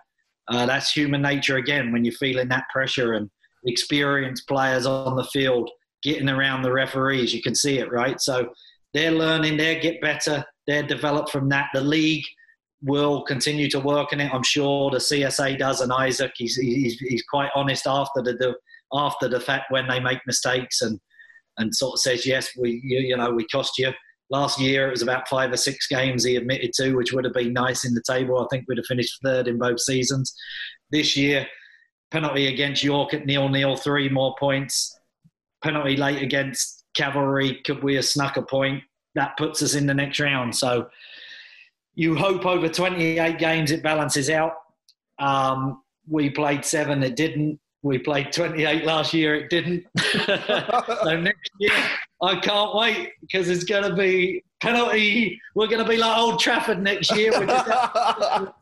Uh, 0.48 0.66
that's 0.66 0.92
human 0.92 1.22
nature 1.22 1.56
again. 1.56 1.92
When 1.92 2.04
you're 2.04 2.12
feeling 2.12 2.48
that 2.48 2.64
pressure 2.70 3.14
and 3.14 3.30
experienced 3.64 4.48
players 4.48 4.84
on 4.84 5.16
the 5.16 5.24
field 5.24 5.70
getting 6.02 6.28
around 6.28 6.60
the 6.60 6.72
referees, 6.72 7.32
you 7.32 7.40
can 7.40 7.54
see 7.54 7.78
it, 7.78 7.90
right? 7.90 8.20
So 8.20 8.50
they're 8.92 9.12
learning. 9.12 9.56
They 9.56 9.80
get 9.80 10.02
better. 10.02 10.44
They're 10.66 10.82
developed 10.82 11.30
from 11.30 11.48
that. 11.50 11.68
The 11.72 11.80
league 11.80 12.24
will 12.82 13.22
continue 13.22 13.68
to 13.70 13.80
work 13.80 14.12
in 14.12 14.20
it. 14.20 14.32
I'm 14.32 14.42
sure 14.42 14.90
the 14.90 14.98
CSA 14.98 15.58
does, 15.58 15.80
and 15.80 15.92
Isaac. 15.92 16.32
He's 16.36 16.56
he's, 16.56 16.98
he's 16.98 17.24
quite 17.24 17.50
honest 17.54 17.86
after 17.86 18.22
the, 18.22 18.34
the 18.34 18.54
after 18.92 19.28
the 19.28 19.40
fact 19.40 19.70
when 19.70 19.88
they 19.88 20.00
make 20.00 20.18
mistakes 20.26 20.82
and 20.82 20.98
and 21.58 21.74
sort 21.74 21.94
of 21.94 22.00
says 22.00 22.26
yes, 22.26 22.50
we 22.58 22.80
you, 22.82 23.00
you 23.00 23.16
know 23.16 23.30
we 23.30 23.46
cost 23.46 23.78
you. 23.78 23.92
Last 24.30 24.60
year 24.60 24.86
it 24.88 24.92
was 24.92 25.02
about 25.02 25.28
five 25.28 25.52
or 25.52 25.56
six 25.56 25.88
games 25.88 26.24
he 26.24 26.36
admitted 26.36 26.72
to, 26.74 26.94
which 26.94 27.12
would 27.12 27.24
have 27.24 27.34
been 27.34 27.52
nice 27.52 27.84
in 27.84 27.94
the 27.94 28.02
table. 28.08 28.40
I 28.40 28.46
think 28.50 28.64
we'd 28.68 28.78
have 28.78 28.86
finished 28.86 29.18
third 29.24 29.48
in 29.48 29.58
both 29.58 29.80
seasons. 29.80 30.32
This 30.90 31.16
year, 31.16 31.46
penalty 32.10 32.46
against 32.46 32.84
York 32.84 33.12
at 33.12 33.26
nil 33.26 33.48
nil, 33.48 33.76
three 33.76 34.08
more 34.08 34.34
points. 34.38 34.96
Penalty 35.62 35.96
late 35.96 36.22
against 36.22 36.84
Cavalry, 36.96 37.60
could 37.66 37.82
we 37.82 37.96
have 37.96 38.04
snuck 38.04 38.36
a 38.36 38.42
point? 38.42 38.82
That 39.14 39.36
puts 39.36 39.62
us 39.62 39.74
in 39.74 39.86
the 39.86 39.94
next 39.94 40.20
round. 40.20 40.56
So 40.56 40.88
you 42.00 42.14
hope 42.14 42.46
over 42.46 42.66
28 42.66 43.38
games 43.38 43.70
it 43.70 43.82
balances 43.82 44.30
out. 44.30 44.54
Um, 45.18 45.82
we 46.08 46.30
played 46.30 46.64
seven, 46.64 47.02
it 47.02 47.14
didn't. 47.14 47.60
We 47.82 47.98
played 47.98 48.32
28 48.32 48.86
last 48.86 49.12
year, 49.12 49.34
it 49.34 49.50
didn't. 49.50 49.84
so 49.98 51.20
next 51.20 51.50
year, 51.58 51.72
I 52.22 52.36
can't 52.36 52.74
wait 52.74 53.10
because 53.20 53.50
it's 53.50 53.64
going 53.64 53.84
to 53.84 53.94
be 53.94 54.42
penalty. 54.62 55.38
We're 55.54 55.66
going 55.66 55.84
to 55.84 55.88
be 55.88 55.98
like 55.98 56.16
Old 56.16 56.40
Trafford 56.40 56.82
next 56.82 57.14
year. 57.14 57.32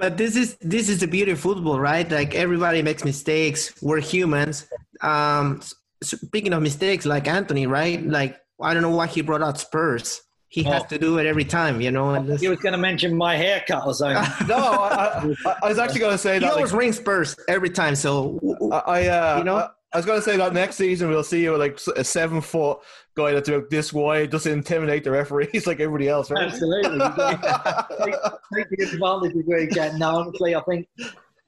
But 0.00 0.16
this 0.16 0.34
is 0.34 0.56
this 0.60 0.88
is 0.88 0.98
the 0.98 1.06
beauty 1.06 1.30
of 1.30 1.38
football, 1.38 1.78
right? 1.78 2.10
Like 2.10 2.34
everybody 2.34 2.82
makes 2.82 3.04
mistakes. 3.04 3.72
We're 3.80 4.00
humans. 4.00 4.66
Um, 5.00 5.60
speaking 6.02 6.52
of 6.52 6.60
mistakes, 6.60 7.06
like 7.06 7.28
Anthony, 7.28 7.68
right? 7.68 8.04
Like 8.04 8.40
I 8.60 8.74
don't 8.74 8.82
know 8.82 8.96
why 8.96 9.06
he 9.06 9.20
brought 9.20 9.42
out 9.42 9.58
Spurs. 9.60 10.25
He 10.48 10.62
has 10.62 10.82
Oh. 10.82 10.86
to 10.90 10.98
do 10.98 11.18
it 11.18 11.26
every 11.26 11.44
time, 11.44 11.80
you 11.80 11.90
know. 11.90 12.10
And 12.10 12.28
this, 12.28 12.40
he 12.40 12.48
was 12.48 12.58
going 12.60 12.72
to 12.72 12.78
mention 12.78 13.16
my 13.16 13.36
haircut 13.36 13.84
or 13.86 13.94
something. 13.94 14.22
no, 14.48 14.56
I, 14.56 15.34
I, 15.44 15.56
I 15.64 15.68
was 15.68 15.78
actually 15.78 16.00
going 16.00 16.12
to 16.12 16.18
say 16.18 16.34
he 16.34 16.40
that. 16.40 16.52
always 16.52 16.72
Like, 16.72 16.80
rings 16.80 16.98
first 17.00 17.40
every 17.48 17.70
time. 17.70 17.94
So 17.96 18.38
I, 18.72 18.76
I, 18.76 19.06
uh, 19.08 19.38
You 19.38 19.44
know? 19.44 19.56
I, 19.56 19.68
I 19.92 19.98
was 19.98 20.04
going 20.06 20.18
to 20.18 20.22
say 20.24 20.36
that 20.36 20.52
next 20.52 20.76
season 20.76 21.08
we'll 21.08 21.22
see 21.24 21.42
you 21.42 21.56
like 21.56 21.80
a 21.96 22.04
seven 22.04 22.40
foot 22.42 22.78
guy 23.16 23.32
that's 23.32 23.48
about 23.48 23.70
this 23.70 23.92
wide, 23.92 24.30
just 24.30 24.46
intimidate 24.46 25.04
the 25.04 25.10
referees 25.10 25.66
like 25.66 25.80
everybody 25.80 26.08
else, 26.08 26.30
right? 26.30 26.44
Absolutely. 26.44 26.92
You 26.92 27.12
take, 27.16 28.12
take 28.54 28.68
the 28.78 28.84
advantage 28.92 29.36
of 29.36 29.42
where 29.46 29.60
you 29.60 29.68
can. 29.68 29.98
No, 29.98 30.16
honestly, 30.16 30.54
I 30.54 30.60
think 30.62 30.86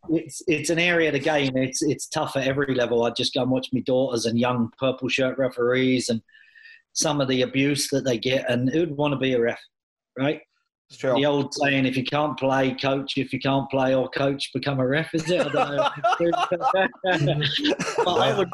it's 0.09 0.43
it's 0.47 0.71
an 0.71 0.79
area 0.79 1.09
of 1.09 1.13
the 1.15 1.19
game. 1.19 1.57
It's 1.57 1.83
it's 1.83 2.07
tough 2.07 2.37
at 2.37 2.47
every 2.47 2.75
level. 2.75 3.03
I 3.05 3.11
just 3.11 3.35
go 3.35 3.43
and 3.43 3.51
watch 3.51 3.69
my 3.73 3.81
daughters 3.81 4.25
and 4.25 4.39
young 4.39 4.73
purple 4.79 5.09
shirt 5.09 5.37
referees 5.37 6.09
and 6.09 6.23
some 6.93 7.21
of 7.21 7.29
the 7.29 7.43
abuse 7.43 7.89
that 7.89 8.05
they 8.05 8.19
get, 8.19 8.49
and 8.51 8.69
who'd 8.71 8.97
want 8.97 9.13
to 9.13 9.19
be 9.19 9.33
a 9.35 9.41
ref, 9.41 9.61
right? 10.19 10.41
It's 10.91 10.99
true. 10.99 11.15
The 11.15 11.27
old 11.27 11.53
saying, 11.53 11.85
if 11.85 11.97
you 11.99 12.05
can't 12.05 12.39
play, 12.39 12.73
coach. 12.73 13.19
If 13.19 13.33
you 13.35 13.39
can't 13.39 13.69
play 13.71 13.95
or 13.95 14.09
coach, 14.09 14.51
become 14.55 14.81
a 14.81 14.87
ref, 14.87 15.15
is 15.15 15.29
it? 15.31 15.41
I 15.41 15.49
don't 15.53 15.77
know. 15.77 15.89
but 18.05 18.09
I 18.09 18.37
would 18.39 18.49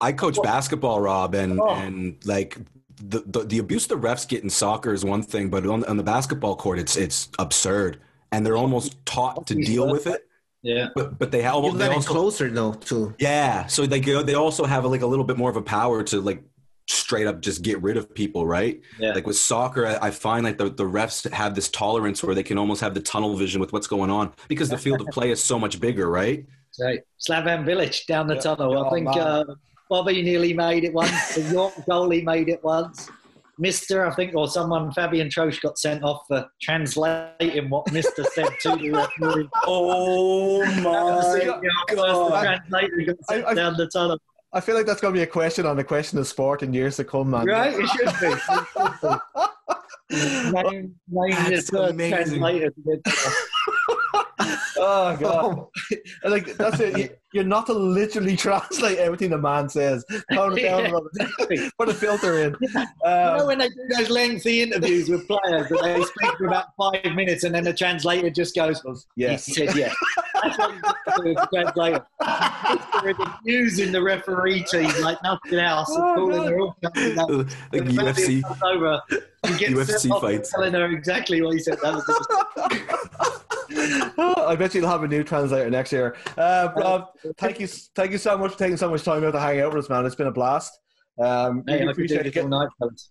I 0.00 0.12
coach 0.12 0.38
basketball, 0.42 1.00
Rob, 1.00 1.34
and 1.34 1.60
Oh. 1.60 1.68
and 1.70 2.16
like 2.24 2.58
the, 3.02 3.20
the 3.26 3.44
the 3.44 3.58
abuse 3.58 3.86
the 3.86 3.96
refs 3.96 4.26
get 4.28 4.42
in 4.42 4.50
soccer 4.50 4.92
is 4.92 5.04
one 5.04 5.22
thing, 5.22 5.48
but 5.48 5.64
on, 5.66 5.84
on 5.84 5.96
the 5.96 6.02
basketball 6.02 6.56
court, 6.56 6.78
it's 6.78 6.96
it's 6.96 7.28
absurd, 7.38 8.00
and 8.32 8.44
they're 8.44 8.56
almost 8.56 9.04
taught 9.06 9.46
to 9.46 9.54
deal 9.54 9.88
with 9.88 10.06
it. 10.06 10.26
yeah. 10.62 10.88
But 10.94 11.18
but 11.18 11.30
they 11.30 11.42
have 11.42 11.62
you're 11.62 11.72
they 11.74 11.86
also 11.88 12.10
closer 12.12 12.50
though 12.50 12.72
too. 12.74 13.14
yeah, 13.18 13.66
so 13.66 13.86
they 13.86 14.00
go 14.00 14.22
they 14.22 14.34
also 14.34 14.64
have 14.64 14.84
like 14.84 15.02
a 15.02 15.06
little 15.06 15.24
bit 15.24 15.36
more 15.38 15.50
of 15.50 15.56
a 15.56 15.62
power 15.62 16.02
to 16.04 16.20
like 16.20 16.42
straight 16.90 17.26
up 17.26 17.40
just 17.40 17.62
get 17.62 17.80
rid 17.82 17.96
of 17.96 18.12
people, 18.14 18.46
right? 18.46 18.80
Yeah. 18.98 19.12
Like 19.12 19.26
with 19.26 19.36
soccer, 19.36 19.86
I, 19.86 20.08
I 20.08 20.10
find 20.10 20.44
like 20.44 20.58
the, 20.58 20.70
the 20.70 20.84
refs 20.84 21.30
have 21.32 21.54
this 21.54 21.68
tolerance 21.68 22.22
where 22.22 22.34
they 22.34 22.42
can 22.42 22.58
almost 22.58 22.80
have 22.80 22.94
the 22.94 23.00
tunnel 23.00 23.36
vision 23.36 23.60
with 23.60 23.72
what's 23.72 23.86
going 23.86 24.10
on 24.10 24.32
because 24.48 24.68
the 24.68 24.78
field 24.78 25.00
of 25.00 25.06
play 25.08 25.30
is 25.30 25.42
so 25.42 25.58
much 25.58 25.80
bigger, 25.80 26.08
right? 26.10 26.44
So 26.72 26.96
Slavan 27.28 27.64
Village 27.64 28.06
down 28.06 28.26
the 28.26 28.36
tunnel. 28.36 28.76
Oh, 28.78 28.86
I 28.86 28.90
think 28.90 29.08
uh, 29.08 29.44
Bobby 29.88 30.22
nearly 30.22 30.52
made 30.54 30.84
it 30.84 30.92
once. 30.92 31.34
The 31.34 31.42
York 31.42 31.74
goalie 31.88 32.24
made 32.24 32.48
it 32.48 32.62
once. 32.62 33.08
Mista, 33.58 34.06
I 34.06 34.14
think, 34.14 34.34
or 34.34 34.48
someone, 34.48 34.90
Fabian 34.92 35.28
Troche 35.28 35.60
got 35.60 35.78
sent 35.78 36.02
off 36.02 36.22
for 36.28 36.48
translating 36.62 37.68
what 37.68 37.92
Mista 37.92 38.24
said 38.32 38.48
to 38.62 38.76
the 38.76 38.90
referee. 38.90 39.48
Oh 39.66 40.64
my 40.64 40.72
The 41.86 41.94
god! 41.94 42.42
translator 42.42 43.02
got 43.12 43.16
sent 43.28 43.44
I- 43.44 43.50
I- 43.50 43.54
down 43.54 43.76
the 43.76 43.86
tunnel. 43.88 44.18
I 44.52 44.60
feel 44.60 44.74
like 44.74 44.86
that's 44.86 45.00
going 45.00 45.14
to 45.14 45.18
be 45.18 45.22
a 45.22 45.28
question 45.28 45.64
on 45.64 45.76
the 45.76 45.84
question 45.84 46.18
of 46.18 46.26
sport 46.26 46.62
in 46.62 46.72
years 46.72 46.96
to 46.96 47.04
come, 47.04 47.30
man. 47.30 47.46
Right? 47.46 47.72
It 47.72 47.86
should 47.88 48.20
be. 48.20 48.26
It 48.26 48.40
should 48.40 48.66
be. 49.02 49.16
Name, 50.12 50.96
name 51.08 51.50
That's 51.50 51.72
uh, 51.72 51.82
amazing. 51.82 52.42
translator. 54.40 54.56
to 54.56 54.56
get- 54.76 54.82
Oh 54.82 55.16
god! 55.20 55.66
And, 56.22 56.32
like 56.32 56.56
that's 56.56 56.80
it. 56.80 56.98
You- 56.98 57.08
You're 57.32 57.44
not 57.44 57.66
to 57.66 57.72
literally 57.74 58.36
translate 58.46 58.98
everything 58.98 59.30
the 59.30 59.38
man 59.38 59.68
says. 59.68 60.04
Tone 60.32 60.58
it 60.58 60.62
down 60.62 60.86
a 60.86 60.98
little. 60.98 61.70
Put 61.78 61.88
a 61.88 61.94
filter 61.94 62.38
in. 62.40 62.56
You 62.60 62.68
know 62.74 63.38
Um, 63.40 63.46
when 63.46 63.58
they 63.58 63.68
do 63.68 63.76
those 63.96 64.10
lengthy 64.10 64.62
interviews 64.62 65.08
with 65.08 65.28
players 65.28 65.68
that 65.68 65.80
they 65.82 66.02
speak 66.02 66.36
for 66.38 66.46
about 66.46 66.66
five 66.76 67.14
minutes 67.14 67.44
and 67.44 67.54
then 67.54 67.62
the 67.62 67.72
translator 67.72 68.30
just 68.30 68.56
goes, 68.56 69.06
yes. 69.14 69.46
He 69.46 69.52
said 69.54 69.76
yes. 69.76 69.94
That's 70.42 70.58
what 70.58 70.74
you 71.24 71.34
the 71.34 71.48
translator. 71.54 72.06
They're 73.02 73.14
abusing 73.38 73.92
the 73.92 74.02
referee 74.02 74.64
team 74.64 74.90
like 75.00 75.22
nothing 75.22 75.58
else. 75.60 75.88
and 75.94 76.02
Oh, 76.04 76.14
calling 76.16 76.36
God. 76.36 76.46
her 76.48 76.58
all 76.60 76.76
kinds 76.82 77.18
of 77.20 77.28
like 77.28 77.46
When 77.70 77.86
Fabian 77.86 78.06
UFC. 78.14 78.42
comes 78.42 78.60
over, 78.64 79.00
he 79.46 79.56
gets 79.56 79.72
UFC 79.72 79.98
sent 80.00 80.20
fights. 80.20 80.50
Telling 80.50 80.72
her 80.74 80.86
exactly 80.90 81.42
what 81.42 81.52
he 81.54 81.60
said. 81.60 81.78
That 81.80 81.94
was 81.94 83.46
I 84.18 84.56
bet 84.58 84.74
you'll 84.74 84.88
have 84.88 85.02
a 85.02 85.08
new 85.08 85.22
translator 85.22 85.70
next 85.70 85.92
year. 85.92 86.16
Uh, 86.36 86.68
Rob, 86.76 87.08
thank 87.38 87.60
you, 87.60 87.66
thank 87.66 88.12
you 88.12 88.18
so 88.18 88.36
much 88.36 88.52
for 88.52 88.58
taking 88.58 88.76
so 88.76 88.90
much 88.90 89.02
time 89.02 89.24
out 89.24 89.32
to 89.32 89.40
hang 89.40 89.60
out 89.60 89.72
with 89.74 89.84
us, 89.84 89.90
man. 89.90 90.04
It's 90.06 90.14
been 90.14 90.26
a 90.26 90.32
blast. 90.32 90.78
Um, 91.22 91.64
Hey, 91.66 91.74
really 91.74 91.88
I 91.88 91.90
appreciate 91.90 92.26
it. 92.26 92.36
all 92.38 92.48
night. 92.48 92.68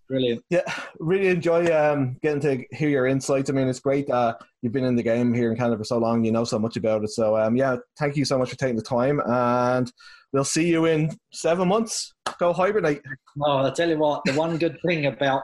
Brilliant. 0.08 0.44
Yeah, 0.50 0.62
really 1.00 1.28
enjoy 1.28 1.66
um, 1.76 2.18
getting 2.22 2.42
to 2.42 2.76
hear 2.76 2.90
your 2.90 3.08
insights. 3.08 3.50
I 3.50 3.54
mean, 3.54 3.68
it's 3.68 3.80
great 3.80 4.08
that 4.08 4.38
you've 4.62 4.74
been 4.74 4.86
in 4.86 4.96
the 4.96 5.04
game 5.04 5.34
here 5.34 5.52
in 5.52 5.58
Canada 5.58 5.78
for 5.78 5.84
so 5.84 5.98
long. 6.00 6.24
You 6.24 6.32
know 6.32 6.44
so 6.44 6.58
much 6.60 6.76
about 6.76 7.04
it. 7.04 7.10
So, 7.12 7.38
um, 7.38 7.56
yeah, 7.56 7.78
thank 8.00 8.16
you 8.16 8.26
so 8.26 8.38
much 8.38 8.50
for 8.50 8.56
taking 8.56 8.76
the 8.76 8.82
time, 8.82 9.22
and 9.26 9.92
we'll 10.34 10.44
see 10.44 10.68
you 10.68 10.86
in 10.86 11.18
seven 11.32 11.68
months. 11.68 12.14
Go 12.40 12.52
hibernate. 12.52 13.02
Oh, 13.44 13.58
I'll 13.58 13.72
tell 13.72 13.90
you 13.90 13.98
what, 14.00 14.24
the 14.26 14.34
one 14.34 14.58
good 14.58 14.78
thing 14.86 15.06
about 15.06 15.44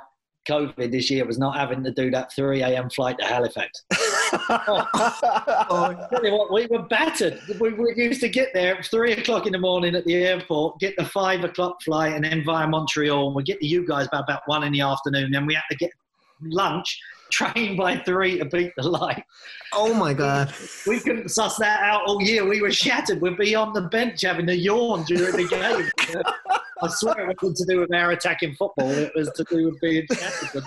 COVID 0.49 0.91
this 0.91 1.09
year 1.11 1.26
was 1.26 1.38
not 1.38 1.55
having 1.55 1.84
to 1.84 1.91
do 1.91 2.09
that 2.11 2.32
3 2.36 2.61
a.m. 2.61 2.89
flight 2.89 3.18
to 3.20 3.26
Halifax. 3.26 3.84
Oh, 4.34 5.98
I 5.98 6.08
tell 6.10 6.26
you 6.26 6.34
what, 6.34 6.52
we 6.52 6.68
were 6.68 6.84
battered. 6.84 7.40
We, 7.60 7.74
we 7.74 7.94
used 7.96 8.22
to 8.22 8.30
get 8.30 8.50
there 8.54 8.78
at 8.78 8.86
three 8.86 9.14
o'clock 9.14 9.46
in 9.46 9.54
the 9.54 9.60
morning 9.60 9.96
at 9.96 10.06
the 10.06 10.16
airport, 10.16 10.80
get 10.80 10.96
the 10.98 11.06
five 11.06 11.44
o'clock 11.44 11.82
flight, 11.84 12.14
and 12.14 12.24
then 12.24 12.44
via 12.44 12.68
Montreal. 12.68 13.28
And 13.28 13.36
we 13.36 13.44
get 13.44 13.60
to 13.60 13.68
you 13.68 13.88
guys 13.88 14.08
by 14.12 14.20
about 14.20 14.42
one 14.46 14.64
in 14.64 14.74
the 14.74 14.82
afternoon. 14.82 15.32
Then 15.32 15.46
we 15.46 15.54
had 15.54 15.64
to 15.72 15.78
get 15.78 15.92
lunch, 16.42 17.00
train 17.32 17.76
by 17.76 17.98
three 17.98 18.38
to 18.40 18.46
beat 18.46 18.74
the 18.78 18.88
light. 18.88 19.24
Oh 19.74 19.94
my 19.94 20.14
god. 20.14 20.54
We 20.88 21.00
couldn't 21.00 21.30
suss 21.30 21.58
that 21.58 21.82
out 21.82 22.04
all 22.06 22.22
year. 22.22 22.46
We 22.48 22.62
were 22.62 22.72
shattered. 22.72 23.22
We'd 23.22 23.38
be 23.38 23.56
on 23.56 23.74
the 23.74 23.82
bench 23.82 24.22
having 24.22 24.50
a 24.50 24.54
yawn 24.54 25.04
during 25.06 25.36
the 25.36 25.48
game. 25.48 26.22
I 26.82 26.88
swear 26.90 27.30
it 27.30 27.42
wasn't 27.42 27.58
to 27.58 27.66
do 27.74 27.80
with 27.82 27.94
our 27.94 28.12
attacking 28.12 28.56
football. 28.56 28.90
It 28.92 29.14
was 29.16 29.30
to 29.32 29.44
do 29.50 29.66
with 29.66 29.80
being 29.82 30.06
shattered. 30.14 30.64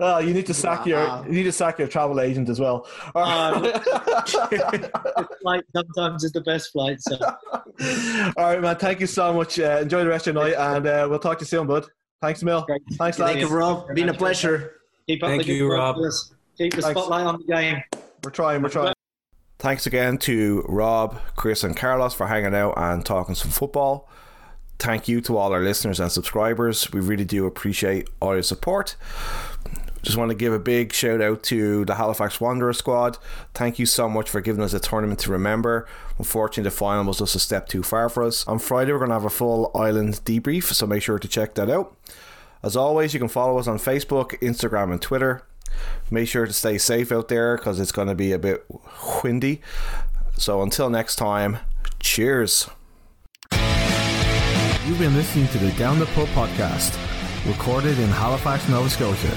oh, 0.00 0.18
you 0.24 0.32
need 0.32 0.46
to 0.46 0.54
sack 0.54 0.80
Wow. 0.80 0.84
your 0.86 1.26
you 1.26 1.32
need 1.32 1.42
to 1.44 1.52
sack 1.52 1.78
your 1.78 1.88
travel 1.88 2.20
agent 2.20 2.48
as 2.48 2.60
well. 2.60 2.86
Um, 3.14 3.62
Flight 5.42 5.64
sometimes 5.74 6.24
is 6.24 6.32
the 6.32 6.42
best 6.44 6.72
flight. 6.72 7.00
So. 7.00 7.16
All 8.36 8.44
right, 8.44 8.60
man. 8.60 8.76
Thank 8.76 9.00
you 9.00 9.06
so 9.06 9.32
much. 9.32 9.58
Uh, 9.58 9.78
enjoy 9.82 10.02
the 10.04 10.08
rest 10.08 10.26
of 10.26 10.34
your 10.34 10.44
night, 10.44 10.54
and 10.56 10.86
uh, 10.86 11.06
we'll 11.08 11.18
talk 11.18 11.38
to 11.38 11.42
you 11.42 11.46
soon, 11.46 11.66
bud. 11.66 11.86
Thanks, 12.20 12.42
Mill. 12.42 12.62
Great. 12.62 12.82
Thanks, 12.92 13.18
lads. 13.18 13.32
Thank 13.34 13.48
you, 13.48 13.56
Rob. 13.56 13.86
Been 13.94 14.08
a 14.08 14.14
pleasure. 14.14 14.74
Keep 15.06 15.22
up 15.22 15.30
Thank 15.30 15.46
the 15.46 15.54
you, 15.54 15.72
Rob. 15.72 15.96
fellas. 15.96 16.32
Keep 16.58 16.74
the 16.74 16.82
Thanks. 16.82 16.98
spotlight 16.98 17.26
on 17.26 17.38
the 17.46 17.52
game. 17.52 17.82
We're 18.24 18.30
trying. 18.30 18.62
We're 18.62 18.68
trying. 18.70 18.94
Thanks 19.60 19.86
again 19.86 20.18
to 20.18 20.64
Rob, 20.68 21.20
Chris, 21.34 21.64
and 21.64 21.76
Carlos 21.76 22.14
for 22.14 22.26
hanging 22.28 22.54
out 22.54 22.74
and 22.76 23.04
talking 23.04 23.34
some 23.34 23.50
football. 23.50 24.08
Thank 24.78 25.08
you 25.08 25.20
to 25.22 25.36
all 25.36 25.52
our 25.52 25.60
listeners 25.60 25.98
and 25.98 26.10
subscribers. 26.10 26.92
We 26.92 27.00
really 27.00 27.24
do 27.24 27.46
appreciate 27.46 28.08
all 28.20 28.34
your 28.34 28.42
support. 28.42 28.96
Just 30.02 30.16
want 30.16 30.30
to 30.30 30.36
give 30.36 30.52
a 30.52 30.58
big 30.60 30.92
shout 30.92 31.20
out 31.20 31.42
to 31.44 31.84
the 31.84 31.96
Halifax 31.96 32.40
Wanderer 32.40 32.72
squad. 32.72 33.18
Thank 33.54 33.80
you 33.80 33.86
so 33.86 34.08
much 34.08 34.30
for 34.30 34.40
giving 34.40 34.62
us 34.62 34.72
a 34.72 34.78
tournament 34.78 35.18
to 35.20 35.32
remember. 35.32 35.88
Unfortunately, 36.18 36.62
the 36.62 36.70
final 36.70 37.04
was 37.04 37.18
just 37.18 37.34
a 37.34 37.40
step 37.40 37.68
too 37.68 37.82
far 37.82 38.08
for 38.08 38.22
us. 38.22 38.46
On 38.46 38.60
Friday, 38.60 38.92
we're 38.92 38.98
going 38.98 39.10
to 39.10 39.14
have 39.14 39.24
a 39.24 39.30
full 39.30 39.72
island 39.74 40.20
debrief, 40.24 40.72
so 40.72 40.86
make 40.86 41.02
sure 41.02 41.18
to 41.18 41.28
check 41.28 41.54
that 41.56 41.68
out. 41.68 41.96
As 42.62 42.76
always, 42.76 43.12
you 43.12 43.20
can 43.20 43.28
follow 43.28 43.58
us 43.58 43.66
on 43.66 43.78
Facebook, 43.78 44.38
Instagram, 44.40 44.92
and 44.92 45.02
Twitter. 45.02 45.42
Make 46.10 46.28
sure 46.28 46.46
to 46.46 46.52
stay 46.52 46.78
safe 46.78 47.12
out 47.12 47.28
there 47.28 47.56
because 47.56 47.78
it's 47.80 47.92
going 47.92 48.08
to 48.08 48.14
be 48.14 48.32
a 48.32 48.38
bit 48.38 48.64
windy. 49.22 49.60
So 50.36 50.62
until 50.62 50.88
next 50.88 51.16
time, 51.16 51.58
cheers. 52.00 52.68
You've 54.88 54.98
been 54.98 55.14
listening 55.14 55.48
to 55.48 55.58
the 55.58 55.70
Down 55.72 55.98
the 55.98 56.06
Pub 56.06 56.28
podcast, 56.28 56.96
recorded 57.46 57.98
in 57.98 58.08
Halifax, 58.08 58.66
Nova 58.70 58.88
Scotia. 58.88 59.34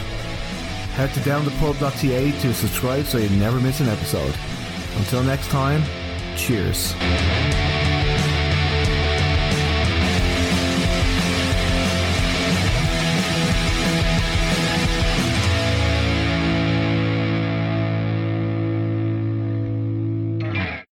Head 0.95 1.14
to 1.14 1.20
downthepub.ca 1.20 2.32
to 2.39 2.54
subscribe 2.54 3.06
so 3.06 3.18
you 3.18 3.30
never 3.32 3.60
miss 3.60 3.82
an 3.82 3.89
episode. 3.89 4.34
Until 4.95 5.24
next 5.24 5.49
time, 5.49 5.84
cheers. 6.38 6.95